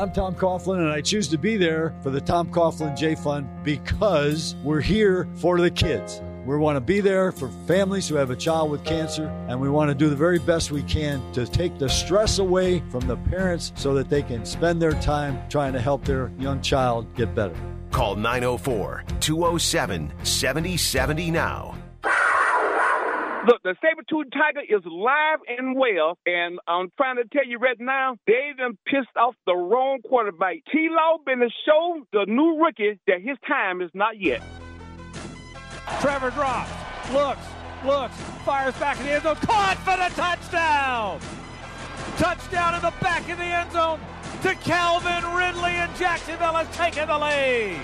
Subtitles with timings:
[0.00, 3.48] I'm Tom Coughlin, and I choose to be there for the Tom Coughlin J Fund
[3.64, 6.20] because we're here for the kids.
[6.46, 9.68] We want to be there for families who have a child with cancer, and we
[9.68, 13.16] want to do the very best we can to take the stress away from the
[13.16, 17.34] parents so that they can spend their time trying to help their young child get
[17.34, 17.54] better.
[17.90, 21.77] Call 904 207 7070 now.
[23.46, 27.78] Look, the saber-tooth tiger is live and well, and I'm trying to tell you right
[27.78, 30.56] now, they done pissed off the wrong quarterback.
[30.72, 34.42] T-Law been to show the new rookie that his time is not yet.
[36.00, 36.70] Trevor drops,
[37.12, 37.40] looks,
[37.86, 41.20] looks, fires back in the end zone, caught for the touchdown!
[42.18, 44.00] Touchdown in the back of the end zone
[44.42, 47.76] to Calvin Ridley, and Jacksonville has taken the lead.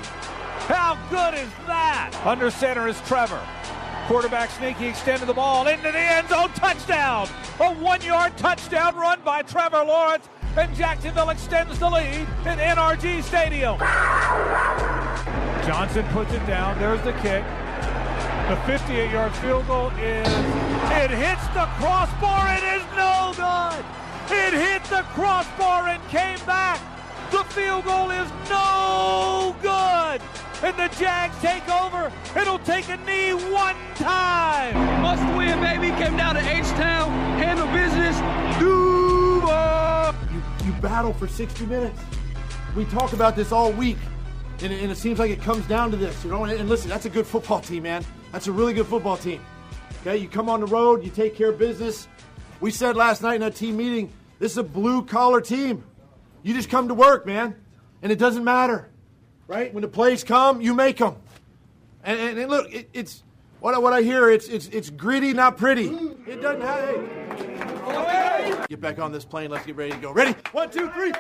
[0.66, 2.12] How good is that?
[2.24, 3.41] Under center is Trevor.
[4.07, 7.27] Quarterback sneaky, extended the ball into the end zone, touchdown!
[7.59, 13.79] A one-yard touchdown run by Trevor Lawrence, and Jacksonville extends the lead in NRG Stadium.
[15.67, 16.79] Johnson puts it down.
[16.79, 17.45] There's the kick.
[18.49, 22.55] The 58-yard field goal is it hits the crossbar.
[22.59, 23.85] It is no good.
[24.30, 26.79] It hit the crossbar and came back.
[27.30, 30.21] The field goal is no good.
[30.65, 32.10] And the Jags take over.
[32.34, 34.74] It'll take a knee one time.
[35.02, 35.88] Must win, baby.
[36.02, 37.10] Came down to H-Town.
[37.38, 38.16] Handle business.
[38.59, 40.15] Duval.
[40.32, 42.01] You, you battle for 60 minutes.
[42.74, 43.98] We talk about this all week.
[44.62, 46.45] And, and it seems like it comes down to this, you know.
[46.45, 48.02] And, and listen, that's a good football team, man.
[48.32, 49.45] That's a really good football team.
[50.01, 52.09] Okay, you come on the road, you take care of business.
[52.60, 55.84] We said last night in that team meeting, this is a blue collar team.
[56.43, 57.54] You just come to work, man,
[58.01, 58.90] and it doesn't matter,
[59.46, 59.73] right?
[59.73, 61.16] When the plays come, you make them.
[62.02, 63.23] And, and, and look, it, it's
[63.60, 64.28] what I, what I hear.
[64.28, 65.87] It's it's it's gritty, not pretty.
[66.26, 68.06] It doesn't have.
[68.06, 68.65] Hey.
[68.69, 69.50] Get back on this plane.
[69.50, 70.12] Let's get ready to go.
[70.12, 70.34] Ready?
[70.53, 71.12] One, two, three.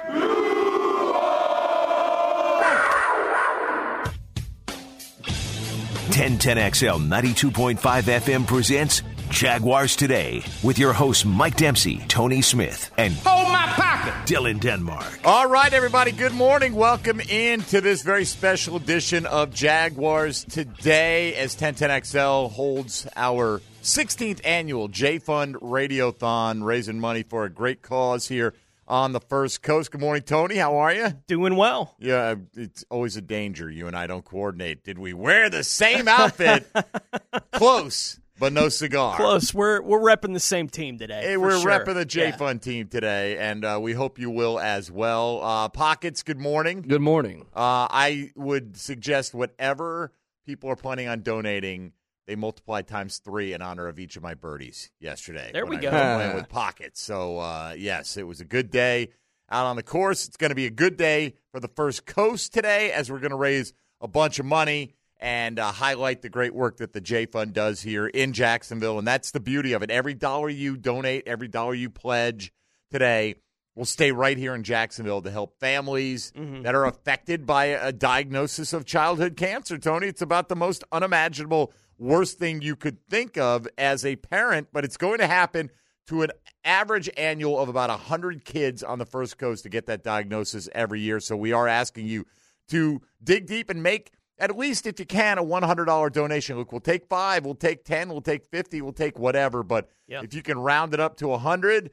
[6.14, 9.02] 1010XL 92.5 FM presents
[9.34, 14.14] Jaguars Today with your hosts Mike Dempsey, Tony Smith, and Hold my pocket.
[14.32, 15.18] Dylan Denmark.
[15.24, 16.72] All right, everybody, good morning.
[16.72, 24.86] Welcome into this very special edition of Jaguars Today as 1010XL holds our 16th annual
[24.86, 28.54] J Fund Radiothon, raising money for a great cause here
[28.86, 29.90] on the First Coast.
[29.90, 30.54] Good morning, Tony.
[30.58, 31.08] How are you?
[31.26, 31.96] Doing well.
[31.98, 33.68] Yeah, it's always a danger.
[33.68, 34.84] You and I don't coordinate.
[34.84, 36.70] Did we wear the same outfit?
[37.52, 39.16] Close, but no cigar.
[39.16, 39.52] Close.
[39.54, 41.22] We're we're repping the same team today.
[41.22, 41.70] Hey, we're sure.
[41.70, 42.36] repping the J Yeah.
[42.36, 45.40] Fund team today, and uh, we hope you will as well.
[45.42, 46.82] Uh, Pockets, good morning.
[46.82, 47.46] Good morning.
[47.54, 50.12] Uh, I would suggest whatever
[50.46, 51.92] people are planning on donating,
[52.26, 55.50] they multiply times three in honor of each of my birdies yesterday.
[55.52, 55.90] There we I go.
[55.90, 57.00] was playing with pockets.
[57.02, 59.10] So uh, yes, it was a good day
[59.50, 60.26] out on the course.
[60.26, 63.30] It's going to be a good day for the First Coast today, as we're going
[63.30, 67.26] to raise a bunch of money and uh, highlight the great work that the J
[67.26, 68.98] Fund does here in Jacksonville.
[68.98, 69.90] And that's the beauty of it.
[69.90, 72.52] Every dollar you donate, every dollar you pledge
[72.90, 73.36] today
[73.74, 76.62] will stay right here in Jacksonville to help families Mm-hmm.
[76.62, 79.78] that are affected by a diagnosis of childhood cancer.
[79.78, 84.68] Tony, it's about the most unimaginable, worst thing you could think of as a parent,
[84.72, 85.70] but it's going to happen
[86.06, 86.30] to an
[86.64, 91.00] average annual of about 100 kids on the First Coast to get that diagnosis every
[91.00, 91.18] year.
[91.18, 92.26] So we are asking you
[92.68, 96.56] to dig deep and make at least if you can a $100 donation.
[96.56, 100.24] Look, we'll take 5, we'll take 10, we'll take 50, we'll take whatever, but Yep.
[100.24, 101.90] if you can round it up to 100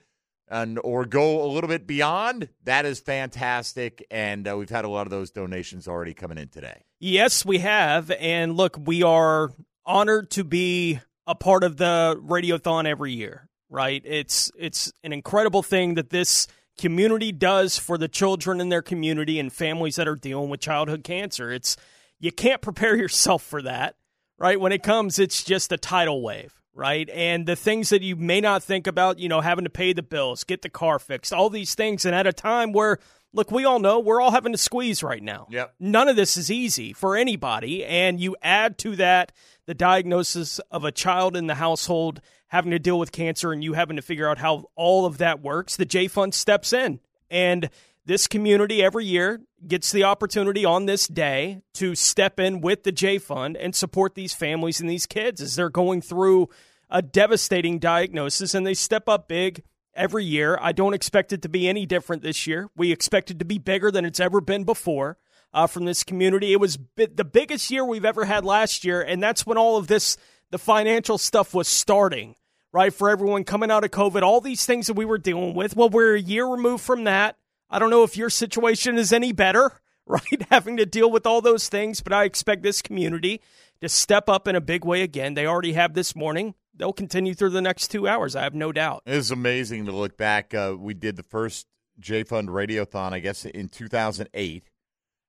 [0.50, 4.90] and or go a little bit beyond, that is fantastic and uh, we've had a
[4.90, 6.84] lot of those donations already coming in today.
[7.00, 8.12] Yes, we have.
[8.20, 9.52] And look, we are
[9.86, 14.02] honored to be a part of the radiothon every year, right?
[14.06, 16.48] It's it's an incredible thing that this
[16.78, 21.04] community does for the children in their community and families that are dealing with childhood
[21.04, 21.52] cancer.
[21.52, 21.78] It's
[22.22, 23.96] you can't prepare yourself for that,
[24.38, 24.60] right?
[24.60, 27.10] When it comes, it's just a tidal wave, right?
[27.10, 30.04] And the things that you may not think about, you know, having to pay the
[30.04, 33.00] bills, get the car fixed, all these things, and at a time where
[33.34, 35.48] look, we all know we're all having to squeeze right now.
[35.50, 35.76] Yep.
[35.80, 37.86] None of this is easy for anybody.
[37.86, 39.32] And you add to that
[39.66, 43.74] the diagnosis of a child in the household having to deal with cancer and you
[43.74, 45.78] having to figure out how all of that works.
[45.78, 47.00] The J Fund steps in.
[47.30, 47.70] And
[48.06, 52.92] this community every year gets the opportunity on this day to step in with the
[52.92, 56.50] J Fund and support these families and these kids as they're going through
[56.90, 59.64] a devastating diagnosis and they step up big
[59.94, 60.58] every year.
[60.62, 62.70] I don't expect it to be any different this year.
[62.76, 65.18] We expect it to be bigger than it's ever been before
[65.54, 66.54] uh, from this community.
[66.54, 69.78] It was bi- the biggest year we've ever had last year, and that's when all
[69.78, 70.18] of this,
[70.50, 72.36] the financial stuff was starting,
[72.72, 72.94] right?
[72.94, 75.76] For everyone coming out of COVID, all these things that we were dealing with.
[75.76, 77.38] Well, we're a year removed from that.
[77.72, 79.72] I don't know if your situation is any better,
[80.06, 80.42] right?
[80.50, 83.42] Having to deal with all those things, but I expect this community
[83.82, 85.34] to step up in a big way again.
[85.34, 86.54] They already have this morning.
[86.76, 88.36] They'll continue through the next two hours.
[88.36, 89.04] I have no doubt.
[89.06, 90.54] It is amazing to look back.
[90.54, 91.66] Uh, we did the first
[92.00, 94.64] J Fund Radiothon, I guess, in 2008,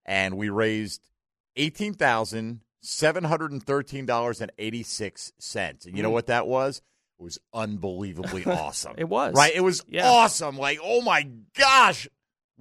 [0.06, 1.02] and we raised
[1.56, 5.84] eighteen thousand seven hundred and thirteen dollars and eighty six cents.
[5.86, 6.14] And you know Mm.
[6.14, 6.80] what that was?
[7.18, 8.94] It was unbelievably awesome.
[8.96, 9.34] It was.
[9.34, 9.52] right.
[9.54, 10.08] It was Yeah.
[10.08, 10.56] awesome.
[10.56, 11.28] Like, oh my
[11.58, 12.08] gosh!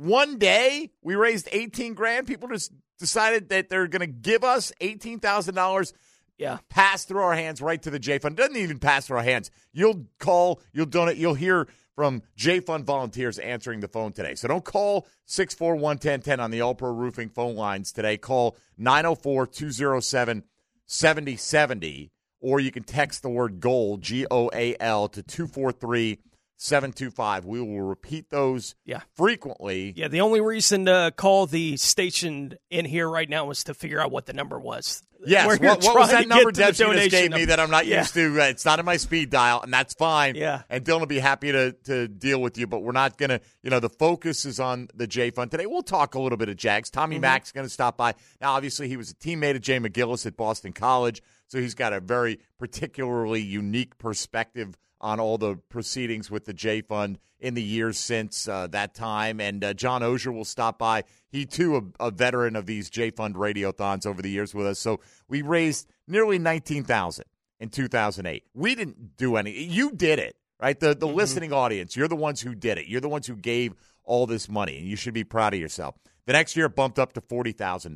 [0.02, 2.26] One day we raised eighteen grand.
[2.26, 5.94] People just decided that they're going to give us eighteen thousand dollars
[6.40, 6.58] Yeah.
[6.70, 8.36] pass through our hands right to the J Fund.
[8.36, 9.52] Doesn't even pass through our hands.
[9.74, 14.34] You'll call, you'll donate, you'll hear from J Fund volunteers answering the phone today.
[14.34, 18.18] So don't call 641 1010 on the All Pro Roofing phone lines today.
[18.18, 20.44] Call 904 207
[20.88, 26.18] 7070, or you can text the word GOAL, G O A L, to 243
[26.62, 27.46] 725.
[27.46, 29.02] We will repeat those Yeah.
[29.16, 29.94] frequently.
[29.96, 34.00] Yeah, the only reason to call the station in here right now was to figure
[34.00, 35.02] out what the number was.
[35.26, 35.46] Yes.
[35.48, 37.46] We're What, what was that number get to the Debs you just donation gave me
[37.46, 38.00] that I'm not Yeah.
[38.00, 38.36] used to?
[38.50, 40.36] It's not in my speed dial, and that's fine.
[40.36, 40.64] Yeah.
[40.70, 43.42] And Dylan will be happy to, to deal with you, but we're not going to,
[43.64, 45.66] you know, the focus is on the J Fund today.
[45.68, 46.90] We'll talk a little bit of Jags.
[46.90, 47.22] Tommy Mm-hmm.
[47.22, 48.14] Mack's going to stop by.
[48.40, 51.94] Now, obviously, he was a teammate of Jay McGillis at Boston College, so he's got
[51.94, 57.64] a very particularly unique perspective on all the proceedings with the J Fund in the
[57.64, 59.42] years since uh, that time.
[59.42, 61.04] And uh, John Oehser will stop by.
[61.28, 64.80] He, too, a, a veteran of these J Fund radiothons over the years with us.
[64.80, 67.26] So we raised nearly 19000
[67.60, 68.44] in 2008.
[68.54, 69.52] We didn't do any.
[69.52, 70.80] You did it, right?
[70.80, 72.88] The, the listening audience, you're the ones who did it.
[72.88, 73.74] You're the ones who gave
[74.04, 75.96] all this money, and you should be proud of yourself.
[76.26, 77.96] The next year, it bumped up to $40,000.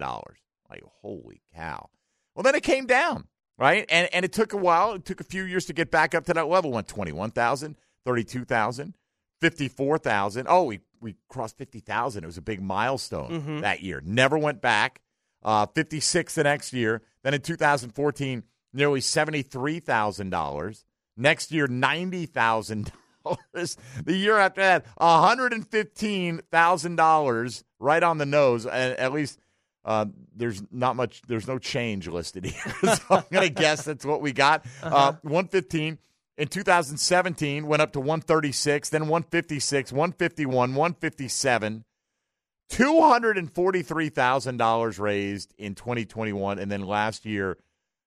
[0.69, 1.89] Like, holy cow.
[2.35, 3.85] Well, then it came down, right?
[3.89, 4.93] And and it took a while.
[4.93, 6.71] It took a few years to get back up to that level.
[6.71, 7.75] Went 21,000,
[8.05, 8.93] 32,000,
[9.41, 10.47] 54,000.
[10.49, 12.23] Oh, we we crossed 50,000.
[12.23, 14.01] It was a big milestone that year.
[14.03, 15.01] Never went back.
[15.43, 17.01] Uh 56 the next year.
[17.23, 18.43] Then in 2014,
[18.73, 20.83] nearly $73,000.
[21.17, 22.91] Next year, $90,000.
[24.03, 28.65] The year after that, $115,000 right on the nose.
[28.65, 29.39] At least
[29.85, 30.05] uh,
[30.35, 32.73] there's not much, there's no change listed here.
[32.83, 34.65] so I'm going to guess that's what we got.
[34.81, 35.99] uh 115
[36.37, 41.85] in 2017 went up to 136, then 156, 151, 157.
[42.71, 46.59] $243,000 raised in 2021.
[46.59, 47.57] And then last year,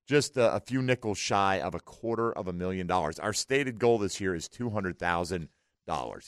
[0.06, 3.19] just a, a few nickels shy of a quarter of a million dollars.
[3.19, 5.48] Our stated goal this year is $200,000.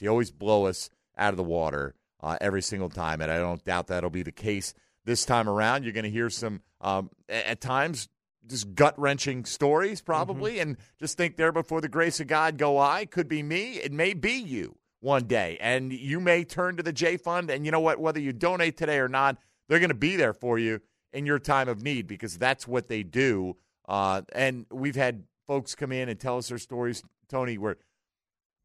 [0.01, 0.89] You always blow us
[1.19, 4.33] out of the water uh, every single time, and I don't doubt that'll be the
[4.33, 4.73] case
[5.05, 5.85] this time around.
[5.85, 8.09] You're going to hear some, um, at times,
[8.47, 12.79] just gut wrenching stories, probably, and just think there before the grace of God go
[12.79, 13.07] I.
[13.07, 13.75] Could be me.
[13.75, 17.65] It may be you one day, and you may turn to the J Fund, and
[17.65, 18.01] you know what?
[18.01, 19.37] Whether you donate today or not,
[19.69, 20.81] they're going to be there for you
[21.13, 23.57] in your time of need because that's what they do.
[23.89, 27.77] Uh, and we've had folks come in and tell us their stories, Tony, where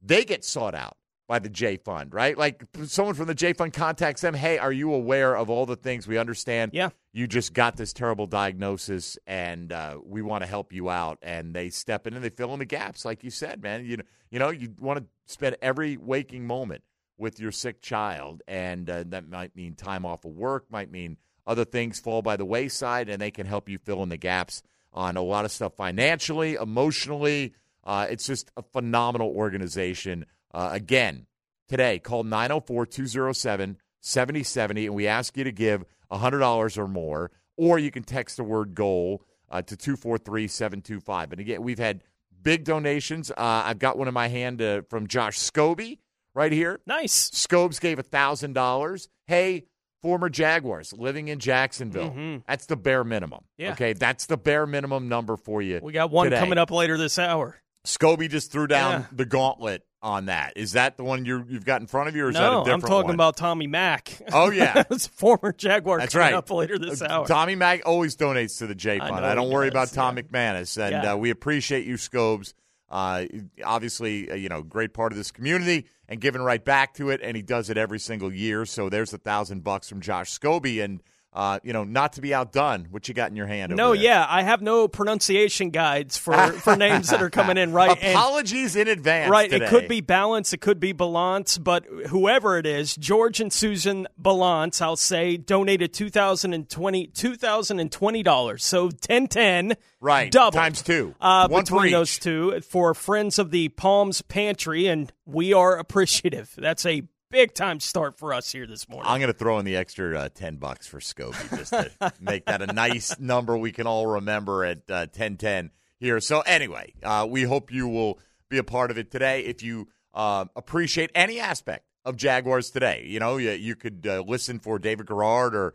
[0.02, 2.38] they get sought out by the J Fund, right?
[2.38, 5.76] Like someone from the J Fund contacts them, hey, are you aware of all the
[5.76, 6.72] things we understand?
[6.74, 6.90] Yeah.
[7.14, 11.18] You just got this terrible diagnosis, and uh, we want to help you out.
[11.22, 13.86] And they step in and they fill in the gaps, like you said, man.
[13.86, 16.84] You know, you know, you want to spend every waking moment
[17.18, 21.18] with your sick child, and uh, that might mean time off of work, might mean
[21.48, 24.62] other things fall by the wayside, and they can help you fill in the gaps
[24.92, 27.54] on a lot of stuff financially, emotionally.
[27.84, 30.26] Uh, it's just a phenomenal organization.
[30.56, 31.28] Uh, again,
[31.68, 37.78] today, call 904 207 7070, and we ask you to give $100 or more, or
[37.78, 41.32] you can text the word goal uh, to 243 725.
[41.34, 42.02] And again, we've had
[42.42, 43.32] big donations.
[43.32, 46.00] Uh, I've got one in my hand uh, from Josh Scobie
[46.34, 46.80] right here.
[46.86, 47.32] Nice.
[47.34, 49.08] Scobes gave $1,000.
[49.28, 49.66] Hey,
[50.02, 52.12] former Jaguars living in Jacksonville.
[52.48, 53.40] That's the bare minimum.
[53.40, 53.62] Mm-hmm.
[53.62, 53.72] Yeah.
[53.72, 55.82] Okay, that's the bare minimum number for you.
[55.84, 56.40] We got one today.
[56.40, 57.60] coming up later this hour.
[57.86, 59.06] Scobie just threw down Yeah.
[59.12, 60.54] the gauntlet on that.
[60.56, 62.52] Is that the one you have got in front of you, or is that a
[62.52, 63.16] No, different I'm talking one?
[63.16, 64.20] about Tommy Mack.
[64.34, 64.84] Oh, yeah.
[64.92, 66.34] It's former Jaguar That's right.
[66.34, 67.28] up later this Uh, hour.
[67.28, 69.16] Tommy Mack always donates to the J Fund.
[69.16, 70.24] know I, don't worry does, about Tom yeah.
[70.24, 71.14] McManus, and Yeah.
[71.14, 72.54] uh, we appreciate you, Scobes.
[72.88, 73.26] Uh,
[73.64, 77.20] obviously, uh, you know, great part of this community and giving right back to it,
[77.24, 78.66] and he does it every single year.
[78.66, 81.02] So there's a thousand bucks from Josh Scobie, and
[81.36, 82.88] uh, you know, not to be outdone.
[82.90, 83.74] What you got in your hand?
[83.74, 87.74] over No, yeah, I have no pronunciation guides for, for names that are coming in,
[87.74, 87.98] right?
[88.02, 89.30] And- Apologies in advance.
[89.30, 89.66] Right, today.
[89.66, 94.08] it could be Balance, it could be Balance, but whoever it is, George and Susan
[94.18, 98.62] Balance, I'll say, donated 2020 $2,020.
[98.62, 104.22] So 1010 right double times two, uh, between those two for Friends of the Palms
[104.22, 106.54] Pantry, and we are appreciative.
[106.58, 109.10] That's a big time start for us here this morning.
[109.10, 111.92] I'm going to throw in the extra uh, 10 bucks for Scobie just to
[112.22, 116.20] make that a nice number we can all remember at uh, 1010 here.
[116.20, 119.42] So, anyway, uh, we hope you will be a part of it today.
[119.42, 124.22] If you uh, appreciate any aspect of Jaguars today, you know, you, you could uh,
[124.26, 125.74] listen for David Garrard or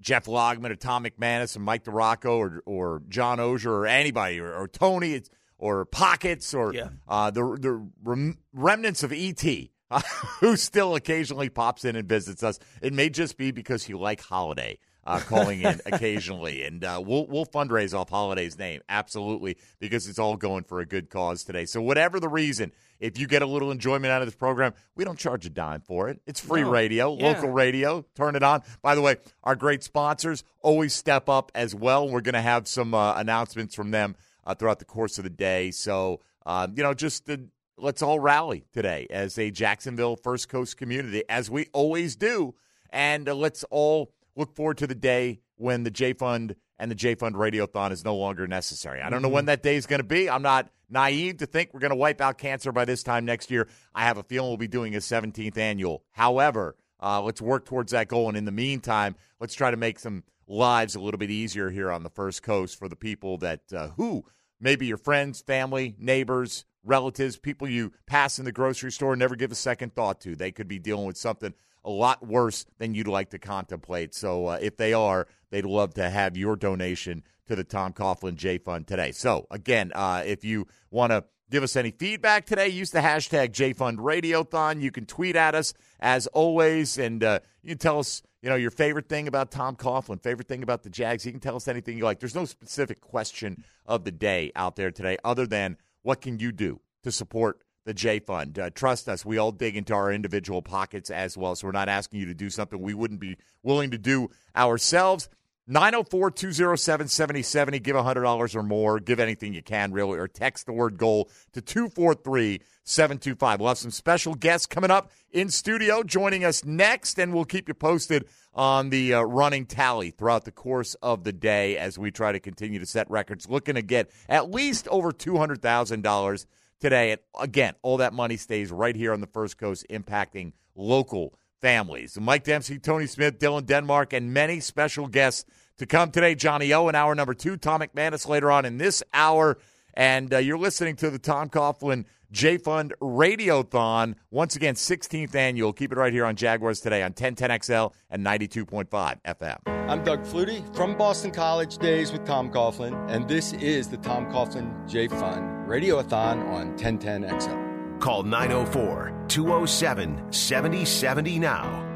[0.00, 4.52] Jeff Lageman or Tom McManus and Mike DiRocco or, or John Oehser or anybody or,
[4.52, 5.20] or Tony.
[5.60, 6.90] Or pockets or Yeah.
[7.08, 9.42] uh, the the rem- remnants of ET,
[10.40, 12.58] who still occasionally pops in and visits us.
[12.82, 14.78] It may just be because you like Holiday.
[15.06, 20.18] Uh, calling in occasionally, and uh, we'll we'll fundraise off Holiday's name, absolutely, because it's
[20.18, 21.64] all going for a good cause today.
[21.64, 25.04] So whatever the reason, if you get a little enjoyment out of this program, we
[25.06, 26.20] don't charge a dime for it.
[26.26, 26.68] It's free No.
[26.70, 27.28] radio, Yeah.
[27.28, 28.04] local radio.
[28.16, 28.62] Turn it on.
[28.82, 32.06] By the way, our great sponsors always step up as well.
[32.06, 34.14] We're going to have some uh, announcements from them
[34.44, 35.70] uh, throughout the course of the day.
[35.70, 37.38] So, uh, you know, just uh,
[37.78, 42.54] let's all rally today as a Jacksonville First Coast community, as we always do.
[42.90, 46.94] And uh, let's all look forward to the day when the J Fund and the
[46.94, 49.00] J Fund Radiothon is no longer necessary.
[49.00, 50.28] I don't know when that day is going to be.
[50.30, 53.50] I'm not naive to think we're going to wipe out cancer by this time next
[53.50, 53.68] year.
[53.94, 56.04] I have a feeling we'll be doing a 17th annual.
[56.12, 58.28] However, uh, let's work towards that goal.
[58.28, 61.90] And in the meantime, let's try to make some lives a little bit easier here
[61.90, 64.24] on the First Coast for the people that uh, who
[64.60, 69.52] maybe your friends, family, neighbors, relatives, people you pass in the grocery store, never give
[69.52, 70.36] a second thought to.
[70.36, 71.54] They could be dealing with something
[71.84, 74.14] a lot worse than you'd like to contemplate.
[74.14, 78.36] So uh, if they are, they'd love to have your donation to the Tom Coughlin
[78.36, 79.12] J Fund today.
[79.12, 83.52] So again, uh, if you want to give us any feedback today, use the hashtag
[83.52, 84.82] J Fund Radiothon.
[84.82, 88.56] You can tweet at us as always, and uh, you can tell us, you know,
[88.56, 91.24] your favorite thing about Tom Coughlin, favorite thing about the Jags.
[91.24, 92.20] You can tell us anything you like.
[92.20, 96.50] There's no specific question of the day out there today, other than what can you
[96.52, 98.58] do to support the J Fund.
[98.58, 101.54] Uh, trust us, we all dig into our individual pockets as well.
[101.54, 105.28] So we're not asking you to do something we wouldn't be willing to do ourselves.
[105.70, 107.78] 904 207 7070.
[107.80, 108.98] Give $100 or more.
[108.98, 113.60] Give anything you can, really, or text the word goal to 243 725.
[113.60, 117.68] We'll have some special guests coming up in studio joining us next, and we'll keep
[117.68, 122.10] you posted on the uh, running tally throughout the course of the day as we
[122.10, 123.46] try to continue to set records.
[123.46, 126.46] Looking to get at least over $200,000
[126.80, 127.12] today.
[127.12, 132.18] And again, all that money stays right here on the First Coast, impacting local families.
[132.20, 135.44] Mike Dempsey, Tony Smith, Dylan Denmark, and many special guests
[135.78, 136.34] to come today.
[136.34, 139.58] Johnny O in hour number two, Tom McManus later on in this hour.
[139.94, 144.14] And uh, you're listening to the Tom Coughlin J Fund Radiothon.
[144.30, 145.72] Once again, 16th annual.
[145.72, 148.88] Keep it right here on Jaguars today on 1010XL and 92.5
[149.22, 149.56] FM.
[149.88, 154.26] I'm Doug Flutie from Boston College Days with Tom Coughlin, and this is the Tom
[154.26, 158.00] Coughlin J Fund Radiothon on 1010XL.
[158.00, 161.87] Call 904 207 7070 now.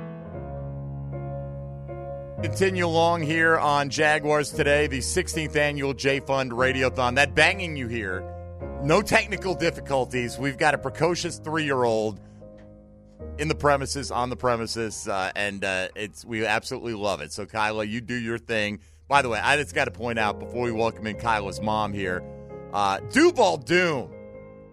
[2.42, 7.14] Continue along here on Jaguars today, the 16th annual J Fund Radiothon.
[7.14, 8.24] That banging you hear,
[8.82, 10.40] no technical difficulties.
[10.40, 12.18] We've got a precocious three year old
[13.38, 17.32] in the premises, on the premises, uh, and uh, it's we absolutely love it.
[17.32, 18.80] So, Kyla, you do your thing.
[19.06, 21.92] By the way, I just got to point out before we welcome in Kyla's mom
[21.92, 22.24] here,
[22.72, 24.10] uh, Duval Doom,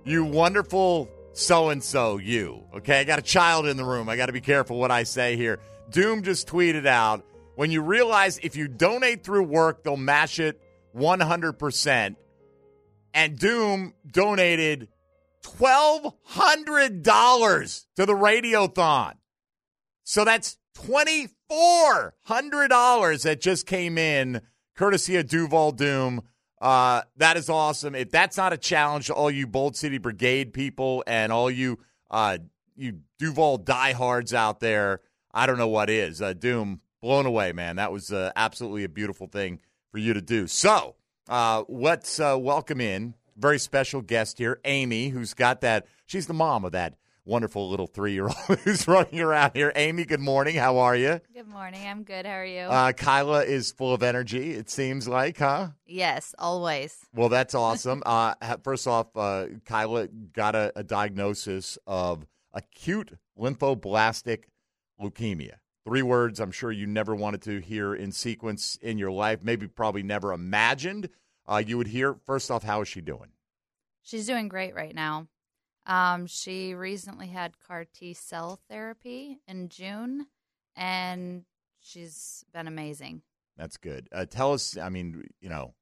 [0.06, 2.64] you wonderful so and so, you.
[2.78, 4.10] Okay, I got a child in the room.
[4.10, 5.60] I got to be careful what I say here.
[5.92, 7.24] Doom just tweeted out
[7.60, 10.62] when you realize if you donate through work, they'll match it
[10.96, 12.16] 100%.
[13.14, 14.88] And Doom donated
[15.44, 19.16] $1,200 to the Radiothon.
[20.06, 24.40] So that's $2,400 that just came in,
[24.78, 26.22] courtesy of Duval Doom.
[26.62, 27.94] Uh, that is awesome.
[27.94, 31.80] If that's not a challenge to all you Bold City Brigade people and all you
[32.10, 32.38] uh,
[32.78, 35.02] you Duval diehards out there,
[35.34, 36.22] I don't know what is.
[36.22, 37.78] Uh, Doom, blown away, man.
[37.78, 39.60] That was uh, absolutely a beautiful thing
[39.92, 40.48] for you to do.
[40.48, 40.96] So
[41.28, 45.88] uh, let's uh, welcome in very special guest here, Amy, who's got that.
[46.06, 49.72] She's the mom of that wonderful little three year old who's running around here.
[49.76, 50.56] Amy, good morning.
[50.56, 51.22] How are you?
[51.34, 51.86] Good morning.
[51.88, 52.26] I'm good.
[52.26, 52.62] How are you?
[52.62, 55.70] Uh, Kyla is full of energy, it seems like, huh?
[55.86, 56.98] yes, always.
[57.14, 58.04] Well, that's awesome.
[58.06, 64.46] uh, first off, uh, Kyla got a, a diagnosis of acute lymphoblastic
[65.02, 65.56] leukemia.
[65.90, 69.68] Three words I'm sure you never wanted to hear in sequence in your life, maybe
[69.68, 71.10] probably never imagined
[71.48, 72.16] uh, you would hear.
[72.28, 73.32] First off, how is she doing?
[74.04, 75.26] She's doing great right now.
[75.88, 80.28] Um, she recently had CAR T cell therapy in June,
[80.76, 81.44] and
[81.80, 83.24] she's been amazing.
[83.58, 84.10] That's good.
[84.12, 85.74] Uh, tell us, I mean, you know,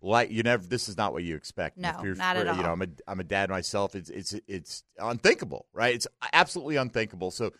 [0.00, 0.64] like you never.
[0.64, 1.76] This is not what you expect.
[1.76, 2.56] No, not at all.
[2.56, 2.72] You know.
[2.72, 3.96] I'm a I'm a dad myself.
[3.96, 5.92] It's it's it's unthinkable, right?
[5.92, 7.32] It's absolutely unthinkable.
[7.32, 7.50] So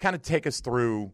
[0.00, 1.12] kind of take us through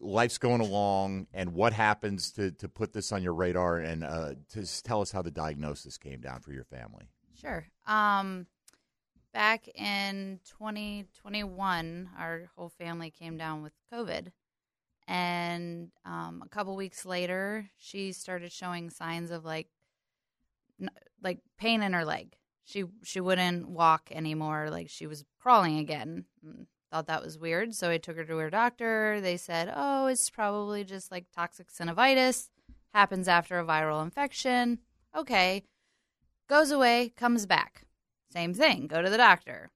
[0.00, 4.34] life's going along and what happens to to put this on your radar and uh,
[4.50, 7.08] to tell us how the diagnosis came down for your family.
[7.40, 7.66] Sure.
[7.86, 8.46] Um,
[9.32, 14.32] back in 2021, our whole family came down with COVID.
[15.08, 19.68] And um, a couple weeks later, she started showing signs of like,
[21.22, 22.34] like pain in her leg.
[22.64, 24.70] She she wouldn't walk anymore.
[24.70, 26.24] Like she was crawling again.
[26.96, 29.20] Thought that was weird, so I took her to her doctor.
[29.20, 32.48] They said, "Oh, it's probably just like toxic synovitis.
[32.94, 34.78] Happens after a viral infection."
[35.14, 35.64] Okay,
[36.48, 37.84] goes away, comes back.
[38.30, 38.86] Same thing.
[38.86, 39.70] Go to the doctor.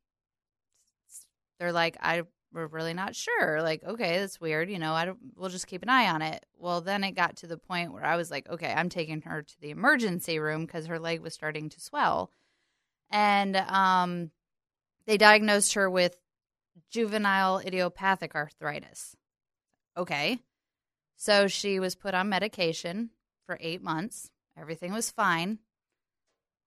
[1.59, 2.23] They're like, I
[2.55, 3.61] we're really not sure.
[3.61, 4.71] Like, okay, that's weird.
[4.71, 5.19] You know, I don't.
[5.37, 6.47] We'll just keep an eye on it.
[6.57, 9.43] Well, then it got to the point where I was like, okay, I'm taking her
[9.43, 12.31] to the emergency room because her leg was starting to swell,
[13.11, 14.31] and um,
[15.07, 16.17] they diagnosed her with
[16.91, 19.17] juvenile idiopathic arthritis.
[19.97, 20.39] Okay,
[21.17, 23.11] so she was put on medication
[23.47, 24.31] for eight months.
[24.57, 25.59] Everything was fine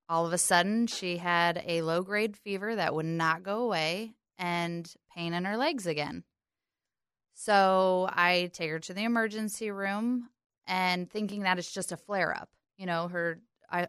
[0.10, 4.14] all of a sudden she had a low grade fever that would not go away
[4.38, 6.24] and pain in her legs again.
[7.34, 10.30] So I take her to the emergency room
[10.68, 13.40] and thinking that it's just a flare up, you know, her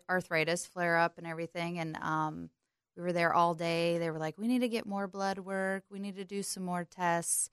[0.08, 1.78] arthritis flare up and everything.
[1.78, 2.48] And um,
[2.96, 3.98] we were there all day.
[3.98, 5.84] They were like, we need to get more blood work.
[5.90, 7.50] We need to do some more tests.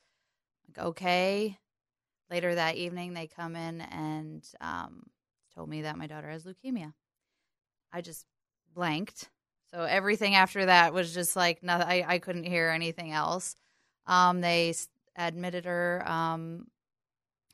[0.68, 1.58] Like, okay.
[2.30, 5.04] Later that evening, they come in and um,
[5.54, 6.94] told me that my daughter has leukemia.
[7.92, 8.26] I just
[8.74, 9.30] blanked.
[9.74, 11.88] So everything after that was just like nothing.
[11.88, 13.56] I, I couldn't hear anything else.
[14.06, 14.74] Um, they
[15.18, 16.68] admitted her, um,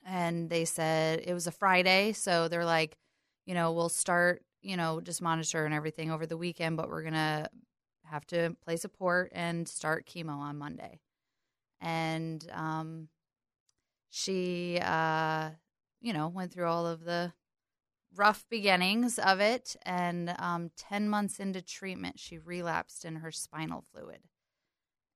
[0.05, 2.13] and they said it was a Friday.
[2.13, 2.97] So they're like,
[3.45, 7.03] you know, we'll start, you know, just monitor and everything over the weekend, but we're
[7.03, 7.49] gonna
[8.09, 10.99] have to play support and start chemo on Monday.
[11.79, 13.09] And um,
[14.09, 15.51] she, uh,
[16.01, 17.33] you know, went through all of the
[18.15, 19.75] rough beginnings of it.
[19.83, 24.21] And um, 10 months into treatment, she relapsed in her spinal fluid.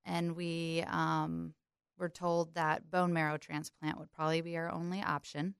[0.04, 1.54] And we um,
[1.98, 5.54] were told that bone marrow transplant would probably be our only option.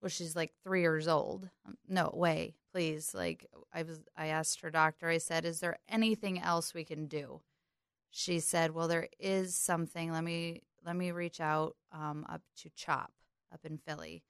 [0.00, 1.50] Well, she's like three years old.
[1.88, 3.14] No way, please.
[3.14, 5.08] Like I was, I asked her doctor.
[5.08, 7.40] I said, "Is there anything else we can do?"
[8.10, 10.12] She said, "Well, there is something.
[10.12, 13.10] Let me let me reach out um, up to CHOP
[13.52, 14.22] up in Philly."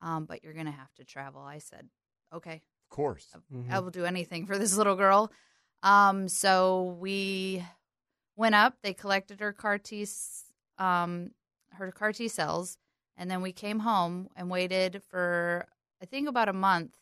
[0.00, 1.40] um, but you're going to have to travel.
[1.42, 1.88] I said,
[2.32, 2.62] okay.
[2.90, 3.28] Of course.
[3.52, 3.72] Mm-hmm.
[3.72, 5.30] I will do anything for this little girl.
[5.82, 7.64] Um, so we
[8.36, 10.06] went up, they collected her CAR T,
[10.78, 11.32] um,
[11.72, 12.78] her CAR T cells,
[13.16, 15.66] and then we came home and waited for,
[16.02, 16.96] I think, about a month,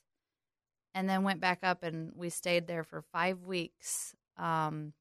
[0.96, 4.16] and then went back up and we stayed there for five weeks.
[4.38, 4.94] Um,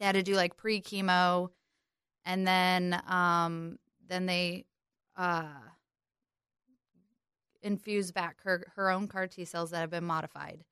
[0.00, 1.50] they had to do like pre chemo,
[2.24, 4.64] and then um, then they
[5.16, 5.44] uh,
[7.62, 10.64] infuse back her her own CAR T cells that have been modified.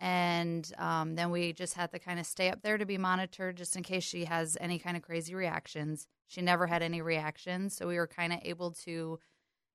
[0.00, 3.56] And um, then we just had to kind of stay up there to be monitored
[3.56, 6.08] just in case she has any kind of crazy reactions.
[6.26, 9.20] She never had any reactions, so we were kind of able to,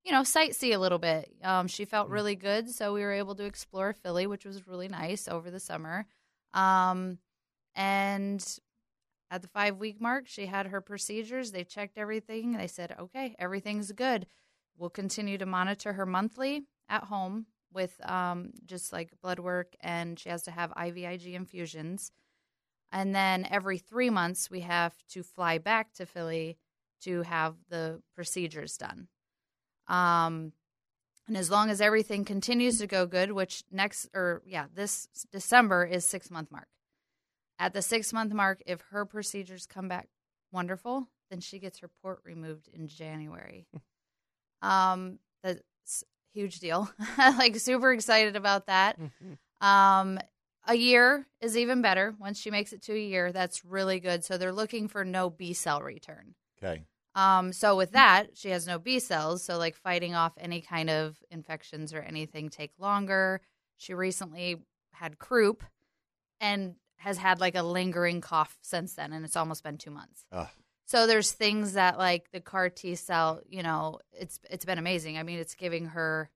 [0.04, 1.30] you know, sightsee a little bit.
[1.42, 2.12] Um, she felt mm.
[2.12, 5.60] really good, so we were able to explore Philly, which was really nice over the
[5.60, 6.06] summer.
[6.54, 7.18] Um,
[7.74, 8.44] and
[9.30, 11.52] at the five week mark, she had her procedures.
[11.52, 12.56] They checked everything.
[12.56, 14.26] They said, okay, everything's good.
[14.76, 20.18] We'll continue to monitor her monthly at home with um, just like blood work, and
[20.18, 22.10] she has to have IVIG infusions.
[22.90, 26.58] And then every three months, we have to fly back to Philly
[27.02, 29.08] to have the procedures done.
[29.90, 30.52] Um,
[31.26, 35.84] and as long as everything continues to go good, which next, or yeah, this December
[35.84, 36.68] is six month mark.
[37.58, 40.08] At the six month mark, if her procedures come back
[40.52, 43.66] wonderful, then she gets her port removed in January.
[44.62, 46.90] Um, that's huge deal.
[47.18, 49.00] like super excited about that.
[49.00, 49.66] Mm-hmm.
[49.66, 50.18] Um,
[50.66, 52.14] a year is even better.
[52.20, 54.22] Once she makes it to a year, that's really good.
[54.22, 56.34] So they're looking for no B cell return.
[56.62, 56.82] Okay.
[57.20, 59.44] Um, so with that, she has no B cells.
[59.44, 63.42] So like fighting off any kind of infections or anything take longer.
[63.76, 64.56] She recently
[64.92, 65.62] had croup
[66.40, 70.24] and has had like a lingering cough since then, and it's almost been two months.
[70.32, 70.48] Ugh.
[70.86, 75.18] So there's things that like the CAR T cell, you know, it's it's been amazing.
[75.18, 76.30] I mean, it's giving her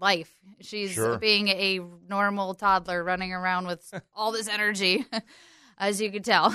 [0.00, 0.32] life.
[0.60, 1.18] She's sure.
[1.18, 5.06] being a normal toddler running around with all this energy,
[5.78, 6.54] as you can tell.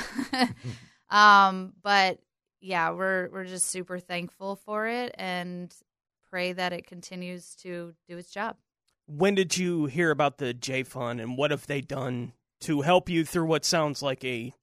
[1.09, 2.19] um, but
[2.65, 5.73] yeah, we're we're just super thankful for it and
[6.29, 8.57] pray that it continues to do its job.
[9.05, 13.07] When did you hear about the J Fund and what have they done to help
[13.07, 14.53] you through what sounds like a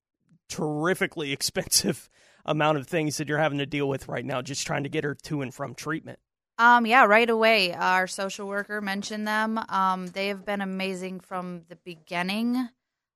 [0.48, 2.10] terrifically expensive
[2.44, 5.04] amount of things that you're having to deal with right now, just trying to get
[5.04, 6.18] her to and from treatment.
[6.58, 7.72] Um, yeah, right away.
[7.72, 9.60] Our social worker mentioned them.
[9.68, 12.68] Um, they have been amazing from the beginning.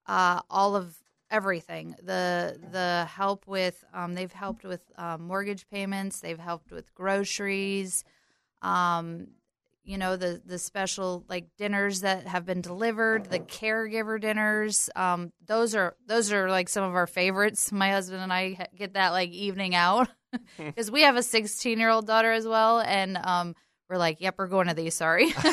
[0.07, 0.97] Uh, all of
[1.31, 1.97] everything.
[2.03, 6.21] The the help with um, they've helped with uh, mortgage payments.
[6.21, 8.05] They've helped with groceries.
[8.63, 9.29] Um,
[9.87, 14.91] you know the the special like dinners that have been delivered, the caregiver dinners.
[14.97, 17.71] Um, those are those are like some of our favorites.
[17.77, 20.09] My husband and I get that like evening out
[20.59, 23.55] because we have a 16 year old daughter as well, and um,
[23.89, 24.95] we're like, yep, we're going to these.
[24.95, 25.33] Sorry,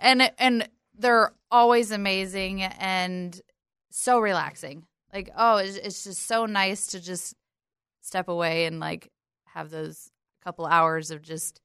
[0.00, 3.40] and and they're always amazing and
[3.96, 4.86] so relaxing.
[5.12, 7.34] Like, oh, it's, it's just so nice to just
[8.00, 9.10] step away and like
[9.46, 10.10] have those
[10.42, 11.60] couple hours of just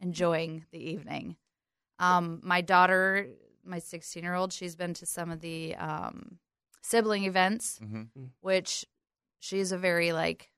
[0.00, 1.36] enjoying the evening.
[1.98, 3.26] Um, my daughter,
[3.64, 6.38] my 16 year old, she's been to some of the um,
[6.82, 8.24] sibling events, Mm-hmm.
[8.40, 8.84] which
[9.40, 10.50] she's a very like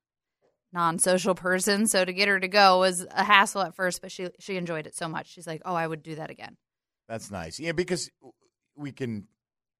[0.72, 1.86] non-social person.
[1.86, 4.86] So to get her to go was a hassle at first, but she she enjoyed
[4.86, 5.28] it so much.
[5.28, 6.56] She's like, "Oh, I would do that again."
[7.08, 7.58] That's nice.
[7.58, 8.10] Yeah, because
[8.76, 9.28] we can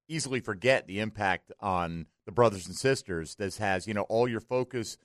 [0.07, 3.87] easily forget the impact on the brothers and sisters this has.
[3.87, 4.97] You know, all your focus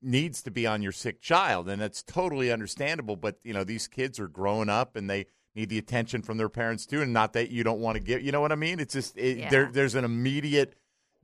[0.00, 3.16] needs to be on your sick child, and that's totally understandable.
[3.16, 6.48] But you know, these kids are growing up, and they need the attention from their
[6.48, 7.02] parents too.
[7.02, 8.22] And not that you don't want to give.
[8.22, 8.80] You know what I mean?
[8.80, 9.50] It's just it, Yeah.
[9.50, 9.70] there.
[9.72, 10.74] There's an immediate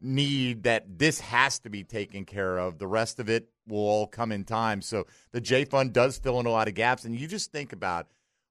[0.01, 2.79] need that this has to be taken care of.
[2.79, 4.81] The rest of it will all come in time.
[4.81, 7.73] So the J Fund does fill in a lot of gaps, and you just think
[7.73, 8.07] about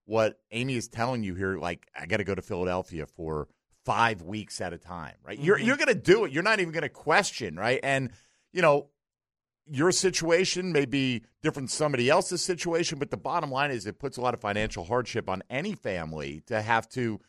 [0.05, 1.57] what Amy is telling you here.
[1.57, 3.47] Like, I got to go to Philadelphia for
[3.87, 5.39] five weeks at a time, right?
[5.39, 5.65] You're mm-hmm.
[5.65, 6.33] you're going to do it.
[6.33, 7.79] You're not even going to question, right?
[7.81, 8.11] And
[8.51, 8.89] you know,
[9.65, 13.97] your situation may be different than somebody else's situation, but the bottom line is it
[13.97, 17.21] puts a lot of financial hardship on any family to have to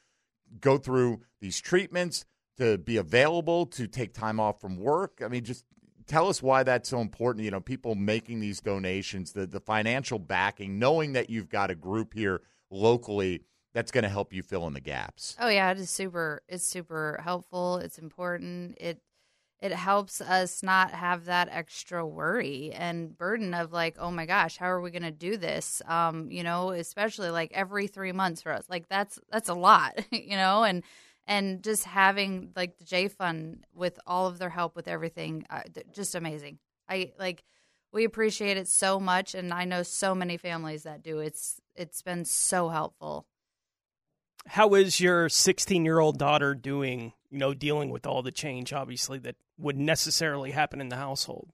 [0.60, 2.24] go through these treatments,
[2.56, 5.22] to be available, to take time off from work.
[5.24, 5.64] I mean, just
[6.08, 7.44] tell us why that's so important.
[7.44, 11.76] You know, people making these donations, the the financial backing, knowing that you've got a
[11.76, 13.42] group here locally
[13.78, 15.36] that's going to help you fill in the gaps.
[15.38, 16.42] Oh yeah, it is super.
[16.48, 17.76] It's super helpful.
[17.76, 18.76] It's important.
[18.80, 19.00] It
[19.60, 24.56] it helps us not have that extra worry and burden of like, oh my gosh,
[24.56, 25.80] how are we going to do this?
[25.86, 28.64] Um, you know, especially like every three months for us.
[28.68, 30.82] Like that's that's a lot, you know, and
[31.28, 35.62] and just having like the J Fund with all of their help with everything, uh,
[35.92, 36.58] just amazing.
[36.88, 37.44] I like
[37.92, 41.20] we appreciate it so much, and I know so many families that do.
[41.20, 43.28] It's it's been so helpful.
[44.46, 48.72] How is your 16 year old daughter doing, you know, dealing with all the change,
[48.72, 51.50] obviously, that would necessarily happen in the household?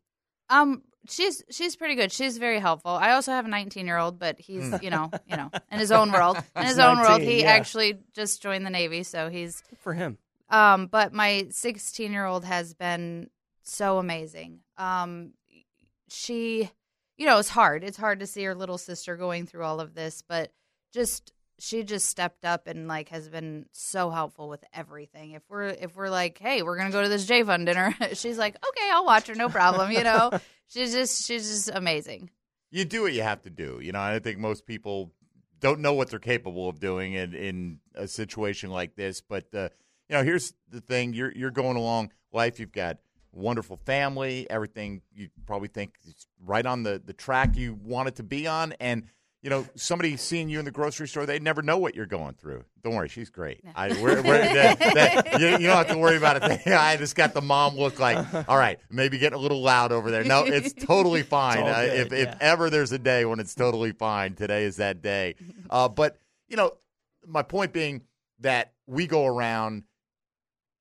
[0.50, 2.12] Um, she's she's pretty good.
[2.12, 2.90] She's very helpful.
[2.92, 4.82] I also have a 19 year old, but he's Mm.
[4.82, 6.36] you know you know in his own world.
[6.56, 7.50] In He's his own world, he yeah.
[7.50, 10.18] actually just joined the Navy, so he's For him.
[10.50, 10.86] um.
[10.86, 13.30] But my 16 year old has been
[13.62, 14.60] so amazing.
[14.76, 15.32] Um,
[16.08, 16.70] she,
[17.16, 17.82] you know, it's hard.
[17.82, 20.52] It's hard to see her little sister going through all of this, but
[20.92, 25.32] just she just stepped up and like has been so helpful with everything.
[25.32, 28.38] If we're if we're like, hey, we're gonna go to this J Fund dinner, she's
[28.38, 29.90] like, okay, I'll watch her, no problem.
[29.92, 30.30] You know,
[30.66, 32.30] she's just she's just amazing.
[32.70, 33.78] you do what you have to do.
[33.82, 35.12] You know, I think most people
[35.60, 39.20] don't know what they're capable of doing in, in a situation like this.
[39.20, 39.68] But uh,
[40.08, 42.58] you know, here's the thing: you're you're going along life.
[42.58, 42.98] You've got
[43.32, 44.46] wonderful family.
[44.50, 48.46] Everything you probably think is right on the the track you want it to be
[48.46, 49.04] on, and.
[49.44, 52.32] You know, somebody seeing you in the grocery store, they never know what you're going
[52.32, 52.64] through.
[52.82, 53.60] Don't worry, she's great.
[53.76, 56.66] I, we're, we're, that, that- you, you don't have to worry about it.
[56.66, 60.10] I just got the mom look like, all right, maybe getting a little loud over
[60.10, 60.24] there.
[60.24, 61.58] No, it's totally fine.
[61.58, 62.36] all Uh, good, if, if yeah.
[62.40, 65.34] ever there's a day when it's totally fine, today is that day.
[65.68, 66.72] Uh, but you know,
[67.26, 68.00] my point being
[68.40, 69.82] that we go around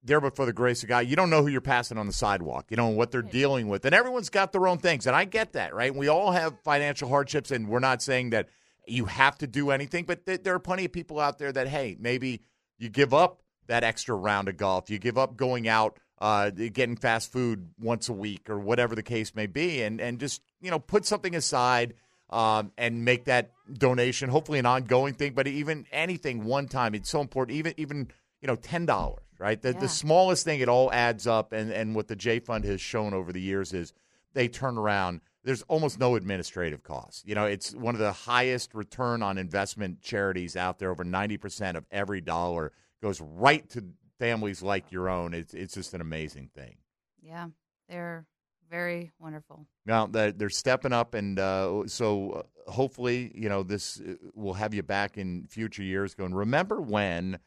[0.03, 2.13] there, but for the grace of God, you don't know who you're passing on the
[2.13, 2.65] sidewalk.
[2.69, 5.53] You know what they're dealing with, and everyone's got their own things, and I get
[5.53, 5.93] that, right?
[5.93, 8.49] We all have financial hardships, and we're not saying that
[8.87, 11.67] you have to do anything, but th- there are plenty of people out there that,
[11.67, 12.41] hey, maybe
[12.77, 16.95] you give up that extra round of golf, you give up going out uh, getting
[16.95, 20.71] fast food once a week or whatever the case may be, and and just you
[20.71, 21.95] know put something aside
[22.29, 27.09] um, and make that donation hopefully an ongoing thing, but even anything one time, it's
[27.09, 27.57] so important.
[27.57, 28.07] Even even
[28.41, 29.61] you know ten dollars, right?
[29.61, 29.79] The Yeah.
[29.79, 33.13] the smallest thing, it all adds up, and and what the J Fund has shown
[33.13, 33.93] over the years is
[34.33, 35.21] they turn around.
[35.43, 37.23] There's almost no administrative costs.
[37.25, 40.89] You know, it's one of the highest return on investment charities out there.
[40.91, 43.83] Over ninety percent of every dollar goes right to
[44.19, 45.33] families like your own.
[45.33, 46.77] It's it's just an amazing thing.
[47.21, 47.47] Yeah,
[47.89, 48.25] they're
[48.69, 49.67] very wonderful.
[49.85, 52.31] Now they're, they're stepping up, and uh, so
[52.67, 56.15] uh, hopefully, you know, this uh, will have you back in future years.
[56.15, 57.37] Going, remember when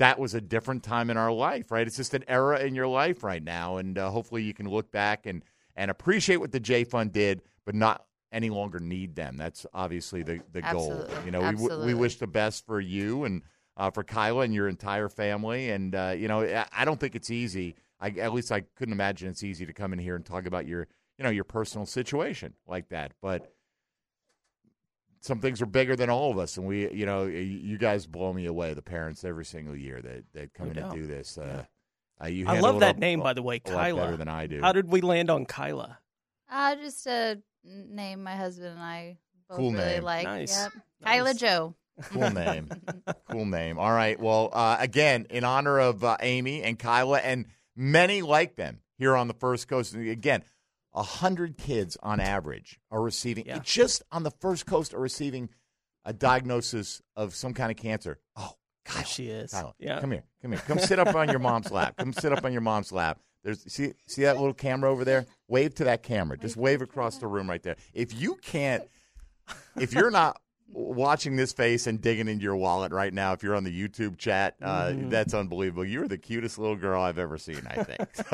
[0.00, 1.86] that was a different time in our life, right?
[1.86, 4.90] It's just an era in your life right now, and uh, hopefully, you can look
[4.90, 5.44] back and
[5.76, 9.36] and appreciate what the J Fund did, but not any longer need them.
[9.36, 11.06] That's obviously the, the goal.
[11.24, 13.42] You know, we, we wish the best for you and
[13.76, 15.70] uh, for Kyla and your entire family.
[15.70, 17.74] And, uh, you know, I, I don't think it's easy.
[17.98, 20.66] I, at least I couldn't imagine it's easy to come in here and talk about
[20.66, 20.86] your,
[21.18, 23.12] you know, your personal situation like that.
[23.20, 23.52] But
[25.20, 28.32] some things are bigger than all of us, and we, you know, you guys blow
[28.32, 28.74] me away.
[28.74, 31.36] The parents every single year that that come No in and do this.
[31.38, 31.64] Uh,
[32.22, 34.00] uh, you I love it that a- name, by the way, Kyla.
[34.00, 34.60] better than I do.
[34.60, 35.98] How did we land on Kyla?
[36.50, 40.02] Uh, just a name my husband and I both Cool really name.
[40.02, 40.24] like.
[40.24, 40.58] Nice.
[40.58, 40.72] Yep.
[41.02, 41.14] Nice.
[41.14, 41.74] Kyla Joe.
[42.04, 42.68] cool name.
[43.30, 43.78] cool name.
[43.78, 44.18] All right.
[44.18, 49.14] Well, uh, again, in honor of uh, Amy and Kyla and many like them here
[49.16, 49.94] on the First Coast.
[49.94, 50.42] Again,
[50.94, 53.60] a hundred kids on average are receiving Yeah.
[53.62, 55.48] just on the First Coast are receiving
[56.04, 58.18] a diagnosis of some kind of cancer.
[58.36, 59.52] Oh, Kyla, she is.
[59.52, 60.00] Kyla, Yeah.
[60.00, 61.96] come here, come here, come sit up on your mom's lap.
[61.98, 63.20] Come sit up on your mom's lap.
[63.44, 65.26] There's see see that little camera over there.
[65.48, 66.36] Wave to that camera.
[66.36, 67.76] Just wave across the room right there.
[67.94, 68.82] If you can't,
[69.76, 70.40] if you're not
[70.72, 74.18] watching this face and digging into your wallet right now, if you're on the YouTube
[74.18, 75.08] chat, uh, Mm-hmm.
[75.10, 75.84] that's unbelievable.
[75.84, 77.60] You're the cutest little girl I've ever seen.
[77.66, 78.08] I think.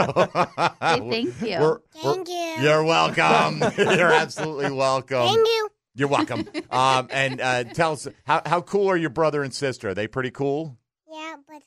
[0.80, 1.58] thank you.
[1.58, 2.54] We're- we're- Thank you.
[2.60, 3.62] You're welcome.
[3.78, 5.26] you're absolutely welcome.
[5.26, 5.68] Thank you.
[5.94, 6.46] You're welcome.
[6.70, 9.88] Um, and uh, tell us how how cool are your brother and sister?
[9.90, 10.76] Are they pretty cool?
[11.10, 11.62] Yeah, but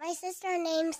[0.00, 0.98] my sister name's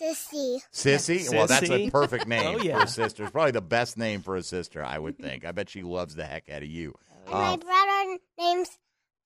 [0.00, 0.60] Sissy.
[0.72, 1.28] Sissy?
[1.34, 2.82] Well, that's a perfect name Oh, for yeah.
[2.84, 3.24] a sister.
[3.24, 5.44] It's probably the best name for a sister, I would think.
[5.44, 6.94] I bet she loves the heck out of you.
[7.26, 7.60] And my Um,
[8.10, 8.68] brother name's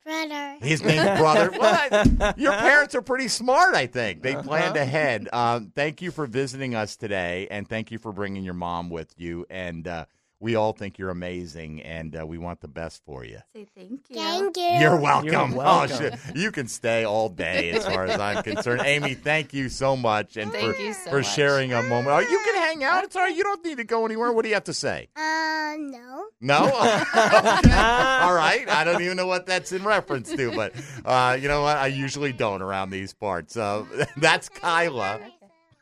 [0.04, 0.56] Brother.
[0.60, 1.50] his name's brother.
[1.58, 2.38] What?
[2.38, 4.22] Your parents are pretty smart, I think.
[4.22, 4.82] They planned Uh-huh.
[4.84, 5.28] ahead.
[5.32, 9.14] Um, thank you for visiting us today, and thank you for bringing your mom with
[9.16, 9.46] you.
[9.48, 10.04] And uh,
[10.40, 13.38] we all think you're amazing, and uh, we want the best for you.
[13.54, 14.16] Say thank you.
[14.16, 14.62] Thank you.
[14.64, 15.28] You're welcome.
[15.30, 15.96] You're Oh, welcome.
[15.96, 16.14] shit.
[16.34, 18.82] You can stay all day as far as I'm concerned.
[18.84, 21.34] Amy, thank you so much and Thank for, you so for much.
[21.34, 22.08] sharing a moment.
[22.08, 23.04] Oh, you can hang out.
[23.04, 23.34] It's all right.
[23.34, 24.32] You don't need to go anywhere.
[24.32, 25.08] What do you have to say?
[25.16, 26.24] Uh, no.
[26.40, 26.56] No?
[26.64, 28.64] All right.
[28.68, 31.76] I don't even know what that's in reference to, but uh, you know what?
[31.78, 33.56] I usually don't around these parts.
[33.56, 33.84] Uh,
[34.18, 35.20] that's Kyla.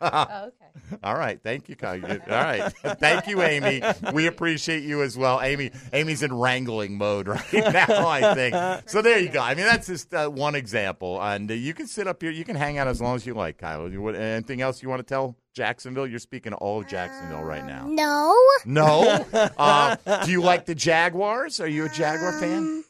[0.01, 0.62] Oh, okay.
[1.03, 2.05] All right, thank you, Kyle.
[2.05, 3.83] All right, thank you, Amy.
[4.13, 5.71] We appreciate you as well, Amy.
[5.93, 8.89] Amy's in wrangling mode right now, I think.
[8.89, 9.41] So there you go.
[9.41, 12.45] I mean, that's just uh, one example, and uh, you can sit up here, you
[12.45, 13.91] can hang out as long as you like, Kyle.
[13.91, 16.07] You, what, anything else you want to tell Jacksonville?
[16.07, 17.87] You're speaking all of Jacksonville right now.
[17.89, 18.37] No.
[18.65, 19.25] No.
[19.33, 21.61] Uh, do you like the Jaguars?
[21.61, 22.59] Are you a Jaguar fan?
[22.59, 22.85] Um,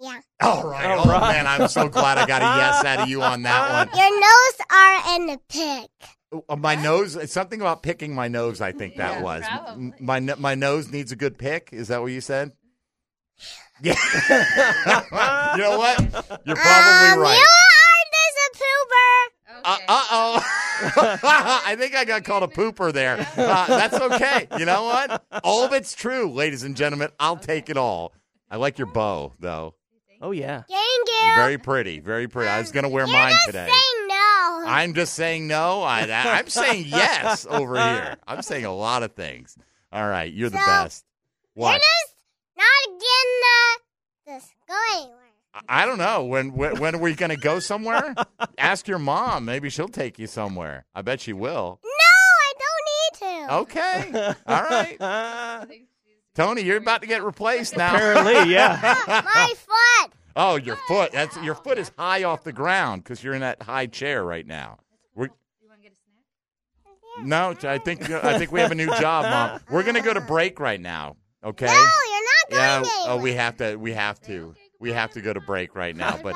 [0.00, 0.20] Yeah.
[0.40, 0.86] All right.
[0.96, 1.32] All oh right.
[1.32, 3.98] man, I'm so glad I got a yes out of you on that one.
[3.98, 5.88] Your nose are in the pig.
[6.48, 8.60] Uh, My nose, it's something about picking my nose.
[8.60, 9.92] I think that Yeah, was probably.
[10.00, 11.70] My no- my nose needs a good pick.
[11.72, 12.52] Is that what you said?
[13.82, 13.94] Yeah.
[15.56, 15.98] you know what?
[16.44, 17.34] You're probably um, right.
[17.34, 17.46] You are
[19.64, 19.84] Uh Okay.
[19.88, 20.42] oh.
[21.66, 23.26] I think I got called a pooper there.
[23.36, 24.48] Uh, that's okay.
[24.58, 25.22] You know what?
[25.44, 27.08] All of it's true, ladies and gentlemen.
[27.18, 28.12] I'll take it all.
[28.50, 29.74] I like your bow, though.
[30.20, 30.62] Oh yeah.
[30.68, 31.34] Thank you.
[31.36, 32.00] Very pretty.
[32.00, 32.50] Very pretty.
[32.50, 33.66] I was going to wear You're mine just today.
[33.70, 33.99] saying
[34.64, 34.70] no.
[34.70, 35.82] I'm just saying no.
[35.82, 38.16] I, I'm saying yes over here.
[38.26, 39.56] I'm saying a lot of things.
[39.92, 41.04] All right, you're the best.
[41.54, 41.80] What?
[41.80, 42.14] just
[42.56, 45.16] not getting the, this go anywhere.
[45.68, 46.24] I don't know.
[46.24, 48.14] When when, when are we going to go somewhere?
[48.58, 49.44] Ask your mom.
[49.44, 50.86] Maybe she'll take you somewhere.
[50.94, 51.80] I bet she will.
[51.82, 53.54] No, I don't need to.
[53.56, 54.34] Okay.
[54.46, 55.66] All right.
[56.34, 57.94] Tony, you're about to get replaced now.
[57.94, 58.78] Apparently, yeah.
[59.08, 60.12] My foot.
[60.36, 61.12] Oh, your foot.
[61.12, 64.46] That's your foot is high off the ground because you're in that high chair right
[64.46, 64.78] now.
[65.14, 65.26] We're,
[65.62, 67.26] You want to get a snack?
[67.64, 69.60] no, I think I think we have a new job, mom.
[69.70, 71.16] We're going to go to break right now.
[71.44, 71.66] Okay.
[71.66, 72.76] No, you're not going Yeah.
[72.76, 72.92] anywhere.
[73.06, 73.76] Oh, we have to.
[73.76, 74.54] We have to.
[74.78, 76.18] We have to go to break right now.
[76.22, 76.34] But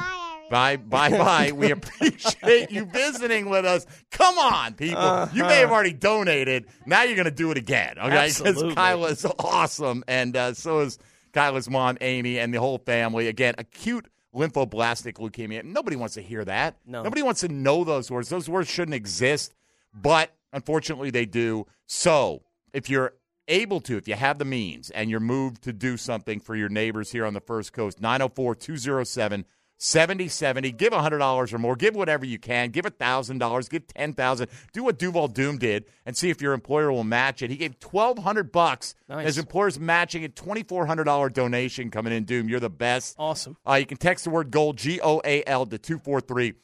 [0.51, 1.53] Bye, bye, bye, bye.
[1.53, 3.87] We appreciate you visiting with us.
[4.11, 5.29] Come on, people.
[5.33, 6.67] You may have already donated.
[6.85, 7.99] Now you're going to do it again.
[7.99, 8.09] Okay.
[8.15, 8.75] Because Absolutely.
[8.75, 10.99] Kyla's awesome, and uh, so is
[11.35, 13.29] Kyla's mom, Amy, and the whole family.
[13.29, 15.65] Again, acute lymphoblastic leukemia.
[15.65, 16.77] Nobody wants to hear that.
[16.87, 17.03] No.
[17.03, 18.29] Nobody wants to know those words.
[18.29, 19.55] Those words shouldn't exist,
[19.93, 21.67] but unfortunately they do.
[21.87, 22.43] So
[22.73, 23.15] if you're
[23.49, 26.69] able to, if you have the means and you're moved to do something for your
[26.69, 29.45] neighbors here on the First Coast, 904 207
[29.79, 30.73] 7070.
[30.73, 31.77] Give $100 or more.
[31.77, 32.71] Give whatever you can.
[32.71, 33.71] Give $1,000.
[33.71, 34.49] Give 10,000.
[34.73, 37.51] Do what Duval Doom did and see if your employer will match it.
[37.51, 38.95] He gave 1200 bucks.
[39.09, 39.27] Nice.
[39.27, 42.49] His employer's matching a $2,400 donation coming in, Doom.
[42.49, 43.17] You're the best.
[43.19, 43.57] Awesome.
[43.69, 46.55] Uh, you can text the word GOAL, G O A L, to 243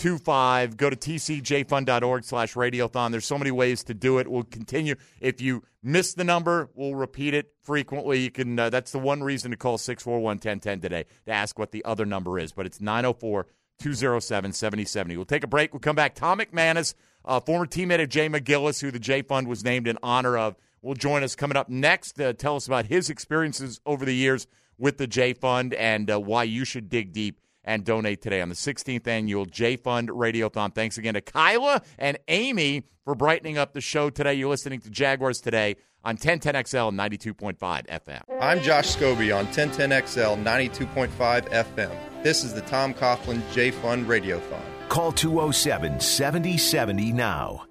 [0.00, 0.76] 725.
[0.76, 3.10] Go to tcjfund.org slash radiothon.
[3.10, 4.28] There's so many ways to do it.
[4.28, 4.94] We'll continue.
[5.20, 8.20] If you miss the number, we'll repeat it frequently.
[8.20, 8.58] You can.
[8.58, 12.06] Uh, that's the one reason to call 641 1010 today to ask what the other
[12.06, 12.52] number is.
[12.52, 13.46] But it's 904
[13.78, 15.16] 207 7070.
[15.16, 15.74] We'll take a break.
[15.74, 16.14] We'll come back.
[16.14, 19.98] Tom McManus uh, former teammate of Jay McGillis, who the J Fund was named in
[20.02, 24.04] honor of, will join us coming up next to tell us about his experiences over
[24.04, 24.46] the years
[24.78, 28.48] with the J Fund and uh, why you should dig deep and donate today on
[28.48, 30.74] the 16th annual J Fund Radiothon.
[30.74, 34.34] Thanks again to Kyla and Amy for brightening up the show today.
[34.34, 38.22] You're listening to Jaguars today on 1010XL 92.5 FM.
[38.40, 41.08] I'm Josh Scobee on 1010XL 92.5
[41.50, 42.22] FM.
[42.22, 44.62] This is the Tom Coughlin J Fund Radiothon.
[44.88, 47.66] Call 207 7070 now.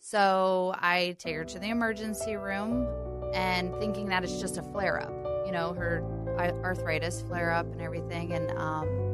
[0.00, 2.86] So I take her to the emergency room
[3.32, 5.12] and thinking that it's just a flare up,
[5.46, 6.04] you know, her
[6.38, 8.32] arthritis flare up and everything.
[8.32, 9.13] And um, we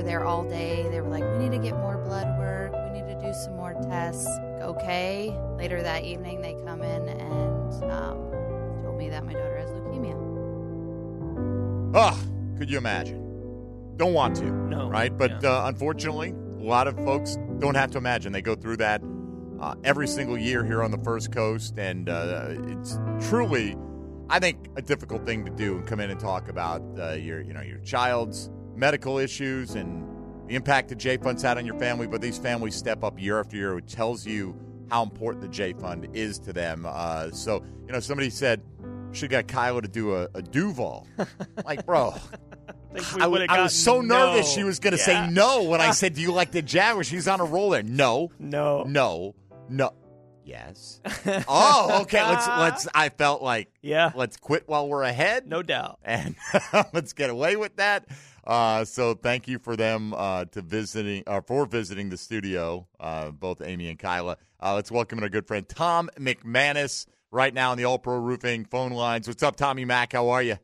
[0.00, 0.86] were there all day.
[0.90, 3.54] They were like, we need to get more blood work, we need to do some
[3.56, 4.26] more tests.
[4.62, 5.36] Okay.
[5.56, 8.16] Later that evening, they come in and um,
[8.82, 10.16] told me that my daughter has leukemia.
[11.94, 12.18] Ah,
[12.56, 13.18] could you imagine?
[13.96, 14.46] Don't want to.
[14.46, 14.88] No.
[14.88, 15.14] Right?
[15.16, 18.32] But uh, unfortunately, a lot of folks don't have to imagine.
[18.32, 19.02] They go through that
[19.60, 23.76] uh, every single year here on the First Coast, and uh, it's truly,
[24.30, 27.42] I think, a difficult thing to do and come in and talk about uh, your,
[27.42, 30.06] you know, your child's medical issues and
[30.48, 32.06] the impact that J Fund's had on your family.
[32.06, 34.58] But these families step up year after year, which tells you
[34.90, 36.84] how important the J Fund is to them.
[36.88, 38.62] Uh, so, you know, somebody said
[39.12, 41.06] should got Kyla to do a, a Duval.
[41.64, 42.14] like, bro.
[43.20, 44.52] I was so nervous no.
[44.54, 45.26] she was going to Yeah.
[45.26, 47.84] say no when I said, "Do you like the Jaguars?" She's on a roll there.
[47.84, 48.82] No, No.
[48.84, 49.34] no,
[49.68, 49.92] no.
[50.44, 51.00] Yes.
[51.46, 52.20] oh, okay.
[52.24, 52.88] Let's let's.
[52.92, 54.10] I felt like Yeah.
[54.16, 55.46] Let's quit while we're ahead.
[55.46, 56.00] No doubt.
[56.04, 56.34] and
[56.92, 58.06] let's get away with that.
[58.46, 63.30] Uh, so thank you for them uh, to visiting uh, for visiting the studio, uh,
[63.30, 64.36] both Amy and Kyla.
[64.62, 68.16] Uh, let's welcome in our good friend Tom McManus right now on the All Pro
[68.18, 69.28] Roofing phone lines.
[69.28, 70.12] What's up, Tommy Mack?
[70.12, 70.56] How are you?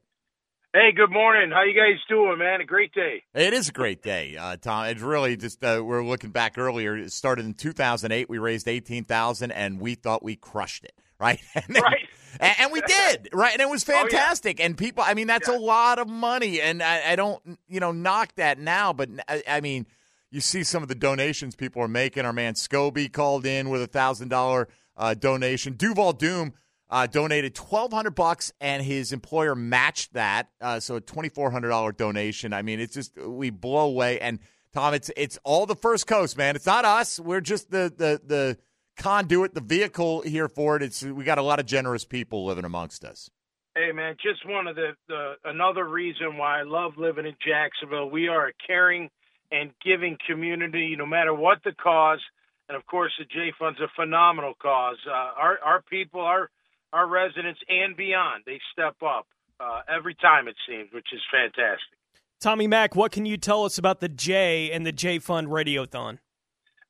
[0.73, 1.51] Hey, good morning.
[1.53, 2.61] How you guys doing, man?
[2.61, 3.23] A great day.
[3.35, 4.87] It is a great day, uh, Tom.
[4.87, 6.97] It's really just uh, we're looking back earlier.
[6.97, 8.29] It started in 2008.
[8.29, 11.41] We raised 18,000, and we thought we crushed it, right?
[11.55, 12.09] And then- Right.
[12.41, 13.53] And, and we did, right?
[13.53, 14.03] And it was Oh, yeah.
[14.03, 14.61] fantastic.
[14.61, 17.93] And people, I mean, that's a lot of money, and I, I don't, you know,
[17.93, 19.87] knock that now, but I, I mean,
[20.31, 22.25] you see some of the donations people are making.
[22.25, 25.75] Our man Scobee called in with a thousand dollar uh, donation.
[25.75, 26.53] Duval Doom
[26.91, 31.51] uh, donated twelve hundred bucks, and his employer matched that, uh, so a twenty four
[31.51, 32.53] hundred dollar donation.
[32.53, 34.19] I mean, it's just we blow away.
[34.21, 34.41] And
[34.73, 36.57] Tom, it's it's all the First Coast, man.
[36.57, 37.19] It's not us.
[37.21, 38.59] We're just the the the
[38.97, 40.83] conduit, the vehicle here for it.
[40.83, 43.31] It's we got a lot of generous people living amongst us.
[43.75, 48.09] Hey, man, just one of the, the another reason why I love living in Jacksonville.
[48.09, 49.11] We are a caring
[49.53, 52.21] and giving community, no matter what the cause.
[52.69, 54.97] And of course, the J Fund's a phenomenal cause.
[55.07, 56.51] Uh, our our people, our
[56.93, 59.27] our residents, and beyond, they step up
[59.61, 61.99] uh, every time it seems, which is fantastic.
[62.41, 66.19] Tommy Mack, what can you tell us about the J and the J Fund Radiothon?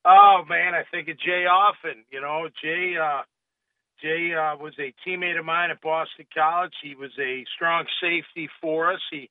[0.06, 2.04] Oh man, I think of Jay often.
[2.12, 2.94] You know, Jay.
[2.96, 3.22] Uh,
[4.02, 6.74] Jay uh, was a teammate of mine at Boston College.
[6.82, 9.00] He was a strong safety for us.
[9.10, 9.30] He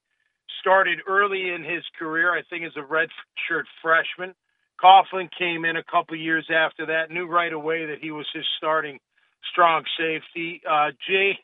[0.60, 4.34] started early in his career, I think, as a redshirt freshman.
[4.84, 7.12] Coughlin came in a couple years after that.
[7.12, 9.00] Knew right away that he was his starting
[9.52, 10.62] strong safety.
[10.68, 11.38] Uh, Jay.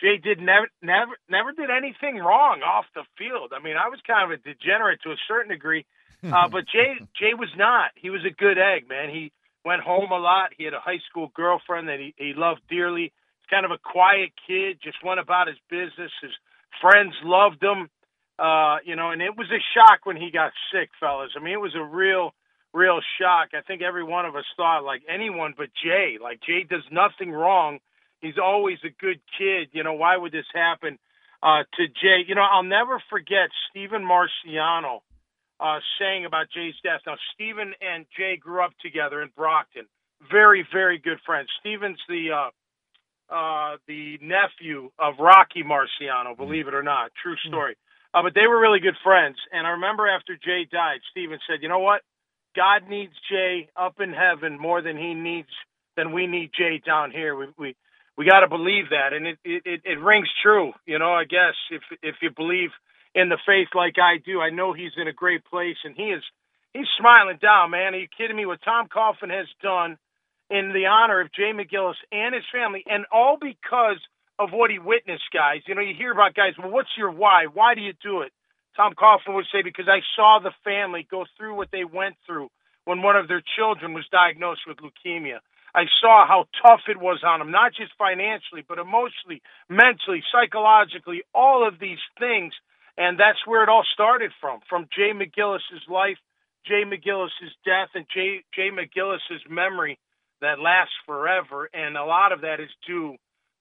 [0.00, 3.52] Jay did never, never, never did anything wrong off the field.
[3.54, 5.86] I mean, I was kind of a degenerate to a certain degree,
[6.24, 7.90] uh, but Jay, Jay was not.
[7.96, 9.10] He was a good egg, man.
[9.10, 9.32] He
[9.64, 10.50] went home a lot.
[10.56, 13.12] He had a high school girlfriend that he, he loved dearly.
[13.40, 16.12] He's kind of a quiet kid, just went about his business.
[16.20, 16.32] His
[16.80, 17.88] friends loved him,
[18.38, 21.30] uh, you know, and it was a shock when he got sick, fellas.
[21.36, 22.34] I mean, it was a real,
[22.72, 23.50] real shock.
[23.54, 27.32] I think every one of us thought, like anyone but Jay, like Jay does nothing
[27.32, 27.78] wrong.
[28.20, 29.68] He's always a good kid.
[29.72, 30.98] You know, why would this happen
[31.42, 32.22] uh, to Jay?
[32.26, 35.00] You know, I'll never forget Stephen Marciano
[35.60, 37.00] uh, saying about Jay's death.
[37.06, 39.86] Now, Stephen and Jay grew up together in Brockton.
[40.30, 41.48] Very, very good friends.
[41.60, 42.50] Stephen's the uh,
[43.34, 47.12] uh, the nephew of Rocky Marciano, believe it or not.
[47.22, 47.76] True story.
[48.14, 49.36] Uh, but they were really good friends.
[49.52, 52.02] And I remember after Jay died, Stephen said, "You know what?
[52.54, 55.48] God needs Jay up in heaven more than he needs
[55.96, 57.34] than we need Jay down here.
[57.34, 57.76] We we
[58.16, 60.72] we got to believe that, and it, it it it rings true.
[60.86, 62.70] You know, I guess if if you believe
[63.14, 66.14] in the faith like I do, I know he's in a great place, and he
[66.14, 66.22] is
[66.72, 67.94] he's smiling down, man.
[67.94, 68.46] Are you kidding me?
[68.46, 69.98] What Tom Coughlin has done
[70.50, 74.00] in the honor of Jay McGillis and his family, and all because
[74.38, 75.60] of what he witnessed, guys.
[75.66, 76.54] You know, you hear about guys.
[76.58, 77.46] Well, what's your why?
[77.52, 78.32] Why do you do it?
[78.76, 82.48] Tom Coughlin would say, because I saw the family go through what they went through
[82.84, 85.38] when one of their children was diagnosed with leukemia.
[85.74, 91.22] I saw how tough it was on them, not just financially, but emotionally, mentally, psychologically,
[91.34, 92.52] all of these things.
[92.98, 96.18] And that's where it all started from, from Jay McGillis's life,
[96.66, 99.98] Jay McGillis's death, and Jay, Jay McGillis's memory.
[100.42, 103.16] that lasts forever, and a lot of that is due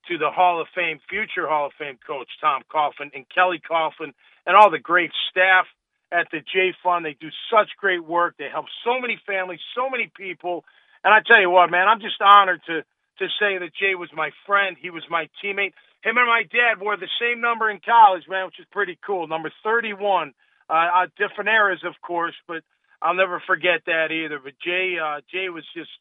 [0.09, 4.11] to the Hall of Fame, future Hall of Fame coach Tom Coughlin and Kelly Coughlin
[4.45, 5.65] and all the great staff
[6.11, 7.05] at the J Fund.
[7.05, 8.35] They do such great work.
[8.37, 10.65] They help so many families, so many people.
[11.03, 12.81] And I tell you what, man, I'm just honored to
[13.19, 14.75] to say that Jay was my friend.
[14.81, 15.73] He was my teammate.
[16.03, 19.27] Him and my dad wore the same number in college, man, which is pretty cool.
[19.27, 20.33] Number 31.
[20.69, 22.63] Uh, uh, different eras, of course, but
[23.01, 24.39] I'll never forget that either.
[24.43, 25.91] But Jay, uh, Jay was just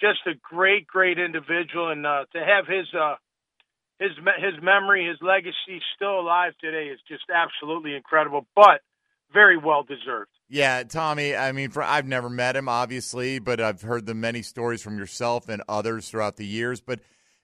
[0.00, 3.14] just a great, great individual, and uh, to have his uh,
[3.98, 8.46] his his memory, his legacy still alive today is just absolutely incredible.
[8.54, 8.80] But
[9.32, 10.30] very well deserved.
[10.48, 11.36] Yeah, Tommy.
[11.36, 14.98] I mean, for I've never met him, obviously, but I've heard the many stories from
[14.98, 16.80] yourself and others throughout the years.
[16.80, 17.00] But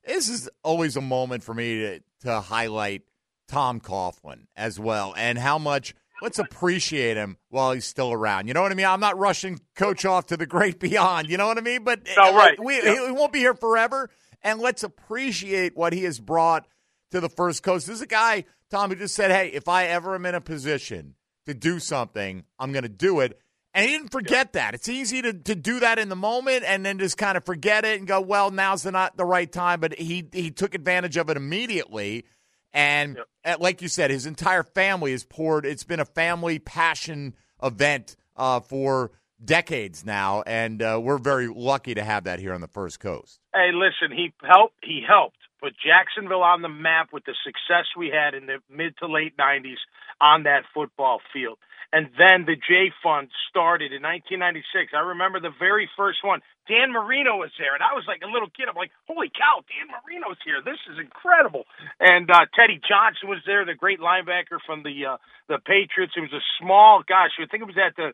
[0.07, 3.03] this is always a moment for me to, to highlight
[3.49, 8.49] Tom Coughlin as well, and how much let's appreciate him while he's still around.
[8.49, 8.87] You know what I mean?
[8.87, 11.29] I'm not rushing Coach off to the great beyond.
[11.29, 11.85] You know what I mean?
[11.85, 12.63] But no, right.
[12.63, 13.07] we, yep.
[13.07, 14.11] he won't be here forever,
[14.43, 16.67] and let's appreciate what he has brought
[17.11, 17.87] to the First Coast.
[17.87, 20.41] This is a guy, Tom, who just said, "Hey, if I ever am in a
[20.41, 21.15] position."
[21.47, 23.39] to do something, I'm going to do it.
[23.75, 24.75] And he didn't forget that.
[24.75, 27.85] It's easy to, to do that in the moment and then just kind of forget
[27.85, 29.81] it and go, well, now's the not the right time.
[29.81, 32.25] But he he took advantage of it immediately.
[32.73, 33.61] And yep.
[33.61, 35.67] like you said, his entire family has poured.
[35.67, 39.11] It's been a family passion event uh, for
[39.45, 43.39] decades now, and uh, we're very lucky to have that here on the First Coast.
[43.53, 44.77] Hey, listen, he helped.
[44.83, 48.97] He helped put Jacksonville on the map with the success we had in the mid
[48.99, 49.77] to late '90s
[50.21, 51.59] on that football field.
[51.95, 54.91] And then the J Fund started in 1996.
[54.99, 56.43] I remember the very first one.
[56.67, 58.67] Dan Marino was there, and I was like a little kid.
[58.67, 60.59] I'm like, "Holy cow, Dan Marino's here!
[60.59, 61.71] This is incredible!"
[62.03, 65.17] And uh, Teddy Johnson was there, the great linebacker from the uh,
[65.47, 66.19] the Patriots.
[66.19, 68.11] It was a small, gosh, I think it was at the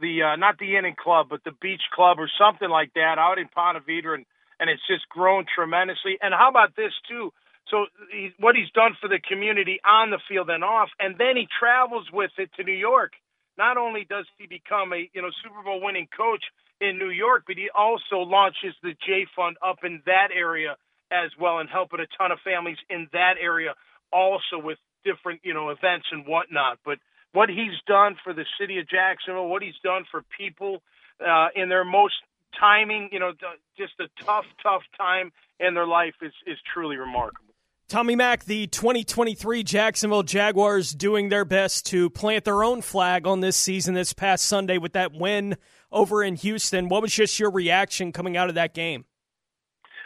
[0.00, 3.36] the uh, not the Inning Club, but the Beach Club or something like that out
[3.36, 4.24] in Ponte Vedra, and
[4.56, 6.16] and it's just grown tremendously.
[6.24, 7.36] And how about this too?
[7.70, 11.36] So he, what he's done for the community on the field and off, and then
[11.36, 13.12] he travels with it to New York.
[13.56, 16.44] Not only does he become a you know Super Bowl winning coach
[16.80, 20.76] in New York, but he also launches the J Fund up in that area
[21.10, 23.74] as well, and helping a ton of families in that area
[24.12, 26.78] also with different you know events and whatnot.
[26.84, 26.98] But
[27.32, 30.82] what he's done for the city of Jacksonville, what he's done for people
[31.20, 32.14] uh, in their most
[32.58, 33.32] timing, you know,
[33.76, 37.47] just a tough, tough time in their life is is truly remarkable.
[37.88, 43.40] Tommy Mack, the 2023 Jacksonville Jaguars doing their best to plant their own flag on
[43.40, 45.56] this season this past Sunday with that win
[45.90, 46.90] over in Houston.
[46.90, 49.06] What was just your reaction coming out of that game?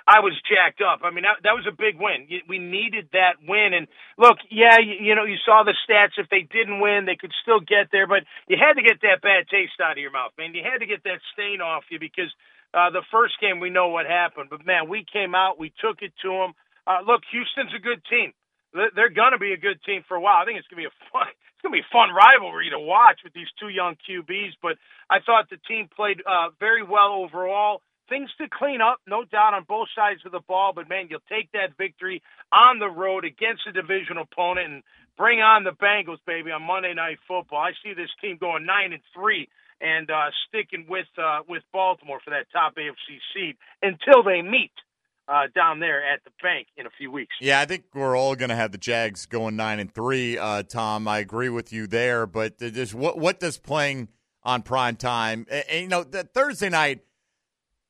[0.07, 1.01] I was jacked up.
[1.03, 2.29] I mean, that, that was a big win.
[2.49, 3.75] We needed that win.
[3.75, 6.23] And look, yeah, you, you know, you saw the stats.
[6.23, 8.07] If they didn't win, they could still get there.
[8.07, 10.55] But you had to get that bad taste out of your mouth, man.
[10.55, 12.31] You had to get that stain off you because
[12.75, 14.51] uh, the first game we know what happened.
[14.51, 16.55] But man, we came out, we took it to them.
[16.87, 18.33] Uh, look, Houston's a good team.
[18.73, 20.41] They're going to be a good team for a while.
[20.41, 21.29] I think it's going to be a fun.
[21.63, 24.59] It's going to be a fun rivalry to watch with these two young QBs.
[24.61, 27.83] But I thought the team played uh, very well overall.
[28.09, 30.73] Things to clean up, no doubt, on both sides of the ball.
[30.75, 32.21] But man, you'll take that victory
[32.51, 34.83] on the road against a division opponent and
[35.17, 37.61] bring on the Bengals, baby, on Monday Night Football.
[37.61, 39.47] I see this team going nine and three
[39.81, 44.73] and uh, sticking with uh, with Baltimore for that top AFC seed until they meet
[45.29, 47.35] uh, down there at the bank in a few weeks.
[47.41, 50.39] Yeah, I think we're all going to have the Jags going nine and three.
[50.39, 52.27] Uh, Tom, I agree with you there.
[52.27, 54.09] But just what what does playing
[54.43, 55.47] on prime time?
[55.51, 57.01] And, and, you know, the Thursday night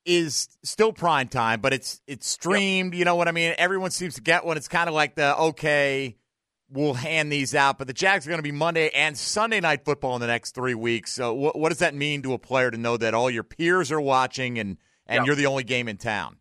[0.04, 2.94] is still prime time, but it's it's streamed.
[2.94, 2.98] Yep.
[2.98, 3.54] You know what I mean?
[3.58, 4.56] Everyone seems to get one.
[4.56, 6.16] It's kind of like the okay.
[6.68, 9.84] We'll hand these out, but the Jags are going to be Monday and Sunday night
[9.84, 11.12] football in the next three weeks.
[11.12, 13.92] So, what, what does that mean to a player to know that all your peers
[13.92, 15.26] are watching and and yep.
[15.26, 16.38] you're the only game in town?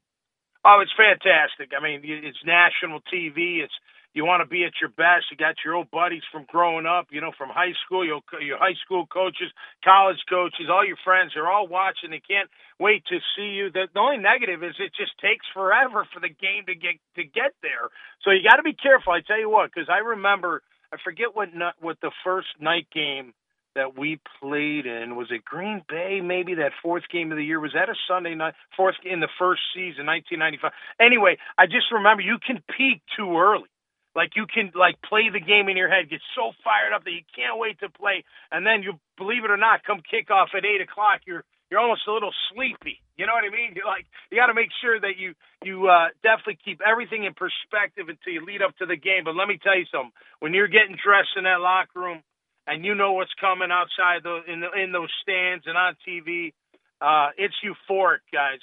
[0.64, 1.74] Oh, it's fantastic.
[1.78, 3.64] I mean, it's national TV.
[3.64, 3.74] It's
[4.14, 5.32] you want to be at your best.
[5.32, 8.57] You got your old buddies from growing up, you know, from high school, your your
[8.57, 9.49] high school coaches,
[9.84, 12.12] college coaches, all your friends are all watching.
[12.12, 13.72] They can't wait to see you.
[13.72, 17.24] The, the only negative is it just takes forever for the game to get to
[17.24, 17.88] get there.
[18.24, 19.14] So you got to be careful.
[19.14, 21.49] I tell you what, because I remember I forget what
[21.80, 23.34] what the first night game
[23.76, 27.59] that we played in was it Green Bay maybe that fourth game of the year?
[27.59, 32.22] Was that a Sunday night fourth in the first season 1995 anyway I just remember
[32.22, 33.69] you can peak too early.
[34.15, 37.11] Like you can like play the game in your head get so fired up that
[37.11, 40.65] you can't wait to play and then you believe it or not come kickoff at
[40.65, 42.99] eight o'clock you're you're almost a little sleepy.
[43.15, 43.74] You know what I mean?
[43.74, 47.34] You're like you got to make sure that you you uh definitely keep everything in
[47.34, 49.24] perspective until you lead up to the game.
[49.24, 50.11] But let me tell you something.
[50.43, 52.22] When you're getting dressed in that locker room
[52.68, 56.53] and you know what's coming outside the in the, in those stands and on TV.
[57.01, 58.59] Uh, it's euphoric, guys.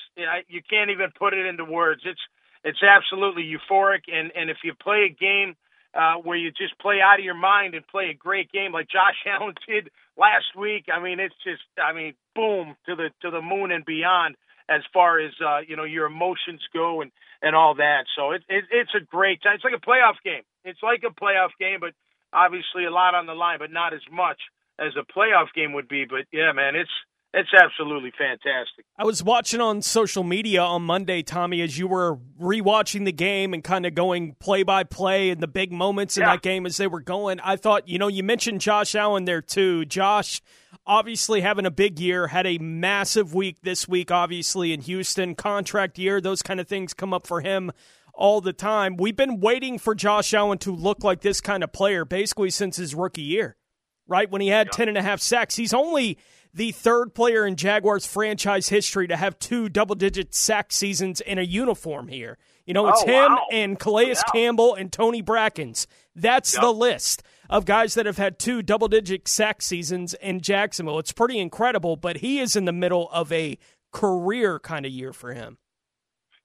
[0.49, 2.03] You can't even put it into words.
[2.05, 2.20] It's
[2.64, 4.03] it's absolutely euphoric.
[4.12, 5.57] And and if you play a game
[5.94, 8.88] uh, where you just play out of your mind and play a great game like
[8.88, 13.30] Josh Allen did last week, I mean, it's just, I mean, boom to the to
[13.30, 14.36] the moon and beyond
[14.68, 17.11] as far as uh, you know your emotions go and
[17.42, 18.05] and all that.
[18.16, 19.55] So it, it it's a great time.
[19.55, 20.42] It's like a playoff game.
[20.64, 21.94] It's like a playoff game, but
[22.33, 24.39] obviously a lot on the line, but not as much
[24.79, 26.05] as a playoff game would be.
[26.05, 26.91] But yeah, man, it's
[27.35, 28.87] it's absolutely fantastic.
[28.97, 33.53] I was watching on social media on Monday, Tommy, as you were rewatching the game
[33.53, 36.33] and kind of going play by play and the big moments in Yeah.
[36.33, 37.39] that game as they were going.
[37.41, 39.85] I thought, you know, you mentioned Josh Allen there too.
[39.85, 40.41] Josh,
[40.87, 45.99] obviously having a big year, had a massive week this week, obviously in Houston, contract
[45.99, 47.72] year, those kind of things come up for him
[48.18, 48.96] all the time.
[48.98, 52.76] We've been waiting for Josh Allen to look like this kind of player basically since
[52.76, 53.56] his rookie year
[54.10, 54.30] right?
[54.30, 55.54] When he had ten and a half sacks.
[55.56, 56.16] He's only
[56.54, 61.38] the third player in Jaguars franchise history to have two double digit sack seasons in
[61.38, 62.38] a uniform here.
[62.64, 63.46] You know, it's Oh, him wow.
[63.52, 64.22] and Calais Yeah.
[64.32, 65.86] Campbell and Tony Brackens.
[66.16, 66.62] That's Yep.
[66.62, 70.98] the list of guys that have had two double digit sack seasons in Jacksonville.
[70.98, 73.58] It's pretty incredible, but he is in the middle of a
[73.92, 75.58] career kind of year for him.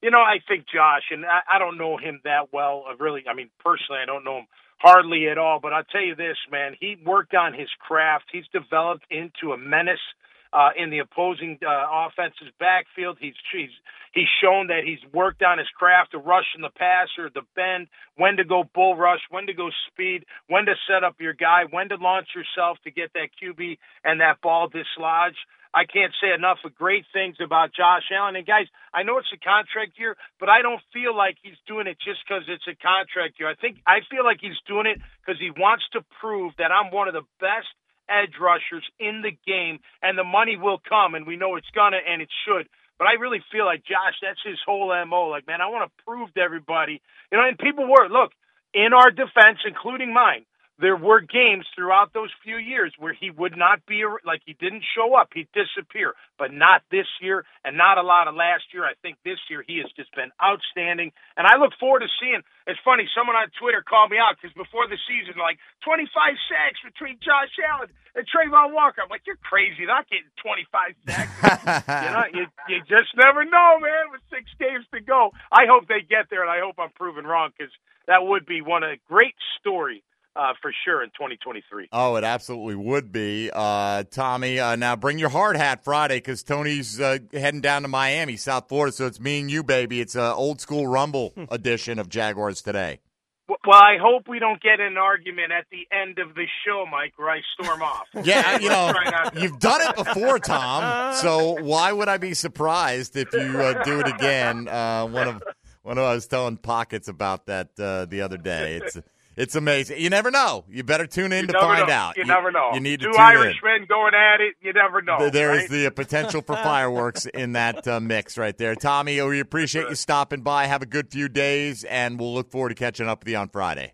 [0.04, 2.84] You know, I think Josh, and I, I don't know him that well.
[2.92, 4.48] uh, Really, I mean, personally, I don't know him
[4.80, 5.62] hardly at all.
[5.62, 8.26] But I'll tell you this, man, he worked on his craft.
[8.30, 10.04] He's developed into a menace
[10.52, 13.18] uh, in the opposing uh, offense's backfield.
[13.22, 13.72] He's he's
[14.14, 17.88] he's shown that he's worked on his craft, the rush in the passer, the bend,
[18.18, 21.64] when to go bull rush, when to go speed, when to set up your guy,
[21.72, 25.40] when to launch yourself to get that QB and that ball dislodged.
[25.74, 28.36] I can't say enough of great things about Josh Allen.
[28.36, 31.88] And guys, I know it's a contract year, but I don't feel like he's doing
[31.88, 33.50] it just because it's a contract year.
[33.50, 36.94] I think I feel like he's doing it because he wants to prove that I'm
[36.94, 37.74] one of the best
[38.06, 41.98] edge rushers in the game, and the money will come, and we know it's gonna
[41.98, 42.70] and it should.
[43.00, 45.28] But I really feel like Josh, that's his whole mo.
[45.28, 47.02] Like, man, I want to prove to everybody,
[47.32, 47.48] you know.
[47.48, 48.32] And people were look
[48.74, 50.46] in our defense, including mine.
[50.80, 54.82] There were games throughout those few years where he would not be like he didn't
[54.98, 56.14] show up, he'd disappear.
[56.42, 58.84] But not this year, and not a lot of last year.
[58.84, 62.42] I think this year he has just been outstanding, and I look forward to seeing.
[62.66, 66.10] It's funny, someone on Twitter called me out because before the season, like 25
[66.50, 69.06] sacks between Josh Allen and Travon Walker.
[69.06, 71.38] I'm like, you're crazy, not getting 25 sacks.
[71.86, 74.10] you know, you, you just never know, man.
[74.10, 77.30] With six games to go, I hope they get there, and I hope I'm proven
[77.30, 77.74] wrong because
[78.08, 80.02] that would be one a great story
[80.36, 81.90] uh, for sure in 2023.
[81.92, 83.50] Oh, it absolutely would be.
[83.54, 87.88] Uh, Tommy, uh, now bring your hard hat Friday because Tony's uh, heading down to
[87.88, 88.92] Miami, South Florida.
[88.92, 90.02] So it's me and you, baby.
[90.02, 93.00] It's an old school Rumble edition of Jaguars today.
[93.48, 97.14] Well, I hope we don't get an argument at the end of the show, Mike,
[97.18, 98.08] where I storm off.
[98.24, 99.42] Yeah, you know, Try not to.
[99.42, 101.14] you've done it before, Tom.
[101.22, 104.68] So why would I be surprised if you uh, do it again?
[104.68, 105.44] Uh, one of
[105.84, 108.78] one of I was telling Pockets about that uh, the other day.
[108.84, 108.98] It's
[109.36, 110.00] it's amazing.
[110.00, 110.66] You never know.
[110.70, 111.94] You better tune in You to find know.
[111.94, 112.18] out.
[112.18, 112.72] You, never know.
[112.74, 113.26] You need to Two tune in.
[113.38, 114.56] Irishmen going at it.
[114.62, 115.18] You never know.
[115.20, 115.70] Th- There is right?
[115.70, 118.76] the uh, potential for fireworks in that uh, mix right there.
[118.76, 120.66] Tommy, we appreciate you stopping by.
[120.68, 123.50] Have a good few days, and we'll look forward to catching up with you on
[123.50, 123.94] Friday.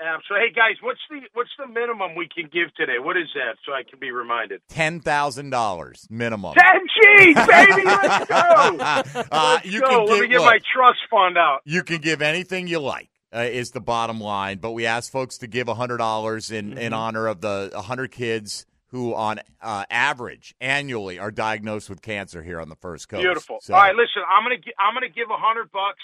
[0.00, 2.98] Um, so, hey guys, what's the what's the minimum we can give today?
[2.98, 3.54] What is that?
[3.64, 4.60] So I can be reminded.
[4.68, 6.54] Ten thousand dollars minimum.
[6.54, 6.80] Ten
[7.24, 7.84] G's, baby.
[7.84, 8.34] Let's go.
[9.30, 9.88] Uh, Let's you go.
[9.88, 10.46] can Let give- me get look.
[10.46, 11.60] my trust fund out.
[11.64, 13.10] You can give anything you like.
[13.34, 16.78] Uh, is the bottom line, but we ask folks to give hundred dollars in Mm-hmm.
[16.78, 22.42] in honor of the hundred kids who, on uh, average, annually are diagnosed with cancer
[22.42, 23.22] here on the first coast.
[23.22, 23.58] Beautiful.
[23.62, 24.20] So- All right, listen.
[24.28, 26.02] I'm gonna gi- I'm gonna give a hundred bucks.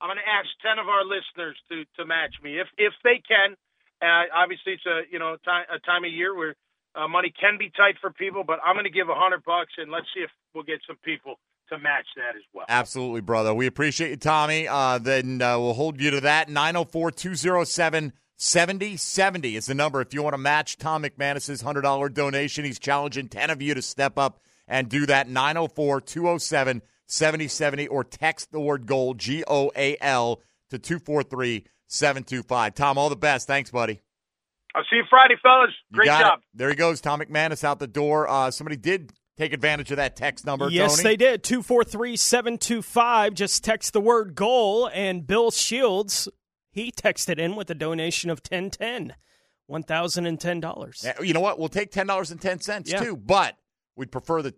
[0.00, 3.56] I'm gonna ask ten of our listeners to to match me if if they can.
[4.00, 6.54] Uh, obviously, it's a you know time a time of year where
[6.94, 9.90] uh, money can be tight for people, but I'm gonna give a hundred bucks and
[9.92, 11.38] let's see if we'll get some people
[11.70, 12.66] to match that as well.
[12.68, 13.54] Absolutely, brother.
[13.54, 14.68] We appreciate you, Tommy.
[14.68, 16.48] Uh, then uh, we'll hold you to that.
[16.48, 22.64] 904 207 7070 is the number if you want to match Tom McManus's $100 donation.
[22.64, 25.28] He's challenging 10 of you to step up and do that.
[25.28, 30.40] 904 207 7070 or text the word goal, G O A L,
[30.70, 32.74] to 243 725.
[32.74, 33.46] Tom, all the best.
[33.46, 34.00] Thanks, buddy.
[34.74, 35.70] I'll see you Friday, fellas.
[35.92, 36.38] Great job.
[36.38, 36.44] it.
[36.54, 37.00] There he goes.
[37.00, 38.28] Tom McManus out the door.
[38.28, 41.02] Uh, somebody did take advantage of that text number, Yes, Tony.
[41.02, 41.42] they did.
[41.42, 43.34] 243 725.
[43.34, 44.88] Just text the word goal.
[44.92, 46.28] And Bill Shields,
[46.72, 49.14] he texted in with a donation of 1010
[49.70, 51.04] $1,010.
[51.04, 51.58] Yeah, You know what?
[51.58, 53.00] We'll take ten dollars and ten cents Yeah.
[53.02, 53.56] too, but
[53.96, 54.54] we'd prefer the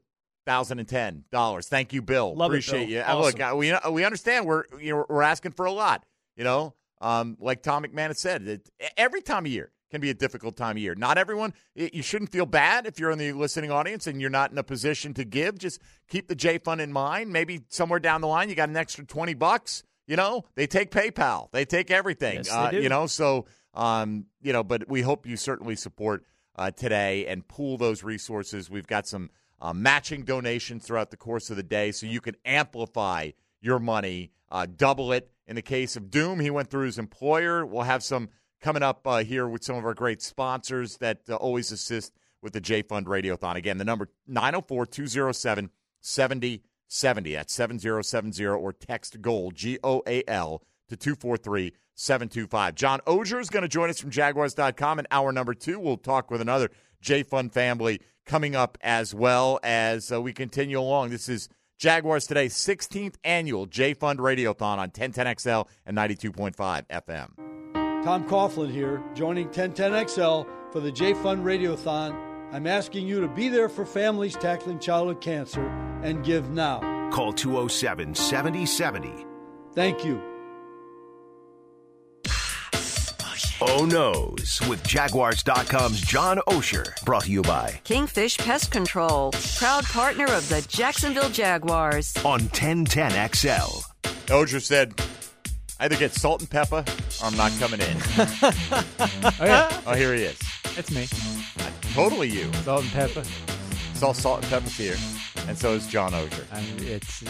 [0.46, 1.68] thousand and ten dollars.
[1.68, 2.34] Thank you, Bill.
[2.34, 2.88] Love it, Appreciate Bill.
[2.88, 3.00] you.
[3.02, 6.04] Uh, Look, uh, we we understand we're you know we're asking for a lot.
[6.36, 10.14] You know, um, like Tom McManus said, it, every time of year can be a
[10.14, 10.94] difficult time of year.
[10.94, 14.50] Not everyone, you shouldn't feel bad if you're in the listening audience and you're not
[14.50, 15.58] in a position to give.
[15.58, 17.30] Just keep the J Fund in mind.
[17.30, 19.84] Maybe somewhere down the line you got an extra 20 bucks.
[20.06, 22.36] You know, they take PayPal, they take everything.
[22.36, 22.82] Yes, they uh, do.
[22.82, 26.24] You know, so, um, you know, but we hope you certainly support
[26.56, 28.70] uh, today and pool those resources.
[28.70, 29.30] We've got some
[29.60, 33.30] uh, matching donations throughout the course of the day so you can amplify
[33.60, 35.30] your money, uh, double it.
[35.46, 37.66] In the case of Doom, he went through his employer.
[37.66, 38.30] We'll have some
[38.62, 42.52] coming up uh, here with some of our great sponsors that uh, always assist with
[42.52, 43.56] the J Fund Radiothon.
[43.56, 47.34] Again, the number 904 207 7070.
[47.34, 52.74] That's 7070 or text GOAL, G O A L, to 243 725.
[52.74, 55.78] John Oehser is going to join us from Jaguars.com in hour number two.
[55.78, 60.78] We'll talk with another J Fund family coming up as well as uh, we continue
[60.78, 61.10] along.
[61.10, 61.48] This is
[61.78, 67.51] Jaguars Today, 16th annual J Fund Radiothon on 1010XL and 92.5 FM.
[68.02, 72.12] Tom Coughlin here, joining 1010XL for the J Fund Radiothon.
[72.52, 75.66] I'm asking you to be there for families tackling childhood cancer
[76.02, 76.80] and give now.
[77.12, 79.24] Call 207 7070.
[79.74, 80.20] Thank you.
[83.64, 86.92] Oh No's with Jaguars.com's John Oehser.
[87.04, 92.12] Brought to you by Kingfish Pest Control, proud partner of the Jacksonville Jaguars.
[92.24, 93.84] on 1010XL.
[94.26, 95.00] Oehser said,
[95.80, 96.84] either get salt and pepper
[97.20, 97.96] or I'm not coming in.
[99.40, 100.38] Oh, oh, here he is.
[100.74, 101.06] That's me.
[101.94, 102.52] Totally you.
[102.64, 103.22] Salt and pepper.
[103.92, 104.96] It's all salt and pepper here.
[105.48, 106.44] And so is John Oehser.
[106.52, 107.24] I it's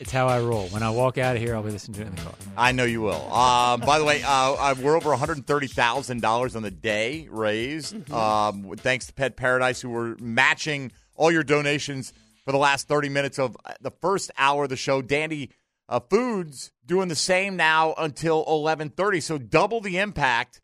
[0.00, 0.68] it's how I roll.
[0.68, 2.32] When I walk out of here, I'll be listening to it in the car.
[2.56, 3.30] I know you will.
[3.32, 8.10] Um, by the way, uh, uh, we're over $130,000 on the day raised.
[8.10, 12.14] Um, thanks to Pet Paradise, who were matching all your donations
[12.46, 15.02] for the last 30 minutes of uh, the first hour of the show.
[15.02, 15.50] Dandy
[15.86, 19.22] uh, Foods doing the same now until 11:30.
[19.22, 20.60] So double the impact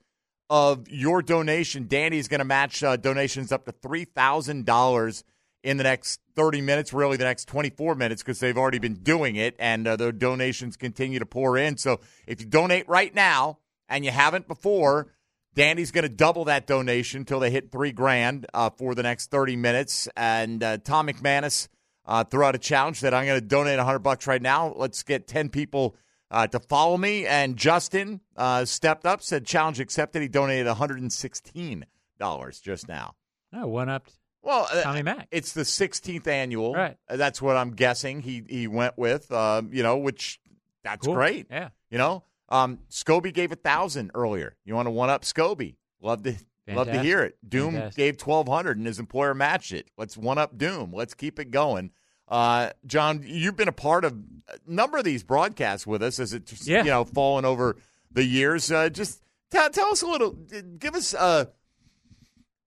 [0.50, 1.86] of your donation.
[1.86, 5.24] Dandy is going to match uh, donations up to $3,000
[5.62, 9.36] in the next 30 minutes, really the next 24 minutes, because they've already been doing
[9.36, 11.76] it, and uh, the donations continue to pour in.
[11.76, 13.58] So if you donate right now
[13.88, 15.12] and you haven't before,
[15.54, 19.30] Dandy's going to double that donation until they hit three grand uh, for the next
[19.30, 20.08] 30 minutes.
[20.16, 21.68] And uh, Tom McManus
[22.04, 24.74] uh, threw out a challenge that I'm going to donate 100 bucks right now.
[24.76, 25.96] Let's get 10 people
[26.30, 27.26] uh, to follow me.
[27.26, 30.22] And Justin uh, stepped up, said challenge accepted.
[30.22, 31.86] He donated 116
[32.18, 33.14] dollars just now.
[33.52, 34.06] Oh, one up.
[34.42, 35.28] Well, uh, Tommy Mack.
[35.30, 36.72] It's the 16th annual.
[36.74, 36.96] Right.
[37.08, 39.30] Uh, That's what I'm guessing he he went with.
[39.32, 40.40] Um, you know, which
[40.84, 41.14] that's Cool.
[41.14, 41.46] great.
[41.50, 41.70] Yeah.
[41.90, 44.54] You know, um, Scobee gave a thousand earlier.
[44.64, 45.76] You want to one up Scobee?
[46.00, 46.34] Love to
[46.68, 47.36] love to hear it.
[47.48, 47.96] Doom Fantastic.
[47.96, 49.88] gave 1200 and his employer matched it.
[49.98, 50.92] Let's one up Doom.
[50.92, 51.90] Let's keep it going.
[52.28, 54.12] Uh, John, you've been a part of
[54.48, 56.78] a number of these broadcasts with us as it's Yeah.
[56.84, 57.76] you know fallen over
[58.10, 58.70] the years.
[58.70, 60.32] Uh, just tell, tell us a little.
[60.78, 61.48] Give us a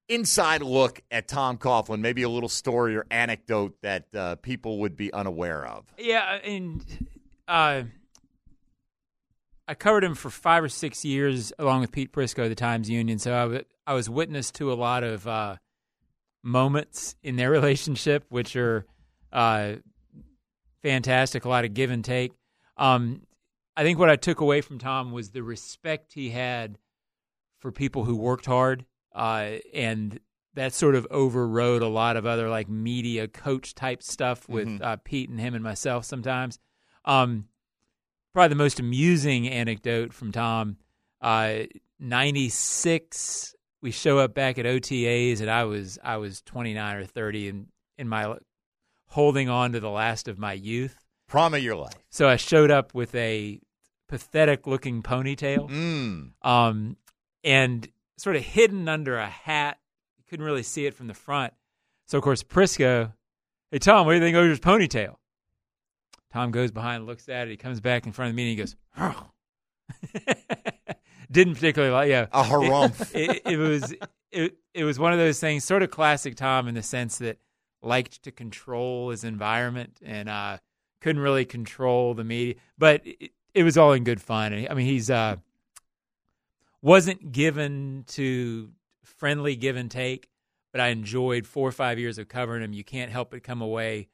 [0.07, 1.99] inside look at Tom Coughlin.
[1.99, 5.85] Maybe a little story or anecdote that uh, people would be unaware of.
[5.97, 6.83] Yeah, and
[7.47, 7.83] uh,
[9.67, 12.89] I covered him for five or six years along with Pete Prisco, of the Times
[12.89, 13.19] Union.
[13.19, 15.57] So I wa- I was witness to a lot of uh,
[16.43, 18.85] moments in their relationship, which are
[19.31, 19.75] uh,
[20.81, 21.45] fantastic.
[21.45, 22.31] A lot of give and take.
[22.77, 23.23] Um,
[23.75, 26.77] I think what I took away from Tom was the respect he had
[27.59, 30.19] for people who worked hard, uh, and
[30.53, 34.81] that sort of overrode a lot of other like media coach type stuff with Mhm.
[34.81, 36.59] uh, Pete and him and myself sometimes.
[37.05, 37.47] Um,
[38.33, 40.77] probably the most amusing anecdote from Tom.
[41.21, 41.63] Uh,
[42.01, 46.95] Ninety six, we show up back at OTAs, and I was I was twenty nine
[46.95, 47.67] or thirty, and
[47.97, 48.37] in my
[49.09, 50.97] holding on to the last of my youth.
[51.27, 51.93] Prom of your life.
[52.09, 53.59] So I showed up with a
[54.07, 56.31] pathetic looking ponytail, Mm.
[56.47, 56.97] um,
[57.43, 57.87] and
[58.17, 59.77] sort of hidden under a hat.
[60.17, 61.53] You couldn't really see it from the front.
[62.07, 63.13] So of course Prisco,
[63.71, 65.15] hey Tom, what do you think of your ponytail?
[66.33, 67.51] Tom goes behind, looks at it.
[67.51, 69.29] He comes back in front of me and He goes, "Oh."
[71.31, 73.11] didn't particularly like yeah A harumph.
[73.15, 73.93] it, it was
[74.31, 77.37] it, it was one of those things sort of classic tom in the sense that
[77.81, 80.57] liked to control his environment and uh
[81.01, 84.53] couldn't really control the media but it, it was all in good fun.
[84.69, 85.37] I mean he's uh
[86.81, 88.69] wasn't given to
[89.03, 90.29] friendly give and take
[90.71, 92.73] but i enjoyed four or five years of covering him.
[92.73, 94.07] You can't help but come away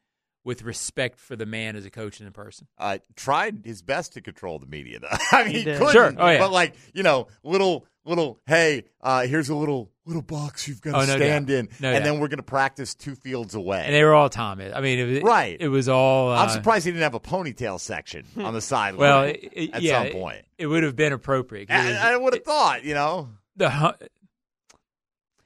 [0.45, 4.13] with respect for the man as a coach and a person uh, tried his best
[4.13, 4.99] to control the media.
[5.01, 5.07] Though.
[5.33, 5.91] I mean, He he, couldn't.
[5.91, 6.13] Sure.
[6.17, 6.37] Oh, yeah.
[6.39, 8.39] But like you know, little little.
[8.47, 11.53] Hey, uh, here's a little little box you've got to Oh, no stand doubt.
[11.55, 12.03] in, No and doubt.
[12.03, 13.81] then we're going to practice two fields away.
[13.85, 15.57] and they were all tom i mean it was Right.
[15.59, 18.99] it was all uh, I'm surprised he didn't have a ponytail section on the sideline.
[18.99, 21.71] Well, it, it- at yeah, some point, it, it would have been appropriate.
[21.71, 22.83] I, I would have thought.
[22.85, 24.05] You know, the hu-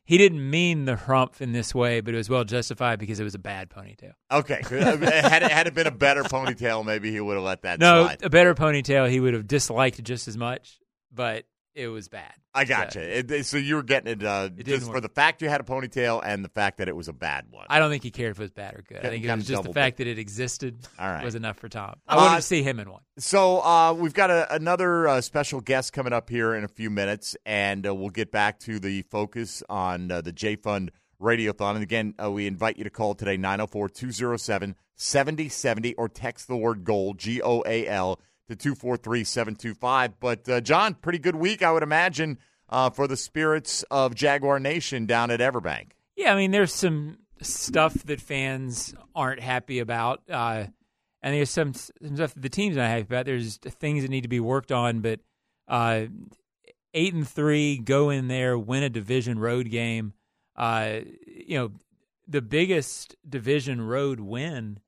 [0.10, 3.24] he didn't mean the hump in this way, but it was well justified because it
[3.24, 4.14] was a bad ponytail.
[4.32, 7.80] Okay, had it had it been a better ponytail, maybe he would have let that
[7.80, 8.24] No, slide.
[8.24, 10.80] a better ponytail he would have disliked just as much,
[11.14, 11.46] but
[11.76, 12.34] it was bad.
[12.54, 12.94] I gotcha.
[12.94, 15.50] So, It- it- so you were getting it, uh, didn't just for the fact you
[15.50, 17.66] had a ponytail and the fact that it was a bad one.
[17.70, 18.98] I don't think he cared if it was bad or good.
[19.06, 21.24] I think it was just the fact that it existed All right.
[21.24, 21.96] was enough for Tom.
[22.08, 23.02] I Uh, wanted to see him in one.
[23.18, 26.90] So uh, we've got a, another uh, special guest coming up here in a few
[26.90, 30.92] minutes, and uh, we'll get back to the focus on uh, the J Fund
[31.22, 31.76] Radiothon.
[31.76, 36.58] And again, uh, we invite you to call today 904 207 7070 or text the
[36.58, 38.20] word GOAL, G O A L,
[38.50, 40.20] to 243 725.
[40.20, 42.38] But, uh, John, pretty good week, I would imagine,
[42.68, 45.92] uh, for the spirits of Jaguar Nation down at Everbank.
[46.16, 50.66] Yeah, I mean, there's some stuff that fans aren't happy about, uh,
[51.22, 53.26] and there's some, some stuff that the team's not happy about.
[53.26, 55.20] There's things that need to be worked on, but
[55.68, 56.06] uh,
[56.94, 60.14] eight and three, go in there, win a division road game.
[60.56, 61.72] Uh, you know,
[62.28, 64.80] the biggest division road win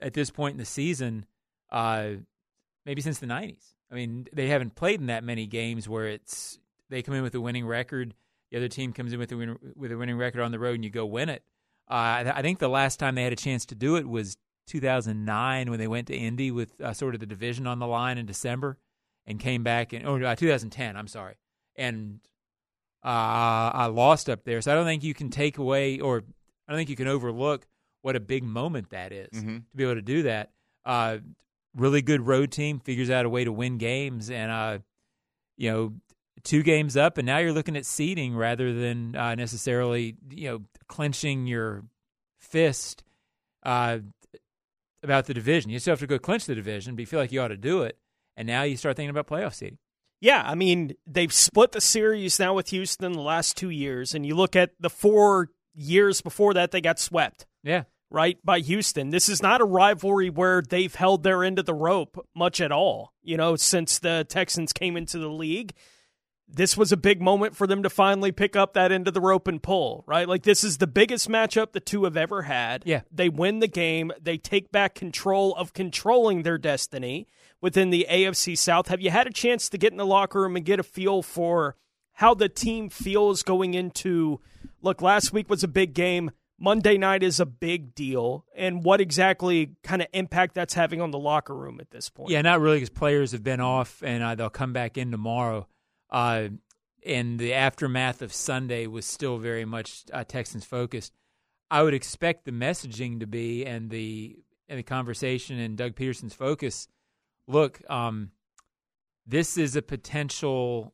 [0.00, 1.26] at this point in the season,
[1.70, 2.10] uh,
[2.88, 3.74] maybe since the '90s.
[3.90, 6.58] I mean, they haven't played in that many games where it's
[6.90, 8.14] they come in with a winning record
[8.50, 10.74] the other team comes in with a win, with a winning record on the road
[10.76, 11.42] and you go win it.
[11.90, 14.38] Uh, I, I think the last time they had a chance to do it was
[14.68, 18.16] 2009 when they went to Indy with uh, sort of the division on the line
[18.16, 18.78] in December
[19.26, 20.96] and came back in or uh, 2010.
[20.96, 21.34] I'm sorry,
[21.76, 22.20] and
[23.04, 24.60] uh, I lost up there.
[24.62, 26.24] So I don't think you can take away or
[26.66, 27.66] I don't think you can overlook
[28.02, 29.68] what a big moment that is Mhm.
[29.70, 30.50] to be able to do that.
[31.78, 34.78] Really good road team figures out a way to win games and uh,
[35.56, 35.92] you know
[36.44, 40.60] two games up, and now you're looking at seeding rather than uh, necessarily you know
[40.88, 41.84] clenching your
[42.38, 43.04] fist
[43.62, 43.98] uh,
[45.02, 45.70] about the division.
[45.70, 47.56] You still have to go clinch the division, but you feel like you ought to
[47.56, 47.96] do it,
[48.36, 49.78] and now you start thinking about playoff seeding.
[50.20, 54.26] Yeah, I mean, they've split the series now with Houston the last two years, and
[54.26, 57.46] you look at the four years before that, they got swept.
[57.62, 57.84] Yeah.
[58.10, 59.10] Right by Houston.
[59.10, 62.72] This is not a rivalry where they've held their end of the rope much at
[62.72, 65.74] all, you know, since the Texans came into the league.
[66.50, 69.20] This was a big moment for them to finally pick up that end of the
[69.20, 70.26] rope and pull, right?
[70.26, 72.84] Like, this is the biggest matchup the two have ever had.
[72.86, 73.02] Yeah.
[73.12, 77.28] They win the game, they take back control of controlling their destiny
[77.60, 78.88] within the AFC South.
[78.88, 81.22] Have you had a chance to get in the locker room and get a feel
[81.22, 81.76] for
[82.18, 84.40] how the team feels going into
[84.82, 86.30] look, last week was a big game.
[86.60, 91.12] Monday night is a big deal, and what exactly kind of impact that's having on
[91.12, 92.30] the locker room at this point?
[92.30, 95.68] Yeah, not really, because players have been off and uh, they'll come back in tomorrow.
[96.10, 96.48] Uh,
[97.06, 101.12] and the aftermath of Sunday was still very much uh, Texans focused.
[101.70, 104.36] I would expect the messaging to be and the
[104.68, 106.88] and the conversation and Doug Pederson's focus.
[107.46, 108.32] Look, um,
[109.26, 110.92] this is a potential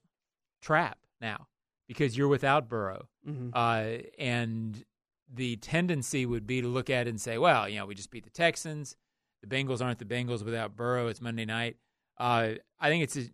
[0.60, 1.46] trap now
[1.88, 3.50] because you're without Burrow, Mhm.
[3.54, 4.84] uh, and
[5.32, 8.10] the tendency would be to look at it and say, well, you know, we just
[8.10, 8.96] beat the Texans.
[9.42, 11.08] The Bengals aren't the Bengals without Burrow.
[11.08, 11.76] It's Monday night.
[12.18, 13.24] Uh, I think it's a,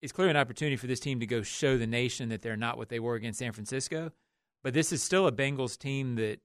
[0.00, 2.78] it's clearly an opportunity for this team to go show the nation that they're not
[2.78, 4.12] what they were against San Francisco.
[4.62, 6.40] But this is still a Bengals team that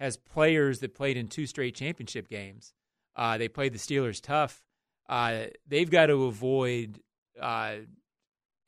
[0.00, 2.74] has players that played in two straight championship games.
[3.14, 4.62] Uh, they played the Steelers tough.
[5.08, 7.00] Uh, they've got to avoid
[7.40, 7.76] uh,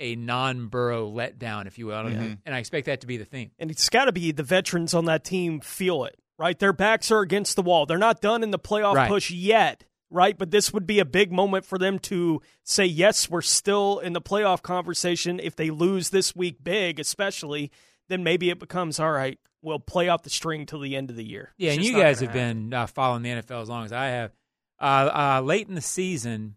[0.00, 2.38] a non-Burrow letdown, if you will, Mhm.
[2.46, 3.50] and I expect that to be the theme.
[3.58, 6.58] And it's got to be the veterans on that team feel it, right?
[6.58, 7.84] Their backs are against the wall.
[7.86, 9.08] They're not done in the playoff Right.
[9.08, 10.38] push yet, right?
[10.38, 14.12] But this would be a big moment for them to say, yes, we're still in
[14.12, 15.40] the playoff conversation.
[15.42, 17.70] If they lose this week big, especially,
[18.08, 21.16] then maybe it becomes, all right, we'll play out the string till the end of
[21.16, 21.52] the year.
[21.58, 24.06] Yeah, It's and you guys have been uh, following the NFL as long as I
[24.06, 24.32] have.
[24.80, 26.54] Uh, uh, late in the season,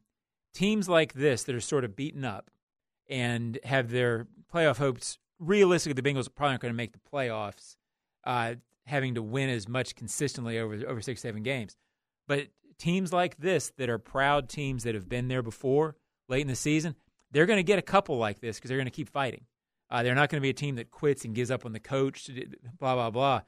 [0.53, 2.51] teams like this that are sort of beaten up
[3.11, 5.19] and have their playoff hopes.
[5.39, 7.75] Realistically, the Bengals are probably aren't going to make the playoffs,
[8.23, 8.55] uh,
[8.85, 11.75] having to win as much consistently over over six seven games.
[12.27, 12.47] But
[12.77, 15.97] teams like this that are proud teams that have been there before,
[16.29, 16.95] late in the season,
[17.31, 19.45] they're going to get a couple like this because they're going to keep fighting.
[19.89, 21.79] Uh, they're not going to be a team that quits and gives up on the
[21.79, 22.29] coach,
[22.79, 23.41] blah blah blah.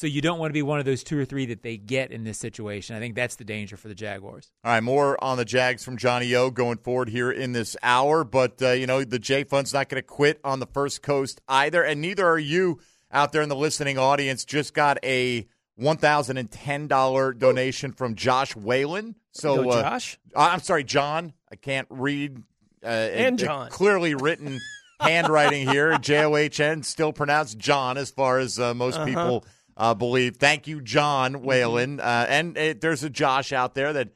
[0.00, 2.10] So you don't want to be one of those two or three that they get
[2.10, 2.96] in this situation.
[2.96, 4.50] I think that's the danger for the Jaguars.
[4.64, 8.24] All right, more on the Jags from Johnny O going forward here in this hour.
[8.24, 11.42] But, uh, you know, the J Fund's not going to quit on the First Coast
[11.50, 11.82] either.
[11.82, 12.80] And neither are you
[13.12, 14.46] out there in the listening audience.
[14.46, 15.46] Just got a
[15.78, 19.16] $1,010 donation from Josh Whalen.
[19.32, 20.18] So, Go, uh, Josh?
[20.34, 21.34] I'm sorry, John.
[21.52, 22.38] I can't read.
[22.82, 23.68] Uh, And it- it John.
[23.68, 24.60] clearly written
[25.00, 25.98] handwriting here.
[25.98, 29.04] J O H N, still pronounced John, as far as uh, most Uh-huh.
[29.04, 29.44] people
[29.76, 30.36] uh, believe.
[30.36, 32.00] Thank you, John Whalen.
[32.00, 34.10] Uh, and uh, there's a Josh out there that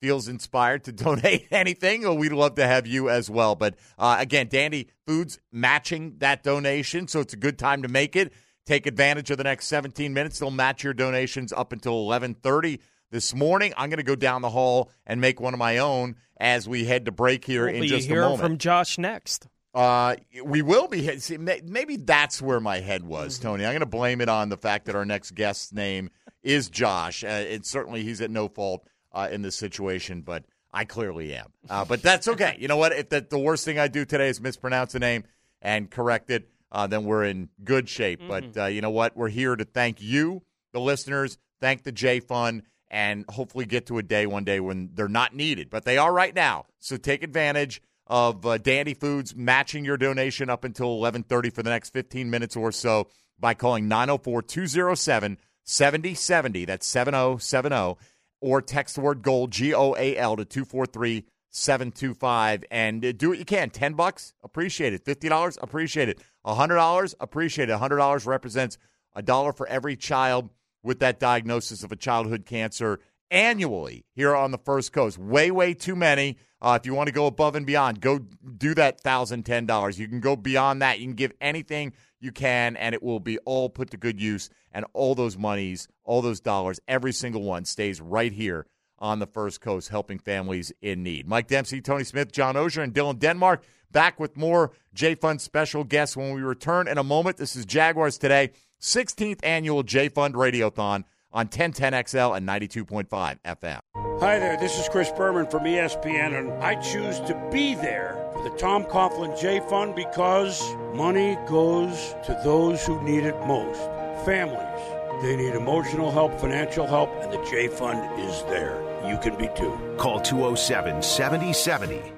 [0.00, 3.54] feels inspired to donate anything, well, we'd love to have you as well.
[3.54, 8.16] But uh, again, Dandy Foods matching that donation, so it's a good time to make
[8.16, 8.32] it.
[8.66, 10.38] Take advantage of the next 17 minutes.
[10.40, 12.80] They'll match your donations up until 11:30
[13.10, 13.72] this morning.
[13.76, 16.84] I'm going to go down the hall and make one of my own as we
[16.84, 18.40] head to break here We'll in just a moment.
[18.40, 19.46] from Josh next.
[19.76, 21.18] Uh, we will be.
[21.18, 23.66] See, maybe that's where my head was, Tony.
[23.66, 26.08] I'm going to blame it on the fact that our next guest's name
[26.42, 27.22] is Josh.
[27.22, 31.52] Uh, and certainly he's at no fault uh, in this situation, but I clearly am.
[31.68, 32.56] Uh, but that's okay.
[32.58, 32.92] You know what?
[32.92, 35.24] If that the worst thing I do today is mispronounce a name
[35.60, 38.22] and correct it, uh, then we're in good shape.
[38.26, 39.14] But uh, you know what?
[39.14, 43.98] We're here to thank you, the listeners, thank the J Fund, and hopefully get to
[43.98, 45.68] a day one day when they're not needed.
[45.68, 46.64] But they are right now.
[46.78, 51.70] So take advantage of uh, Dandy Foods matching your donation up until 11:30 for the
[51.70, 56.66] next 15 minutes or so by calling 904-207-7070.
[56.66, 57.96] That's 7070
[58.40, 61.24] or text the word gold G O A L to 243
[61.56, 63.70] 725 and uh, do what you can.
[63.70, 65.04] 10 bucks, appreciate it.
[65.04, 66.20] $50, appreciate it.
[66.44, 67.78] $100, appreciate it.
[67.78, 68.78] $100 represents
[69.14, 70.50] a dollar for every child
[70.82, 73.00] with that diagnosis of a childhood cancer
[73.30, 75.18] annually here on the First Coast.
[75.18, 76.36] Way, way too many.
[76.66, 79.98] Uh, if you want to go above and beyond, go do that $1,010.
[79.98, 80.98] You can go beyond that.
[80.98, 84.50] You can give anything you can, and it will be all put to good use.
[84.72, 88.66] And all those monies, all those dollars, every single one stays right here
[88.98, 91.28] on the First Coast, helping families in need.
[91.28, 93.62] Mike Dempsey, Tony Smith, John Oehser, and Dylan Denmark
[93.92, 97.36] back with more J Fund special guests when we return in a moment.
[97.36, 98.50] This is Jaguars Today,
[98.80, 103.80] 16th annual J Fund Radiothon on 1010XL and 92.5 FM.
[103.96, 108.42] Hi there, this is Chris Berman from ESPN, and I choose to be there for
[108.42, 110.62] the Tom Coughlin J Fund because
[110.94, 113.80] money goes to those who need it most.
[114.26, 115.22] Families.
[115.22, 118.82] They need emotional help, financial help, and the J Fund is there.
[119.08, 119.78] You can be too.
[119.96, 122.12] Call 207 7070.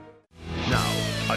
[0.68, 0.92] Now,
[1.30, 1.36] a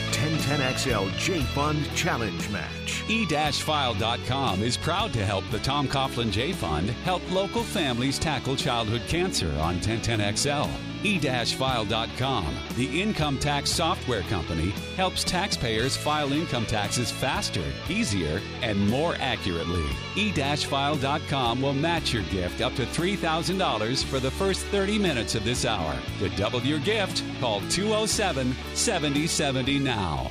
[0.51, 3.03] 1010XL J Fund Challenge Match.
[3.07, 9.03] E-File.com is proud to help the Tom Coughlin J Fund help local families tackle childhood
[9.07, 10.69] cancer on 1010XL.
[11.03, 19.15] E-File.com, the income tax software company, helps taxpayers file income taxes faster, easier, and more
[19.19, 19.85] accurately.
[20.15, 25.65] E-File.com will match your gift up to $3,000 for the first 30 minutes of this
[25.65, 25.97] hour.
[26.19, 30.29] To double your gift, call 207 7070 now.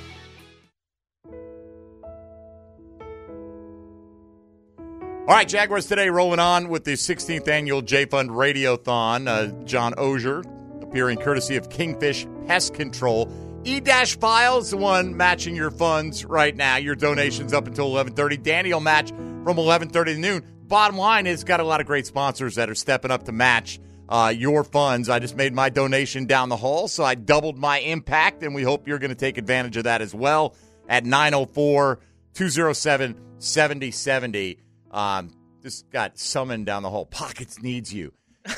[5.29, 9.29] All right, Jaguars today rolling on with the 16th annual J Fund Radiothon.
[9.29, 10.43] Uh, John Oehser
[10.83, 13.31] appearing courtesy of Kingfish Pest Control.
[13.63, 16.77] E Dash Files, the one matching your funds right now.
[16.79, 18.43] Your donations up until 11:30.
[18.43, 20.43] Danny will match from 11:30 to noon.
[20.67, 23.79] Bottom line is, got a lot of great sponsors that are stepping up to match
[24.09, 25.09] uh, your funds.
[25.09, 28.63] I just made my donation down the hall, so I doubled my impact, and we
[28.63, 30.57] hope you're going to take advantage of that as well
[30.89, 32.01] at 904
[32.35, 34.59] 207 7070.
[34.91, 35.31] Um,
[35.63, 37.07] just got summoned down the hall.
[37.07, 38.13] Pockets needs you.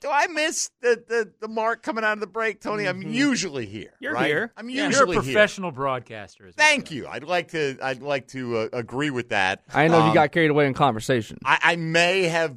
[0.00, 2.86] Do I miss the, the, the mark coming out of the break, Tony?
[2.86, 3.92] I'm usually here.
[4.00, 4.26] You're right?
[4.26, 4.52] here.
[4.56, 4.86] I'm Yeah.
[4.86, 5.32] usually You're a here.
[5.34, 6.50] professional broadcaster.
[6.52, 7.06] Thank you.
[7.06, 7.76] I'd like to.
[7.82, 9.62] I'd like to uh, agree with that.
[9.74, 11.38] I know Um, you got carried away in conversation.
[11.44, 12.56] I, I may have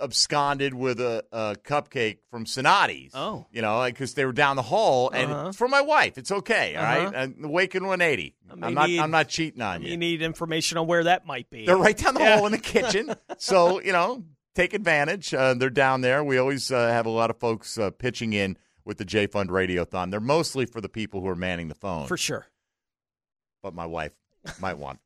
[0.00, 3.12] absconded with a, a cupcake from Sonati's.
[3.14, 3.46] Oh.
[3.50, 5.52] you know, because they were down the hall, and Uh-huh.
[5.52, 6.18] for my wife.
[6.18, 6.76] It's okay.
[6.76, 7.12] All right, Uh-huh.
[7.14, 8.34] and the Waken 180.
[8.54, 8.88] may I'm not.
[8.88, 9.90] need- I'm not cheating on you.
[9.90, 11.66] You need information on where that might be.
[11.66, 12.36] They're right down the Yeah.
[12.36, 13.14] hall in the kitchen.
[13.38, 14.24] So, you know,
[14.54, 15.32] take advantage.
[15.34, 16.24] Uh, they're down there.
[16.24, 19.50] We always uh, have a lot of folks uh, pitching in with the J Fund
[19.50, 20.10] Radiothon.
[20.10, 22.06] They're mostly for the people who are manning the phone.
[22.06, 22.46] For sure.
[23.62, 24.12] But my wife
[24.60, 25.00] might want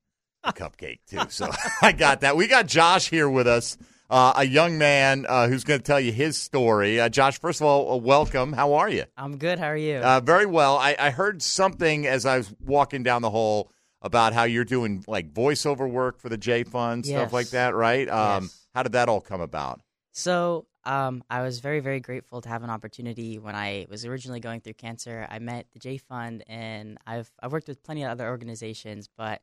[0.45, 1.21] a cupcake too.
[1.31, 1.51] So
[1.83, 2.37] I got that.
[2.37, 3.77] We got Josh here with us,
[4.11, 7.01] uh, a young man uh, who's going to tell you his story.
[7.01, 8.53] Uh, Josh, first of all, uh, welcome.
[8.53, 9.05] How are you?
[9.17, 9.59] I'm good.
[9.59, 9.97] How are you?
[9.99, 10.77] Uh, very well.
[10.77, 13.71] I, I heard something as I was walking down the hall
[14.03, 17.33] about how you're doing like voiceover work for the J Fund, stuff Yes.
[17.33, 18.09] like that, right?
[18.09, 18.67] Um, Yes.
[18.75, 19.81] How did that all come about?
[20.13, 24.41] So, um, I was very, very grateful to have an opportunity when I was originally
[24.41, 25.27] going through cancer.
[25.29, 29.43] I met the J Fund, and I've I've worked with plenty of other organizations, but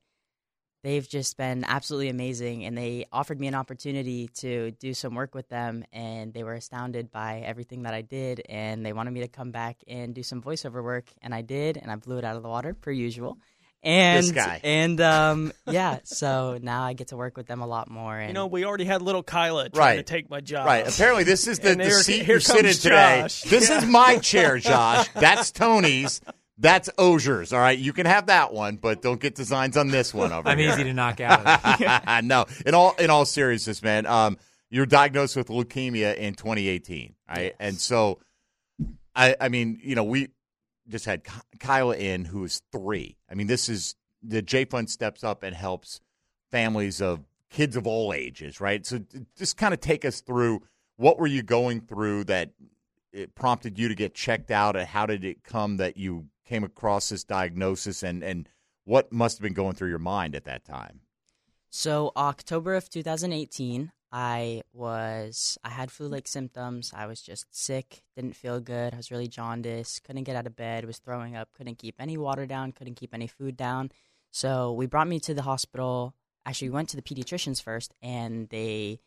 [0.83, 2.65] they've just been absolutely amazing.
[2.65, 6.53] And they offered me an opportunity to do some work with them, and they were
[6.53, 10.23] astounded by everything that I did, and they wanted me to come back and do
[10.23, 12.91] some voiceover work, and I did, and I blew it out of the water per
[12.91, 13.37] usual.
[13.83, 14.59] And This guy.
[14.63, 18.17] and um, yeah, so now I get to work with them a lot more.
[18.17, 20.65] And You know, we already had little Kyla trying to take my job.
[20.65, 20.85] Right.
[20.91, 23.19] Apparently, this is the, the here- seat here you sit in comes today.
[23.21, 23.41] Josh.
[23.43, 23.77] This Yeah.
[23.77, 25.07] is my chair, Josh.
[25.13, 26.21] That's Tony's.
[26.57, 27.53] That's Oehser's.
[27.53, 27.77] All right.
[27.77, 30.71] You can have that one, but don't get designs on this one over I'm here.
[30.71, 32.23] easy to knock out.
[32.23, 32.45] no.
[32.65, 34.05] In all in all seriousness, man.
[34.05, 34.37] Um,
[34.69, 37.43] you were diagnosed with leukemia in 2018, right?
[37.43, 37.53] Yes.
[37.59, 38.19] And so,
[39.15, 40.29] I, I mean, you know, we
[40.89, 41.21] just had
[41.59, 43.17] Kyla in, who is three.
[43.29, 46.01] I mean, this is the J Fund steps up and helps
[46.51, 48.85] families of kids of all ages, right?
[48.85, 48.99] So,
[49.37, 50.63] just kind of take us through
[50.97, 52.51] what were you going through that
[53.13, 56.63] it prompted you to get checked out, and how did it come that you came
[56.63, 58.49] across this diagnosis, and and
[58.85, 61.01] what must have been going through your mind at that time?
[61.69, 66.93] So October of 2018, I was I had flu-like symptoms.
[66.95, 68.93] I was just sick, didn't feel good.
[68.93, 72.17] I was really jaundiced, couldn't get out of bed, was throwing up, couldn't keep any
[72.17, 73.91] water down, couldn't keep any food down.
[74.31, 76.13] So we brought me to the hospital.
[76.45, 79.01] Actually, we went to the pediatricians first, and they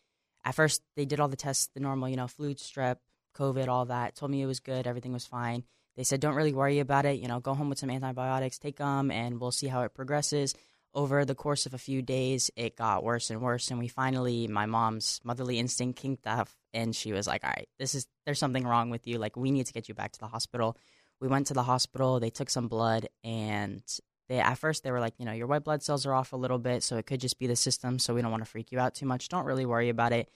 [0.45, 2.97] at first they did all the tests, the normal, you know, flu, strep,
[3.35, 4.15] COVID, all that.
[4.15, 5.63] Told me it was good, everything was fine.
[5.97, 7.19] They said, don't really worry about it.
[7.19, 10.55] You know, go home with some antibiotics, take them, and we'll see how it progresses.
[10.93, 14.47] Over the course of a few days, it got worse and worse, and we finally,
[14.47, 18.39] my mom's motherly instinct kinked off, and she was like, "All right, this is there's
[18.39, 19.17] something wrong with you.
[19.17, 20.75] Like, we need to get you back to the hospital."
[21.21, 22.19] We went to the hospital.
[22.19, 23.81] They took some blood, and
[24.27, 26.37] they at first they were like, you know, your white blood cells are off a
[26.37, 27.97] little bit, so it could just be the system.
[27.97, 29.29] So we don't want to freak you out too much.
[29.29, 30.29] Don't really worry about it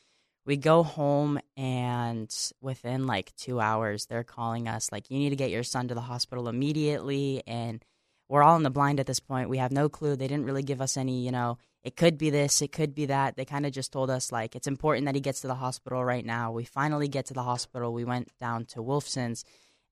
[0.46, 5.36] we go home and within like two hours they're calling us like you need to
[5.36, 7.84] get your son to the hospital immediately and
[8.28, 9.50] we're all in the blind at this point.
[9.50, 10.16] We have no clue.
[10.16, 13.08] They didn't really give us any you know it could be this it could be
[13.08, 13.36] that.
[13.36, 16.04] They kind of just told us like it's important that he gets to the hospital
[16.04, 16.52] right now.
[16.52, 17.94] We finally get to the hospital.
[17.94, 19.46] We went down to wolfson's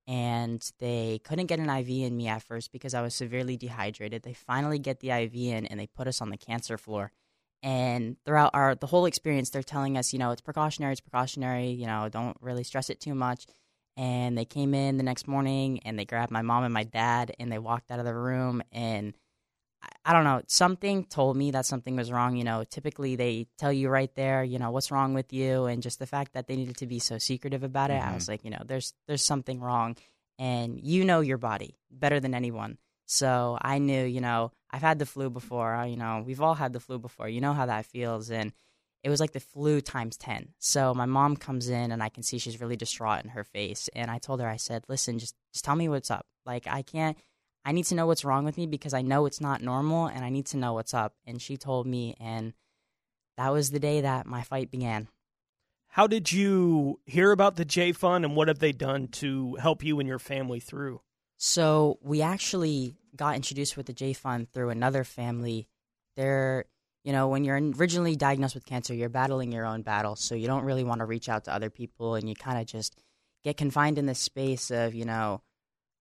[0.06, 4.24] and they couldn't get an iv in me at first because i was severely dehydrated.
[4.24, 7.12] They finally get the iv in and they put us on the cancer floor
[7.64, 11.70] and throughout our the whole experience they're telling us you know it's precautionary it's precautionary
[11.70, 13.48] you know don't really stress it too much.
[13.96, 17.36] And they came in the next morning and they grabbed my mom and my dad
[17.40, 18.64] and they walked out of the room.
[18.72, 19.14] And
[19.84, 22.64] I, I don't know something told me that something was wrong you know.
[22.70, 26.08] Typically they tell you right there you know what's wrong with you and just the
[26.08, 28.00] fact that they needed to be so secretive about it.
[28.00, 28.10] Mm-hmm.
[28.10, 29.96] i was like you know there's there's something wrong.
[30.40, 32.80] And you know your body better than anyone.
[33.06, 35.86] So I knew, you know, I've had the flu before.
[35.88, 37.30] You know, we've all had the flu before.
[37.30, 38.32] You know how that feels.
[38.32, 38.52] And
[39.04, 40.50] it was like the flu times 10.
[40.58, 43.88] So my mom comes in and I can see she's really distraught in her face.
[43.94, 46.26] And I told her, I said, listen, just, just tell me what's up.
[46.44, 47.16] Like, I can't,
[47.64, 50.26] I need to know what's wrong with me because I know it's not normal and
[50.26, 51.14] I need to know what's up.
[51.28, 52.16] And she told me.
[52.20, 52.54] And
[53.38, 55.08] that was the day that my fight began.
[55.90, 59.84] How did you hear about the J Fund and what have they done to help
[59.84, 61.02] you and your family through?
[61.38, 65.68] So we actually got introduced with the J Fund through another family.
[66.16, 66.66] They're,
[67.04, 70.16] you know, when you're originally diagnosed with cancer, you're battling your own battle.
[70.16, 72.66] So you don't really want to reach out to other people and you kind of
[72.66, 72.98] just
[73.44, 75.42] get confined in this space of, you know,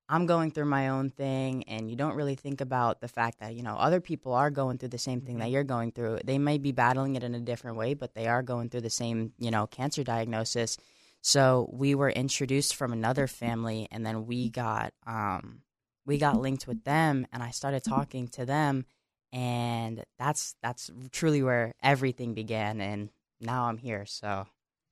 [0.09, 3.55] I'm going through my own thing, and you don't really think about the fact that,
[3.55, 5.55] you know, other people are going through the same thing that mm-hmm.
[5.55, 6.19] you're going through.
[6.23, 8.91] They may be battling it in a different way, but they are going through the
[8.91, 10.77] same, you know, cancer diagnosis.
[11.23, 15.63] So we were introduced from another family, and then we got um,
[16.07, 18.85] we got linked with them, and I started talking to them,
[19.33, 22.81] and that's that's truly where everything began.
[22.81, 24.05] And now I'm here.
[24.07, 24.27] So,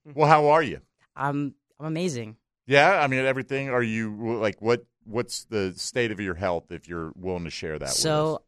[0.07, 0.19] mm-hmm.
[0.19, 0.81] well, how are you?
[1.15, 2.37] I'm I'm amazing.
[2.67, 3.69] Yeah, I mean everything.
[3.69, 4.85] Are you like what?
[5.03, 6.71] What's the state of your health?
[6.71, 7.89] If you're willing to share that.
[7.89, 8.43] So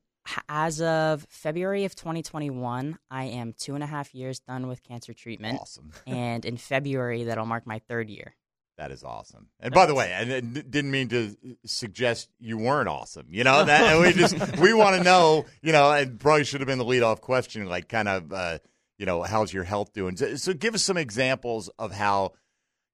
[0.48, 5.14] as of February of 2021, I am two and a half years done with cancer
[5.14, 5.60] treatment.
[5.60, 5.92] Awesome.
[6.08, 8.36] and in February, that'll mark my third year.
[8.78, 9.50] That is awesome.
[9.60, 13.28] And by the way, I didn't mean to suggest you weren't awesome.
[13.30, 15.46] You know, that we just we want to know.
[15.62, 18.58] You know, and probably should have been the leadoff question, like kind of, uh,
[18.98, 20.18] you know, how's your health doing?
[20.18, 22.34] So, so give us some examples of how,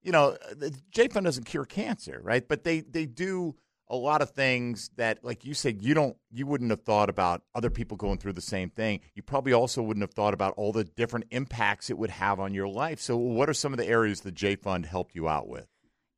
[0.01, 0.37] you know,
[0.91, 2.45] J Fund doesn't cure cancer, right?
[2.45, 3.55] But they they do
[3.89, 7.41] a lot of things that like you said you don't you wouldn't have thought about
[7.55, 8.99] other people going through the same thing.
[9.15, 12.53] You probably also wouldn't have thought about all the different impacts it would have on
[12.53, 12.99] your life.
[12.99, 15.67] So what are some of the areas the j fund helped you out with?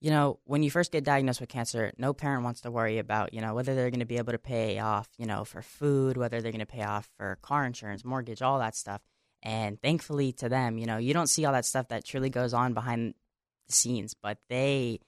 [0.01, 3.33] You know when you first get diagnosed with cancer no parent wants to worry about
[3.33, 6.17] you know whether they're going to be able to pay off you know for food
[6.17, 9.01] whether they're going to pay off for car insurance mortgage all that stuff.
[9.43, 12.53] And thankfully to them you know you don't see all that stuff that truly goes
[12.53, 13.13] on behind
[13.67, 14.99] the scenes but they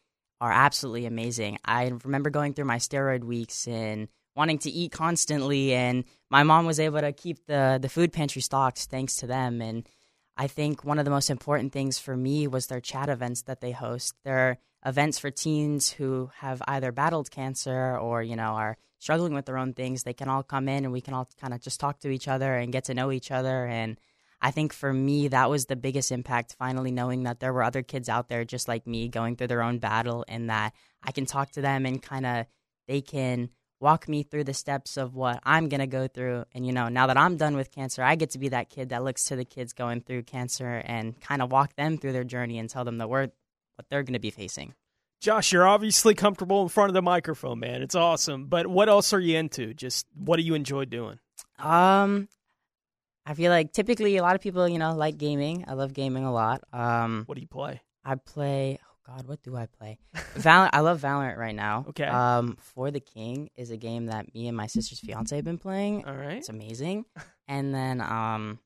[0.44, 1.58] are absolutely amazing.
[1.64, 6.66] I remember going through my steroid weeks and wanting to eat constantly, and my mom
[6.66, 9.62] was able to keep the the food pantry stocked thanks to them.
[9.62, 9.88] And
[10.36, 13.62] I think one of the most important things for me was their chat events that
[13.62, 14.16] they host.
[14.26, 19.46] They're events for teens who have either battled cancer or you know are struggling with
[19.46, 20.04] their own things.
[20.04, 22.28] They can all come in and we can all kind of just talk to each
[22.28, 23.98] other and get to know each other and
[24.44, 27.82] I think for me, that was the biggest impact, finally knowing that there were other
[27.82, 31.26] kids out there just like me going through their own battle and that I can
[31.26, 32.46] talk to them and kind of
[32.88, 36.44] they can walk me through the steps of what I'm going to go through.
[36.54, 38.90] And, you know, now that I'm done with cancer, I get to be that kid
[38.90, 42.26] that looks to the kids going through cancer and kind of walk them through their
[42.26, 43.32] journey and tell them the word,
[43.76, 44.74] what they're going to be facing.
[45.22, 47.82] Josh, you're obviously comfortable in front of the microphone, man.
[47.82, 48.48] It's awesome.
[48.48, 49.74] But what else are you into?
[49.74, 51.18] Just what do you enjoy doing?
[51.60, 52.28] Um,
[53.26, 55.66] I feel like typically a lot of people, you know, like gaming.
[55.68, 56.62] I love gaming a lot.
[56.74, 57.82] Um, what do you play?
[58.04, 58.80] I play.
[58.84, 59.98] Oh God, what do I play?
[60.36, 60.72] Valorant.
[60.74, 61.86] I love Valorant right now.
[61.90, 62.06] Okay.
[62.06, 65.58] Um, For the King is a game that me and my sister's fiance have been
[65.58, 66.06] playing.
[66.06, 66.38] All right.
[66.38, 67.06] It's amazing.
[67.46, 68.58] And then um,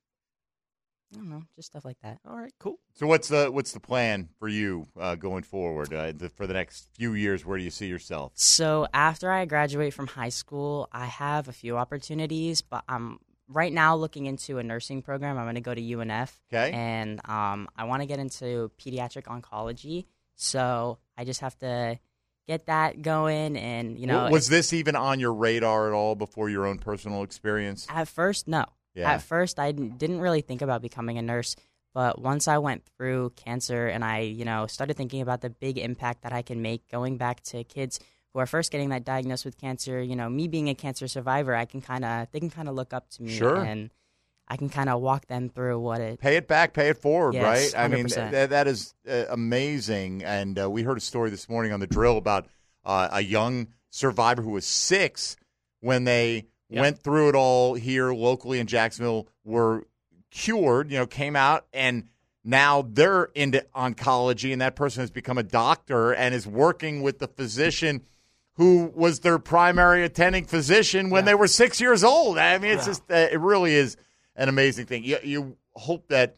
[1.12, 2.20] I don't know, just stuff like that.
[2.30, 2.76] All right, cool.
[2.94, 6.54] So what's the what's the plan for you uh, going forward uh, the, for the
[6.54, 7.44] next few years?
[7.44, 8.34] Where do you see yourself?
[8.36, 13.72] So after I graduate from high school, I have a few opportunities, but I'm right
[13.72, 15.38] now looking into a nursing program.
[15.38, 16.32] I'm going to go to UNF.
[16.52, 16.72] Okay.
[16.72, 20.06] And um, I want to get into pediatric oncology.
[20.36, 22.00] So I just have to
[22.48, 26.50] get that going, and you know, was this even on your radar at all before
[26.50, 27.88] your own personal experience?
[27.90, 28.66] At first, no.
[28.94, 29.12] Yeah.
[29.12, 31.56] At first, I didn't didn't really think about becoming a nurse.
[31.94, 35.80] But once I went through cancer and I, you know, started thinking about the big
[35.80, 38.00] impact that I can make going back to kids
[38.38, 41.56] who are first getting that diagnosed with cancer, you know, me being a cancer survivor,
[41.56, 43.36] I can kind of, they can kind of look up to me.
[43.36, 43.58] Sure.
[43.58, 43.90] And
[44.48, 46.20] I can kind of walk them through what it.
[46.20, 47.84] Pay it back, pay it forward, Yes, right?
[47.84, 48.30] I mean, 100%.
[48.30, 50.24] th- that is uh, amazing.
[50.24, 52.46] And uh, we heard a story this morning on the drill about
[52.86, 55.36] uh, a young survivor who was six
[55.80, 56.82] when they Yep.
[56.82, 59.88] went through it all here locally in Jacksonville, were
[60.32, 62.10] cured, you know, came out and
[62.44, 67.20] now they're into oncology and that person has become a doctor and is working with
[67.20, 68.02] the physician
[68.58, 72.38] who was their primary attending physician when they were six years old.
[72.38, 72.92] I mean, it's Yeah.
[72.92, 73.96] just, uh, it really is
[74.36, 75.04] an amazing thing.
[75.04, 76.36] You, you hope that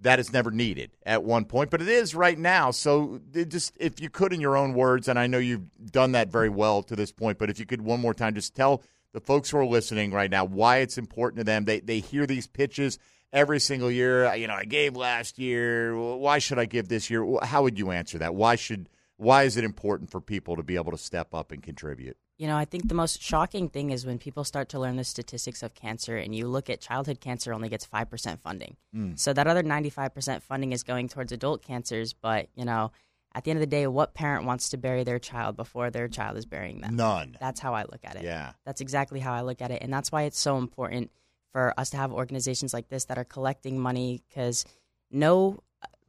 [0.00, 2.70] that is never needed at one point, but it is right now.
[2.70, 6.28] So just, if you could, in your own words, and I know you've done that
[6.28, 9.20] very well to this point, but if you could one more time, just tell the
[9.20, 11.64] folks who are listening right now why it's important to them.
[11.64, 12.98] They they hear these pitches
[13.32, 14.32] every single year.
[14.34, 15.96] You know, I gave last year.
[15.96, 17.26] Why should I give this year?
[17.42, 18.34] How would you answer that?
[18.34, 21.62] Why should why is it important for people to be able to step up and
[21.62, 22.16] contribute?
[22.38, 25.04] You know, I think the most shocking thing is when people start to learn the
[25.04, 28.76] statistics of cancer and you look at childhood cancer only gets 5% funding.
[28.94, 29.18] Mm.
[29.18, 32.92] So that other 95% funding is going towards adult cancers, but, you know,
[33.34, 36.08] at the end of the day, what parent wants to bury their child before their
[36.08, 36.96] child is burying them?
[36.96, 37.36] None.
[37.40, 38.24] That's how I look at it.
[38.24, 38.52] Yeah.
[38.66, 39.82] That's exactly how I look at it.
[39.82, 41.10] And that's why it's so important
[41.52, 44.66] for us to have organizations like this that are collecting money because
[45.10, 45.60] no,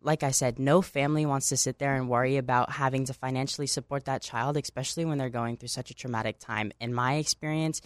[0.07, 3.67] like I said, no family wants to sit there and worry about having to financially
[3.67, 6.71] support that child, especially when they're going through such a traumatic time.
[6.79, 7.81] In my experience,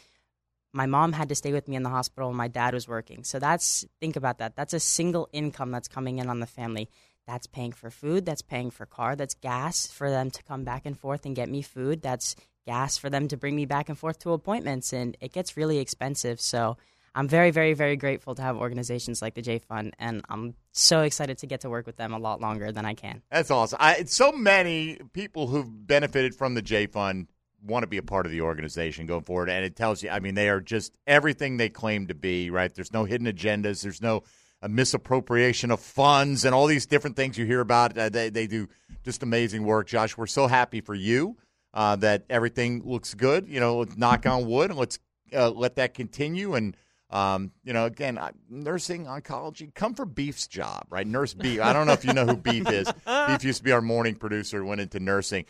[0.71, 3.23] my mom had to stay with me in the hospital and my dad was working.
[3.23, 4.55] So that's, think about that.
[4.55, 6.89] That's a single income that's coming in on the family.
[7.25, 10.85] That's paying for food, that's paying for car, that's gas for them to come back
[10.85, 12.35] and forth and get me food, that's
[12.67, 14.93] gas for them to bring me back and forth to appointments.
[14.93, 16.39] And it gets really expensive.
[16.39, 16.77] So
[17.13, 19.93] I'm very, very, very grateful to have organizations like the J Fund.
[19.99, 22.93] And I'm so excited to get to work with them a lot longer than I
[22.93, 23.21] can.
[23.29, 23.77] That's awesome.
[23.81, 27.27] I, so many people who've benefited from the J Fund
[27.63, 30.09] want to be a part of the organization going forward, and it tells you.
[30.09, 32.49] I mean, they are just everything they claim to be.
[32.49, 32.73] Right?
[32.73, 33.83] There's no hidden agendas.
[33.83, 34.23] There's no
[34.61, 37.97] uh, misappropriation of funds and all these different things you hear about.
[37.97, 38.69] Uh, they they do
[39.03, 39.87] just amazing work.
[39.87, 41.35] Josh, we're so happy for you
[41.73, 43.49] uh, that everything looks good.
[43.49, 44.97] You know, knock on wood and let's
[45.33, 46.77] uh, let that continue and.
[47.11, 51.05] Um, you know, again, I- nursing, oncology, come for Beef's job, right?
[51.05, 51.59] Nurse Beef.
[51.61, 52.87] I don't know if you know who Beef is.
[53.27, 55.45] Beef used to be our morning producer, went into nursing.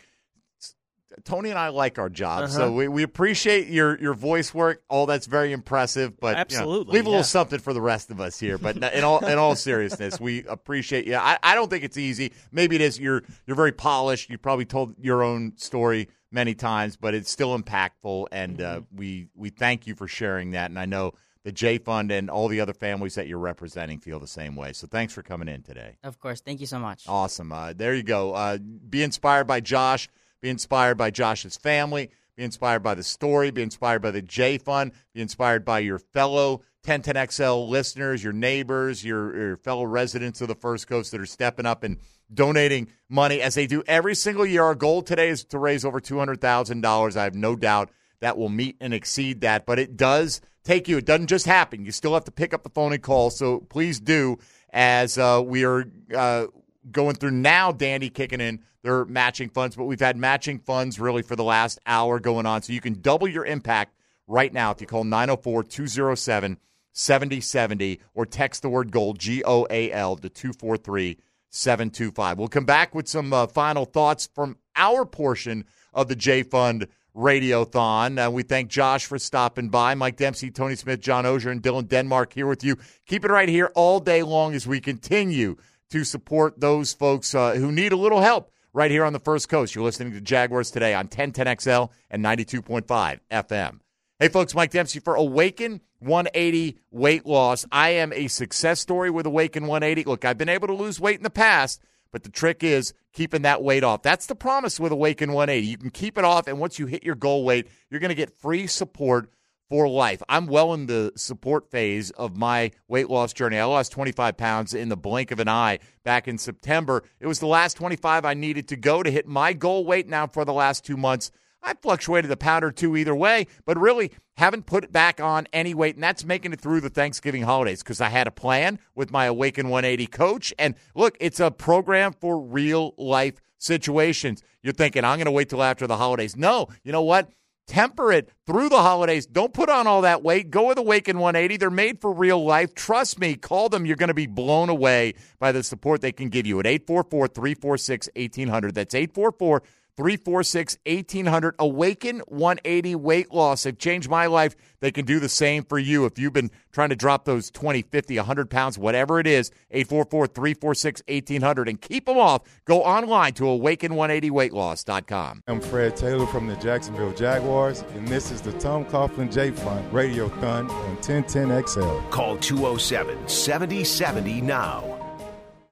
[1.24, 2.72] Tony and I like our jobs, so Uh-huh.
[2.72, 4.82] we, we appreciate your, your voice work.
[4.88, 7.10] All that's very impressive, but you know, Absolutely, leave a yeah.
[7.10, 8.56] little something for the rest of us here.
[8.56, 11.16] But in all in all seriousness, we appreciate you.
[11.16, 12.32] I, I don't think it's easy.
[12.50, 12.98] Maybe it is.
[12.98, 14.30] You're you're very polished.
[14.30, 18.96] You probably told your own story many times, but it's still impactful, and uh, Mm-hmm.
[18.96, 20.70] we we thank you for sharing that.
[20.70, 21.12] And I know
[21.44, 24.72] the J Fund and all the other families that you're representing feel the same way.
[24.72, 25.96] So thanks for coming in today.
[26.02, 26.40] Of course.
[26.40, 27.04] Thank you so much.
[27.08, 27.52] Awesome.
[27.52, 28.32] Uh, there you go.
[28.34, 30.08] Uh, be inspired by Josh.
[30.40, 32.10] Be inspired by Josh's family.
[32.36, 33.50] Be inspired by the story.
[33.50, 34.92] Be inspired by the J Fund.
[35.14, 40.54] Be inspired by your fellow 1010XL listeners, your neighbors, your, your fellow residents of the
[40.54, 41.98] First Coast that are stepping up and
[42.32, 44.64] donating money as they do every single year.
[44.64, 47.16] Our goal today is to raise over $200,000.
[47.16, 47.90] I have no doubt
[48.20, 50.98] that will meet and exceed that, but it does take you.
[50.98, 51.84] It doesn't just happen.
[51.84, 53.30] You still have to pick up the phone and call.
[53.30, 54.38] So please do
[54.70, 55.84] as uh, we are
[56.14, 56.46] uh,
[56.90, 57.72] going through now.
[57.72, 61.78] Dandy kicking in their matching funds, but we've had matching funds really for the last
[61.86, 62.62] hour going on.
[62.62, 63.94] So you can double your impact
[64.26, 66.58] right now if you call 904 207
[66.94, 71.18] 7070 or text the word gold, G O A L, to 243
[71.50, 72.38] 725.
[72.38, 75.64] We'll come back with some uh, final thoughts from our portion
[75.94, 78.26] of the J Fund Radiothon.
[78.26, 79.94] Uh, we thank Josh for stopping by.
[79.94, 82.76] Mike Dempsey, Tony Smith, John Oehser, and Dylan Denmark here with you.
[83.06, 85.56] Keep it right here all day long as we continue
[85.90, 89.48] to support those folks uh, who need a little help right here on the First
[89.48, 89.74] Coast.
[89.74, 93.80] You're listening to Jaguars today on 1010XL and 92.5 FM.
[94.18, 97.66] Hey, folks, Mike Dempsey for Awaken 180 weight loss.
[97.70, 100.08] I am a success story with Awaken 180.
[100.08, 101.82] Look, I've been able to lose weight in the past,
[102.12, 104.02] but the trick is keeping that weight off.
[104.02, 105.66] That's the promise with Awaken 180.
[105.66, 108.14] You can keep it off, and once you hit your goal weight, you're going to
[108.14, 109.30] get free support
[109.68, 110.22] for life.
[110.28, 113.58] I'm well in the support phase of my weight loss journey.
[113.58, 117.02] I lost 25 pounds in the blink of an eye back in September.
[117.20, 120.26] It was the last 25 I needed to go to hit my goal weight now
[120.26, 121.30] for the last two months.
[121.62, 125.46] I fluctuated a pound or two either way, but really haven't put it back on
[125.52, 128.78] any weight, and that's making it through the Thanksgiving holidays because I had a plan
[128.94, 130.52] with my Awaken 180 coach.
[130.58, 134.42] And look, it's a program for real life situations.
[134.62, 136.36] You're thinking, I'm going to wait till after the holidays.
[136.36, 137.30] No, you know what?
[137.68, 139.24] Temper it through the holidays.
[139.24, 140.50] Don't put on all that weight.
[140.50, 141.58] Go with Awaken 180.
[141.58, 142.74] They're made for real life.
[142.74, 143.86] Trust me, call them.
[143.86, 147.28] You're going to be blown away by the support they can give you at 844
[147.28, 148.74] 346 1800.
[148.74, 149.62] That's 844
[149.96, 151.54] 346 1800.
[151.58, 153.62] Awaken 180 weight loss.
[153.64, 154.56] They've changed my life.
[154.80, 156.04] They can do the same for you.
[156.06, 160.26] If you've been trying to drop those 20, 50, 100 pounds, whatever it is, 844
[160.28, 162.42] 346 1800 and keep them off.
[162.64, 165.42] Go online to awaken180weightloss.com.
[165.46, 169.92] I'm Fred Taylor from the Jacksonville Jaguars, and this is the Tom Coughlin J Fund
[169.92, 172.10] Radiothon on 1010XL.
[172.10, 174.98] Call 207 7070 now.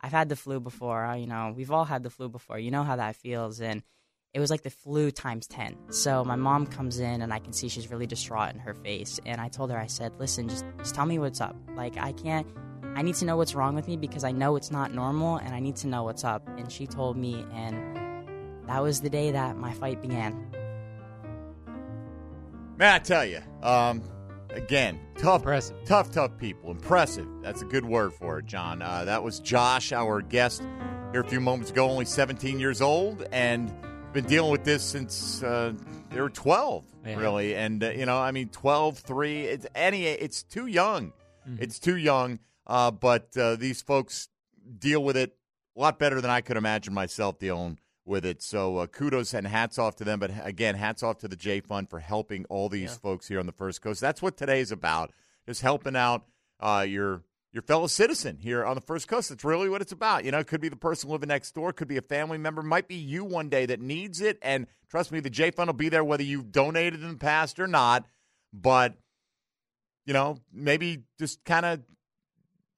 [0.03, 1.15] I've had the flu before.
[1.19, 2.59] You know, we've all had the flu before.
[2.59, 3.61] You know how that feels.
[3.61, 3.83] And
[4.33, 5.77] it was like the flu times 10.
[5.91, 9.19] So my mom comes in and I can see she's really distraught in her face.
[9.27, 11.57] And I told her, I said, listen, just, just tell me what's up.
[11.75, 12.47] Like, I can't,
[12.95, 15.53] I need to know what's wrong with me because I know it's not normal and
[15.53, 16.47] I need to know what's up.
[16.59, 18.29] And she told me, and
[18.69, 20.47] that was the day that my fight began.
[22.77, 24.01] Man, I tell you, um,
[24.51, 25.77] again, tough, Impressive.
[25.85, 26.71] tough, tough people.
[26.71, 27.27] Impressive.
[27.43, 28.81] That's a good word for it, John.
[28.81, 30.63] Uh, that was Josh, our guest
[31.11, 33.75] here a few moments ago, only 17 years old, and
[34.13, 35.73] been dealing with this since uh,
[36.11, 37.17] they were 12, Yeah.
[37.19, 37.55] really.
[37.55, 41.13] And, uh, you know, I mean, 12, 3, it's, any, it's too young.
[41.59, 44.29] It's too young, uh, but uh, these folks
[44.79, 45.37] deal with it
[45.77, 48.41] a lot better than I could imagine myself dealing with it.
[48.43, 50.21] So uh, kudos and hats off to them.
[50.21, 53.47] But again, hats off to the J Fund for helping all these folks here on
[53.47, 54.01] the First Coast.
[54.01, 55.13] That's what today's about.
[55.47, 56.25] Just helping out
[56.61, 59.29] uh, your your fellow citizen here on the First Coast.
[59.31, 60.25] That's really what it's about.
[60.25, 62.63] You know, it could be the person living next door, could be a family member,
[62.63, 64.39] might be you one day that needs it.
[64.43, 67.59] And trust me, the J Fund will be there whether you've donated in the past
[67.59, 68.07] or not.
[68.53, 68.95] But
[70.07, 71.81] you know, maybe just kind of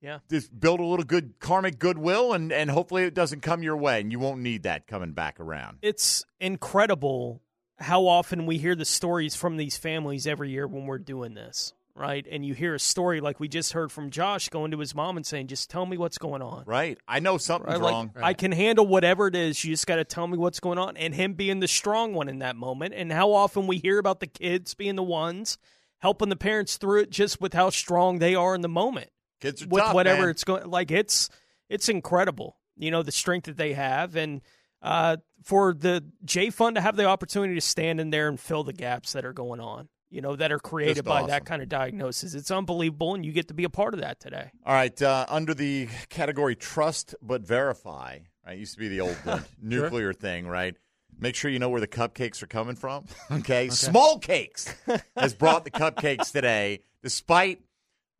[0.00, 0.18] Yeah.
[0.28, 4.00] just build a little good karmic goodwill and, and hopefully it doesn't come your way
[4.00, 5.78] and you won't need that coming back around.
[5.82, 7.40] It's incredible
[7.78, 11.72] how often we hear the stories from these families every year when we're doing this,
[11.94, 12.26] right?
[12.30, 15.16] And you hear a story like we just heard from Josh going to his mom
[15.16, 16.98] and saying, "Just tell me what's going on." Right.
[17.06, 18.10] I know something's Right, like, wrong.
[18.22, 19.62] I can handle whatever it is.
[19.64, 20.96] You just got to tell me what's going on.
[20.96, 22.94] And him being the strong one in that moment.
[22.94, 25.58] And how often we hear about the kids being the ones
[25.98, 29.08] helping the parents through it just with how strong they are in the moment.
[29.40, 30.30] Kids are with tough, whatever man.
[30.30, 31.28] it's going like it's
[31.68, 32.56] it's incredible.
[32.76, 34.40] You know, the strength that they have and
[34.82, 38.64] uh, for the J Fund to have the opportunity to stand in there and fill
[38.64, 41.28] the gaps that are going on, you know, that are created Just by awesome.
[41.28, 42.34] that kind of diagnosis.
[42.34, 44.50] It's unbelievable and you get to be a part of that today.
[44.66, 48.58] All right, uh, under the category trust but verify, right?
[48.58, 50.76] Used to be the old uh, nuclear thing, right?
[51.18, 53.06] Make sure you know where the cupcakes are coming from.
[53.30, 54.74] okay, Small Cakes
[55.16, 57.60] has brought the cupcakes today, despite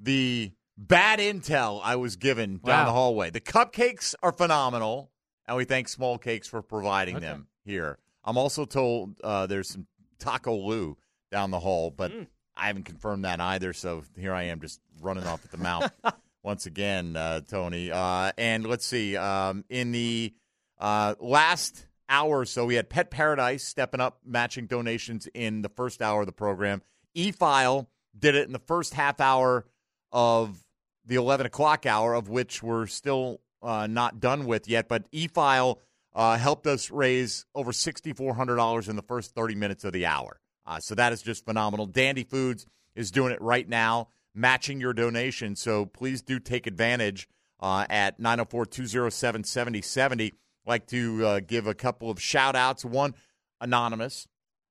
[0.00, 3.30] the bad intel I was given down the hallway.
[3.30, 5.10] The cupcakes are phenomenal,
[5.46, 7.26] and we thank Small Cakes for providing Okay.
[7.26, 7.98] them here.
[8.24, 9.86] I'm also told uh, there's some
[10.18, 10.96] Taco Lu
[11.32, 12.12] down the hall, but
[12.56, 13.72] I haven't confirmed that either.
[13.72, 15.90] So here I am, just running off at the mouth
[16.44, 17.90] once again, uh, Tony.
[17.90, 20.32] Uh, and let's see, um, in the
[20.78, 25.68] uh, last hour or so, we had Pet Paradise stepping up, matching donations in the
[25.70, 26.82] first hour of the program.
[27.14, 29.66] E File did it in the first half hour
[30.12, 30.62] of
[31.06, 34.88] the 11 o'clock hour, of which we're still uh, not done with yet.
[34.88, 35.80] But E File
[36.14, 40.38] uh, helped us raise over $6,400 in the first 30 minutes of the hour.
[40.66, 41.86] Uh, so that is just phenomenal.
[41.86, 45.56] Dandy Foods is doing it right now, matching your donation.
[45.56, 47.28] So please do take advantage
[47.60, 50.32] uh, at 904 207 7070.
[50.64, 52.84] Like to uh, give a couple of shout outs.
[52.84, 53.14] One,
[53.60, 54.28] Anonymous.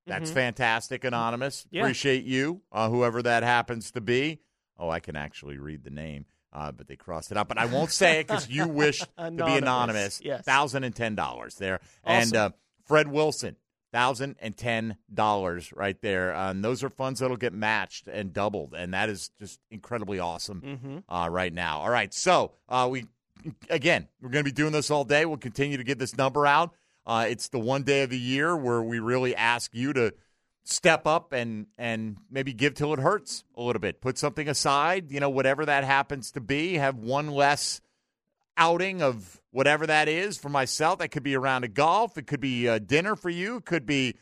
[0.07, 0.35] That's Mhm.
[0.35, 1.65] fantastic, Anonymous.
[1.69, 1.81] Yeah.
[1.84, 4.39] Appreciate you, uh, whoever that happens to be.
[4.77, 7.47] Oh, I can actually read the name, uh, but they crossed it out.
[7.47, 10.43] But I won't say it because you wish to be Anonymous, yes.
[10.43, 11.81] Thousand and ten dollars there.
[12.03, 12.49] And uh,
[12.85, 13.57] Fred Wilson,
[13.91, 16.34] thousand and ten dollars right there.
[16.34, 20.19] Uh, and those are funds that'll get matched and doubled, and that is just incredibly
[20.19, 21.03] awesome Mhm.
[21.09, 21.80] uh, right now.
[21.80, 23.05] All right, so uh, we
[23.69, 25.26] again we're going to be doing this all day.
[25.26, 26.72] We'll continue to get this number out.
[27.05, 30.13] Uh, it's the one day of the year where we really ask you to
[30.63, 33.99] step up and and maybe give till it hurts a little bit.
[33.99, 36.76] Put something aside, you know, whatever that happens to be.
[36.76, 37.81] Have one less
[38.57, 40.99] outing of whatever that is for myself.
[40.99, 42.17] That could be a round of golf.
[42.17, 43.57] It could be a dinner for you.
[43.57, 44.15] It could be.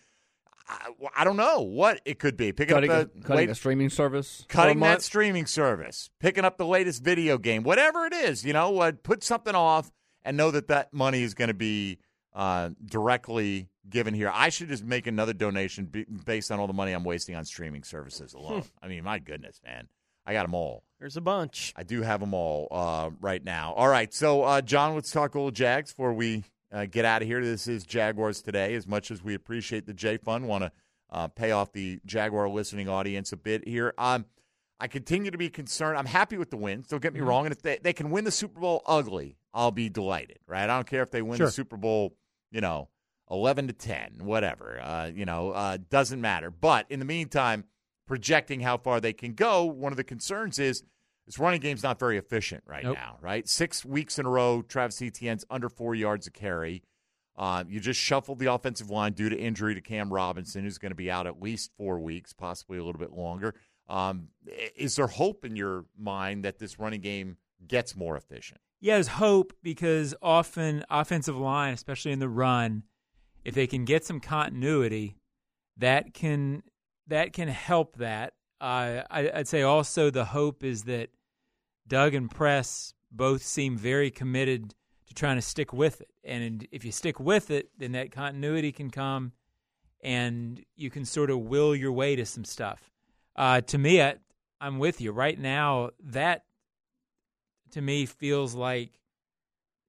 [0.67, 2.51] I, I don't know what it could be.
[2.51, 4.45] Picking Cutting, a, up the cutting late- a streaming service.
[4.47, 8.79] cutting that streaming service, picking up the latest video game, whatever it is, you know,
[8.79, 9.91] uh, put something off
[10.23, 11.97] and know that that money is going to be
[12.33, 14.29] uh, directly given here.
[14.31, 15.89] I should just make another donation
[16.25, 18.63] based on all the money I'm wasting on streaming services alone.
[18.83, 19.87] I mean, my goodness, man,
[20.25, 20.83] I got them all.
[20.99, 21.73] There's a bunch.
[21.77, 23.73] I do have them all uh, right now.
[23.73, 26.43] All right, so uh, John, let's talk a little Jags before we
[26.73, 27.41] uh, get out of here.
[27.43, 28.75] This is Jaguars today.
[28.75, 30.71] As much as we appreciate the J Fund, want to
[31.09, 33.93] uh, pay off the Jaguar listening audience a bit here.
[33.97, 34.25] Um,
[34.81, 35.97] I continue to be concerned.
[35.97, 36.87] I'm happy with the wins.
[36.87, 37.45] Don't get me wrong.
[37.45, 40.39] And if they, they can win the Super Bowl ugly, I'll be delighted.
[40.47, 40.63] Right?
[40.63, 41.45] I don't care if they win Sure.
[41.47, 42.13] the Super Bowl.
[42.51, 42.89] You know,
[43.31, 44.81] eleven to ten, whatever.
[44.81, 46.51] Uh, you know, uh, doesn't matter.
[46.51, 47.63] But in the meantime,
[48.09, 50.83] projecting how far they can go, one of the concerns is
[51.27, 52.97] this running game's not very efficient right Nope.
[52.97, 53.17] now.
[53.21, 53.47] Right?
[53.47, 56.81] Six weeks in a row, Travis Etienne's under four yards a carry.
[57.37, 60.89] Uh, you just shuffled the offensive line due to injury to Cam Robinson, who's going
[60.89, 63.53] to be out at least four weeks, possibly a little bit longer.
[63.87, 64.29] Um,
[64.75, 68.59] is there hope in your mind that this running game gets more efficient?
[68.81, 72.83] Yeah, there's hope because often offensive line, especially in the run,
[73.45, 75.15] if they can get some continuity,
[75.77, 76.63] that can
[77.09, 78.33] that can help that.
[78.61, 81.09] Uh, I, I'd say also the hope is that
[81.87, 84.75] Doug and Press both seem very committed
[85.07, 88.71] to trying to stick with it, and if you stick with it, then that continuity
[88.71, 89.31] can come,
[90.01, 92.91] and you can sort of will your way to some stuff.
[93.35, 94.15] Uh, to me, I,
[94.61, 95.89] I'm with you right now.
[96.03, 96.43] That
[97.71, 98.99] to me feels like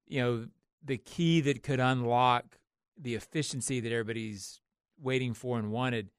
[0.07, 0.47] you know
[0.83, 2.57] the key that could unlock
[2.97, 4.59] the efficiency that everybody's
[4.99, 6.09] waiting for and wanted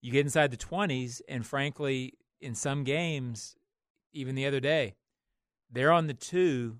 [0.00, 3.56] you get inside the 20s and frankly in some games
[4.12, 4.94] even the other day
[5.70, 6.76] they're on the 2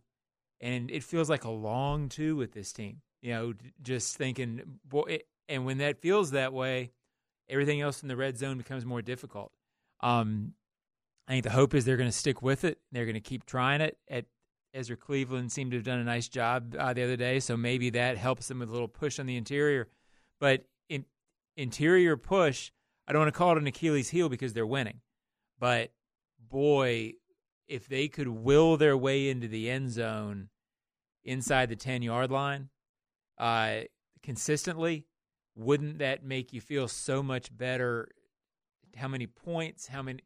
[0.61, 5.03] and it feels like a long 2 with this team you know just thinking boy
[5.09, 6.91] it, and when that feels that way
[7.49, 9.53] everything else in the red zone becomes more difficult
[10.01, 10.55] um
[11.29, 12.79] I think the hope is they're going to stick with it.
[12.91, 13.99] They're going to keep trying it.
[14.09, 14.25] At
[14.73, 17.91] Ezra Cleveland seemed to have done a nice job uh, the other day, so maybe
[17.91, 19.89] that helps them with a little push on the interior.
[20.41, 21.05] But in,
[21.55, 22.71] interior push,
[23.09, 25.01] I don't want to call it an Achilles heel because they're winning.
[25.59, 25.91] But
[26.39, 27.15] boy,
[27.67, 30.51] if they could will their way into the end zone
[31.25, 32.69] inside the ten yard line
[33.39, 33.81] uh,
[34.23, 35.07] consistently,
[35.57, 38.09] wouldn't that make you feel so much better?
[38.95, 39.89] How many points?
[39.89, 40.21] How many?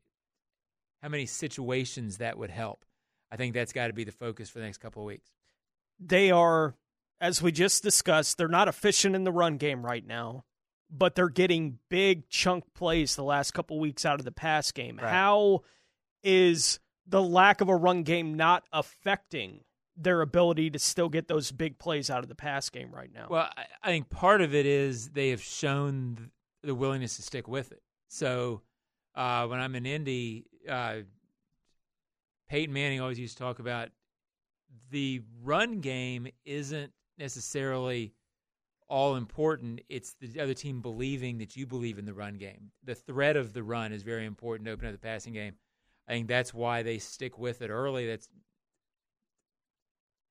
[1.02, 2.84] how many situations that would help.
[3.30, 5.28] I think that's got to be the focus for the next couple of weeks.
[5.98, 6.74] They are,
[7.20, 10.44] as we just discussed, they're not efficient in the run game right now,
[10.92, 14.98] but they're getting big chunk plays the last couple weeks out of the pass game.
[14.98, 15.62] How
[16.22, 19.64] is the lack of a run game not affecting
[19.96, 23.26] their ability to still get those big plays out of the pass game right now?
[23.30, 26.30] Well, I, I think part of it is they have shown
[26.62, 27.82] the willingness to stick with it.
[28.08, 28.60] So
[29.14, 30.98] uh, when I'm in Indy, uh,
[32.48, 33.88] Peyton Manning always used to talk about
[34.90, 38.12] the run game isn't necessarily
[38.92, 39.80] all important.
[39.88, 42.72] It's the other team believing that you believe in the run game.
[42.84, 45.54] The threat of the run is very important to open up the passing game.
[46.06, 48.06] I think that's why they stick with it early.
[48.06, 48.28] That's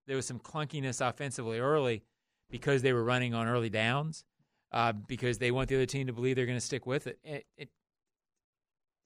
[0.05, 2.03] there was some clunkiness offensively early
[2.51, 4.25] because they were running on early downs
[4.71, 7.17] uh, because they want the other team to believe they're going to stick with it.
[7.23, 7.69] It, it.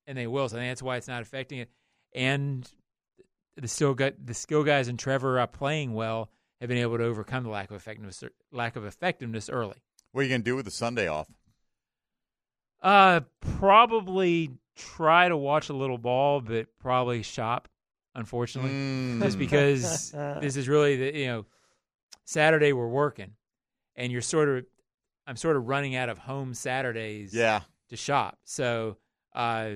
[0.06, 0.49] And they will.
[0.49, 1.69] So that's why it's not affecting it.
[2.14, 2.69] And
[3.56, 6.30] the still got the skill guys and Trevor are playing well
[6.61, 9.77] have been able to overcome the lack of effectiveness lack of effectiveness early.
[10.11, 11.27] What are you going to do with the Sunday off?
[12.82, 13.22] Uh,
[13.60, 17.68] probably try to watch a little ball, but probably shop.
[18.14, 19.22] Unfortunately, Mm.
[19.23, 21.45] just because this is really the you know
[22.23, 23.32] Saturday we're working,
[23.98, 24.65] and you're sort of
[25.27, 27.34] I'm sort of running out of home Saturdays.
[27.34, 27.61] Yeah.
[27.90, 28.40] to shop.
[28.45, 28.98] So
[29.34, 29.72] uh,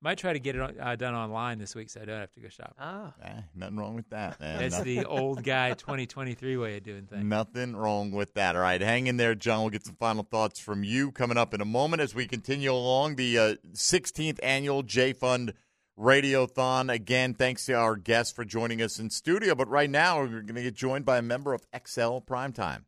[0.00, 2.30] might try to get it on- uh, done online this week, so I don't have
[2.32, 2.74] to go shop.
[2.78, 4.58] Ah, Eh, nothing wrong with that, man.
[4.60, 7.24] that's Nothing- the old guy 2023 way of doing things.
[7.24, 8.54] Nothing wrong with that.
[8.56, 9.60] All right, hang in there, John.
[9.62, 12.72] We'll get some final thoughts from you coming up in a moment as we continue
[12.72, 15.52] along the uh, 16th annual J Fund
[15.98, 16.92] Radiothon.
[16.92, 19.54] Again, thanks to our guests for joining us in studio.
[19.54, 22.84] But right now, we're going to get joined by a member of XL Primetime.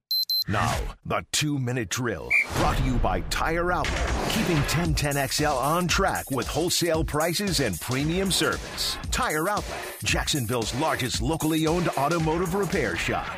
[0.49, 6.31] Now, the two minute drill brought to you by Tire Outlet, keeping 1010XL on track
[6.31, 8.97] with wholesale prices and premium service.
[9.11, 13.29] Tire Outlet, Jacksonville's largest locally owned automotive repair shop.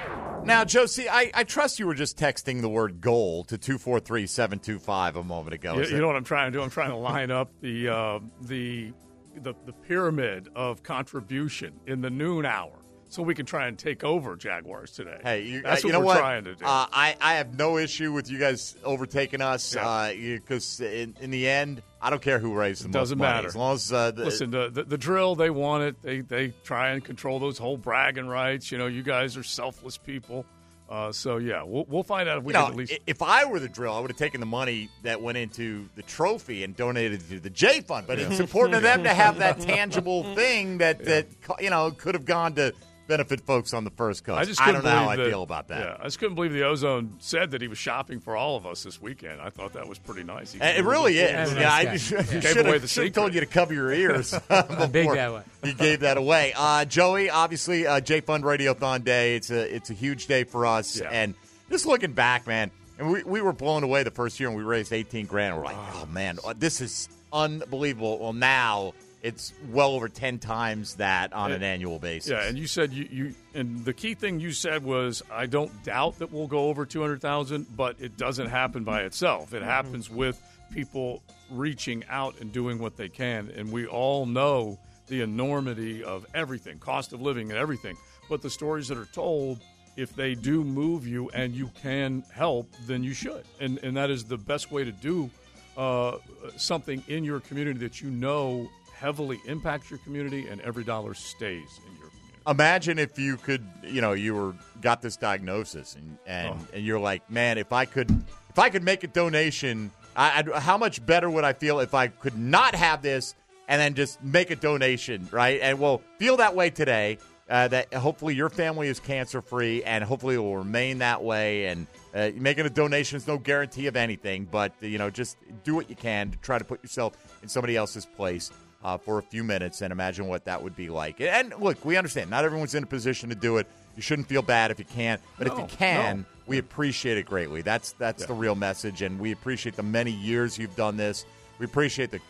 [0.44, 5.16] Now, Josie, I, I trust you were just texting the word goal to 243 725
[5.16, 5.74] a moment ago.
[5.74, 6.62] You, you know what I'm trying to do?
[6.62, 8.92] I'm trying to line up the uh, the,
[9.36, 12.72] the the pyramid of contribution in the noon hour,
[13.12, 15.18] so we can try and take over Jaguars today.
[15.22, 16.18] Hey, you, that's uh, what you know we're what?
[16.18, 16.64] trying to do.
[16.64, 20.12] Uh, I, I have no issue with you guys overtaking us Yeah.
[20.14, 23.48] because in, in the end, I don't care who raised the most Doesn't matter.
[23.48, 26.02] As long as uh, the, Listen, the, the the drill they want it.
[26.02, 28.72] They they try and control those whole bragging rights.
[28.72, 30.46] You know, you guys are selfless people.
[30.88, 32.98] Uh, so yeah, we'll we'll find out if we you know, at least.
[33.06, 36.02] if I were the drill, I would have taken the money that went into the
[36.02, 38.06] trophy and donated it to the J Fund.
[38.06, 41.26] But it's important to them to have that tangible thing that that
[41.60, 42.74] you know could have gone to
[43.08, 44.38] benefit folks on the first coast.
[44.38, 45.80] I just I couldn't don't know how I believe feel about that.
[45.80, 48.64] Yeah, I just couldn't believe the Ozone said that he was shopping for all of
[48.66, 49.40] us this weekend.
[49.40, 50.52] I thought that was pretty nice.
[50.52, 51.50] He it really away- is.
[51.50, 52.66] Gave Yeah, I away just, the should secret.
[52.66, 55.42] have should have told you to cover your ears before that way.
[55.64, 56.52] you gave that away.
[56.56, 59.36] Uh, Joey, obviously, uh, J Fund Radiothon Day.
[59.36, 61.00] It's a it's a huge day for us.
[61.00, 61.34] And
[61.70, 64.62] just looking back, man, and we, we were blown away the first year, and we
[64.64, 65.56] raised eighteen grand.
[65.56, 68.18] We're like, oh man, uh, this is unbelievable.
[68.18, 68.92] Well, now
[69.22, 72.32] it's well over ten times that on an annual basis.
[72.32, 75.84] Yeah, and you said you, you and the key thing you said was I don't
[75.84, 79.54] doubt that we'll go over two hundred thousand, but it doesn't happen by itself.
[79.54, 80.42] It happens with
[80.72, 86.26] people reaching out and doing what they can, and we all know the enormity of
[86.34, 87.96] everything, cost of living and everything.
[88.28, 89.60] But the stories that are told,
[89.96, 94.10] if they do move you and you can help, then you should, and and that
[94.10, 95.30] is the best way to do
[95.76, 96.18] uh,
[96.56, 98.68] something in your community that you know
[99.02, 102.08] heavily impacts your community, and every dollar stays in your.
[102.08, 102.42] Community.
[102.48, 106.66] Imagine if you could, you know, you were got this diagnosis, and and, Oh.
[106.72, 108.10] and you're like, man, if I could,
[108.48, 111.94] if I could make a donation, I, I'd, how much better would I feel if
[111.94, 113.34] I could not have this
[113.68, 115.60] and then just make a donation, right?
[115.60, 117.18] And we'll feel that way today.
[117.50, 121.66] Uh, that hopefully your family is cancer free, and hopefully it will remain that way.
[121.66, 125.74] And uh, making a donation is no guarantee of anything, but you know, just do
[125.74, 127.12] what you can to try to put yourself
[127.42, 128.50] in somebody else's place
[128.84, 131.20] uh, for a few minutes and imagine what that would be like.
[131.20, 133.66] And look, we understand not everyone's in a position to do it.
[133.96, 136.24] You shouldn't feel bad if you can't, but if you can, no.
[136.46, 137.60] we appreciate it greatly.
[137.60, 141.26] That's that's the real message, and we appreciate the many years you've done this.
[141.58, 142.20] We appreciate the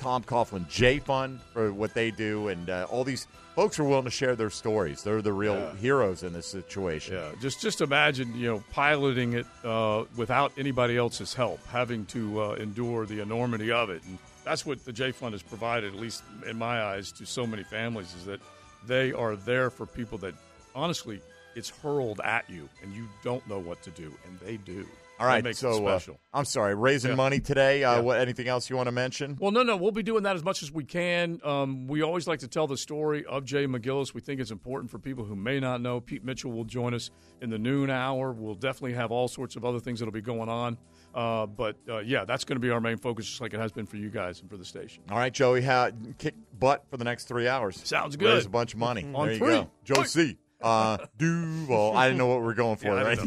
[0.00, 4.04] Tom Coughlin J Fund for what they do, and uh, all these folks are willing
[4.06, 5.04] to share their stories.
[5.04, 5.76] They're the real Yeah.
[5.76, 7.14] heroes in this situation.
[7.14, 12.42] Yeah, just just imagine you know piloting it uh, without anybody else's help, having to
[12.42, 16.00] uh, endure the enormity of it, and that's what the J Fund has provided, at
[16.00, 18.40] least in my eyes, to so many families, is that
[18.86, 20.34] they are there for people that
[20.74, 21.20] honestly
[21.54, 24.86] it's hurled at you and you don't know what to do, and they do.
[25.20, 26.18] All right, That right, makes so uh, special.
[26.32, 27.16] I'm sorry, raising Yeah.
[27.16, 27.84] money today.
[27.84, 28.00] Uh, Yeah.
[28.00, 28.18] What?
[28.18, 29.36] Anything else you want to mention?
[29.38, 31.38] Well, no, no, we'll be doing that as much as we can.
[31.44, 34.14] Um, we always like to tell the story of Jay McGillis.
[34.14, 36.00] We think it's important for people who may not know.
[36.00, 37.10] Pete Mitchell will join us
[37.40, 38.32] in the noon hour.
[38.32, 40.76] We'll definitely have all sorts of other things that'll be going on.
[41.14, 43.72] Uh, but uh, yeah, that's going to be our main focus, just like it has
[43.72, 45.02] been for you guys and for the station.
[45.10, 47.80] All right, Joey, how, kick butt for the next three hours.
[47.84, 48.34] Sounds good.
[48.34, 49.04] Raise a bunch of money.
[49.14, 49.48] On there you three.
[49.48, 49.70] go.
[49.84, 50.38] Joe C.
[50.62, 51.96] Uh, Duval.
[51.96, 53.18] I didn't know what we are going for, Yeah, right?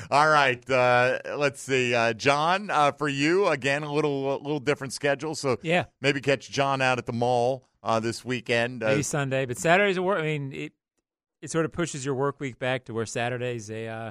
[0.10, 0.68] All right.
[0.70, 1.94] Uh, let's see.
[1.94, 5.34] Uh, John, uh, for you, again, a little a little different schedule.
[5.34, 5.84] So Yeah.
[6.00, 8.82] maybe catch John out at the mall uh, this weekend.
[8.82, 10.18] Uh, Maybe Sunday, but Saturday's a work.
[10.18, 10.72] I mean, it
[11.40, 14.10] it sort of pushes your work week back to where Saturday's a uh,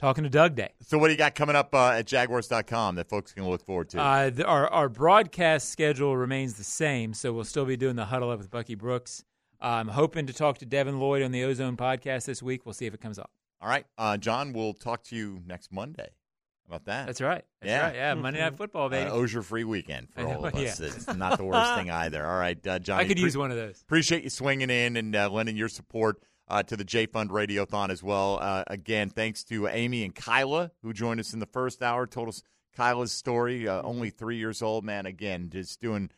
[0.00, 0.70] talking to Doug day.
[0.80, 3.90] so what do you got coming up uh, at Jaguars.com that folks can look forward
[3.90, 4.00] to?
[4.00, 8.06] Uh, the, our our broadcast schedule remains the same, so we'll still be doing the
[8.06, 9.24] huddle up with Bucky Brooks.
[9.60, 12.64] I'm hoping to talk to Devin Lloyd on the Ozone podcast this week.
[12.64, 13.30] We'll see if it comes up.
[13.60, 13.84] All right.
[13.98, 16.08] Uh, John, we'll talk to you next Monday.
[16.66, 17.06] How about that?
[17.06, 17.44] That's right.
[17.60, 17.82] That's yeah.
[17.82, 17.94] right.
[17.94, 19.10] Yeah, Monday Night Football, baby.
[19.10, 20.80] Uh, Oehser free weekend for all of us.
[20.80, 20.86] Yeah.
[20.86, 22.24] It's not the worst thing either.
[22.24, 23.04] All right, uh, Johnny.
[23.04, 23.82] I could use one of those.
[23.82, 27.90] Appreciate you swinging in and uh, lending your support uh, to the J Fund Radiothon
[27.90, 28.38] as well.
[28.40, 32.06] Uh, again, thanks to Amy and Kyla who joined us in the first hour.
[32.06, 32.42] Told us
[32.76, 33.68] Kyla's story.
[33.68, 35.06] Uh, only three years old, man.
[35.06, 36.10] Again, just doing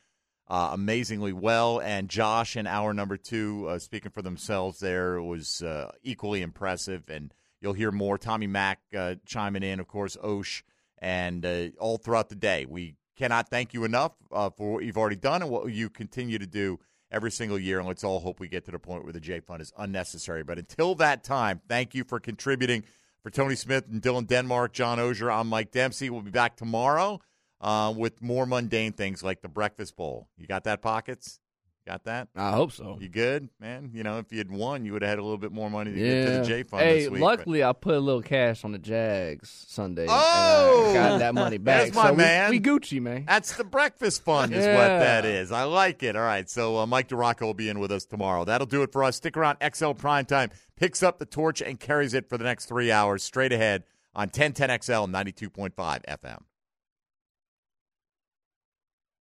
[0.49, 1.81] uh, amazingly well.
[1.81, 7.05] And Josh in hour number two, uh, speaking for themselves, there was uh, equally impressive.
[7.09, 8.17] And you'll hear more.
[8.17, 10.65] Tommy Mack uh, chiming in, of course, Osh,
[10.99, 12.65] and uh, all throughout the day.
[12.67, 16.39] We cannot thank you enough uh, for what you've already done and what you continue
[16.39, 16.79] to do
[17.13, 17.79] every single year.
[17.79, 20.43] And let's all hope we get to the point where the J Fund is unnecessary.
[20.43, 22.85] But until that time, thank you for contributing.
[23.23, 26.11] For Tony Smith and Dylan Denmark, John Oehser, I'm Mike Dempsey.
[26.11, 27.21] We'll be back tomorrow
[27.61, 30.27] uh, with more mundane things like the Breakfast Bowl.
[30.37, 31.39] You got that, Pockets?
[31.85, 32.29] Got that?
[32.37, 32.97] I hope so.
[33.01, 33.91] You good, man?
[33.93, 35.93] You know, if you had won, you would have had a little bit more money
[35.93, 36.07] to Yeah.
[36.15, 37.21] get to the J Fund Hey, this week.
[37.21, 40.03] luckily I put a little cash on the Jags Sunday.
[40.03, 40.91] and Oh!
[40.91, 41.87] I got that money back.
[41.87, 42.51] That's my so man.
[42.51, 43.25] We, Gucci, man.
[43.27, 45.51] That's the breakfast fund, is what that is.
[45.51, 46.15] I like it.
[46.15, 48.45] All right, so uh, Mike DiRocco will be in with us tomorrow.
[48.45, 49.17] That'll do it for us.
[49.17, 49.59] Stick around.
[49.61, 53.53] XL Primetime picks up the torch and carries it for the next three hours straight
[53.53, 53.83] ahead
[54.15, 55.73] on 1010XL 92.5
[56.07, 56.43] FM.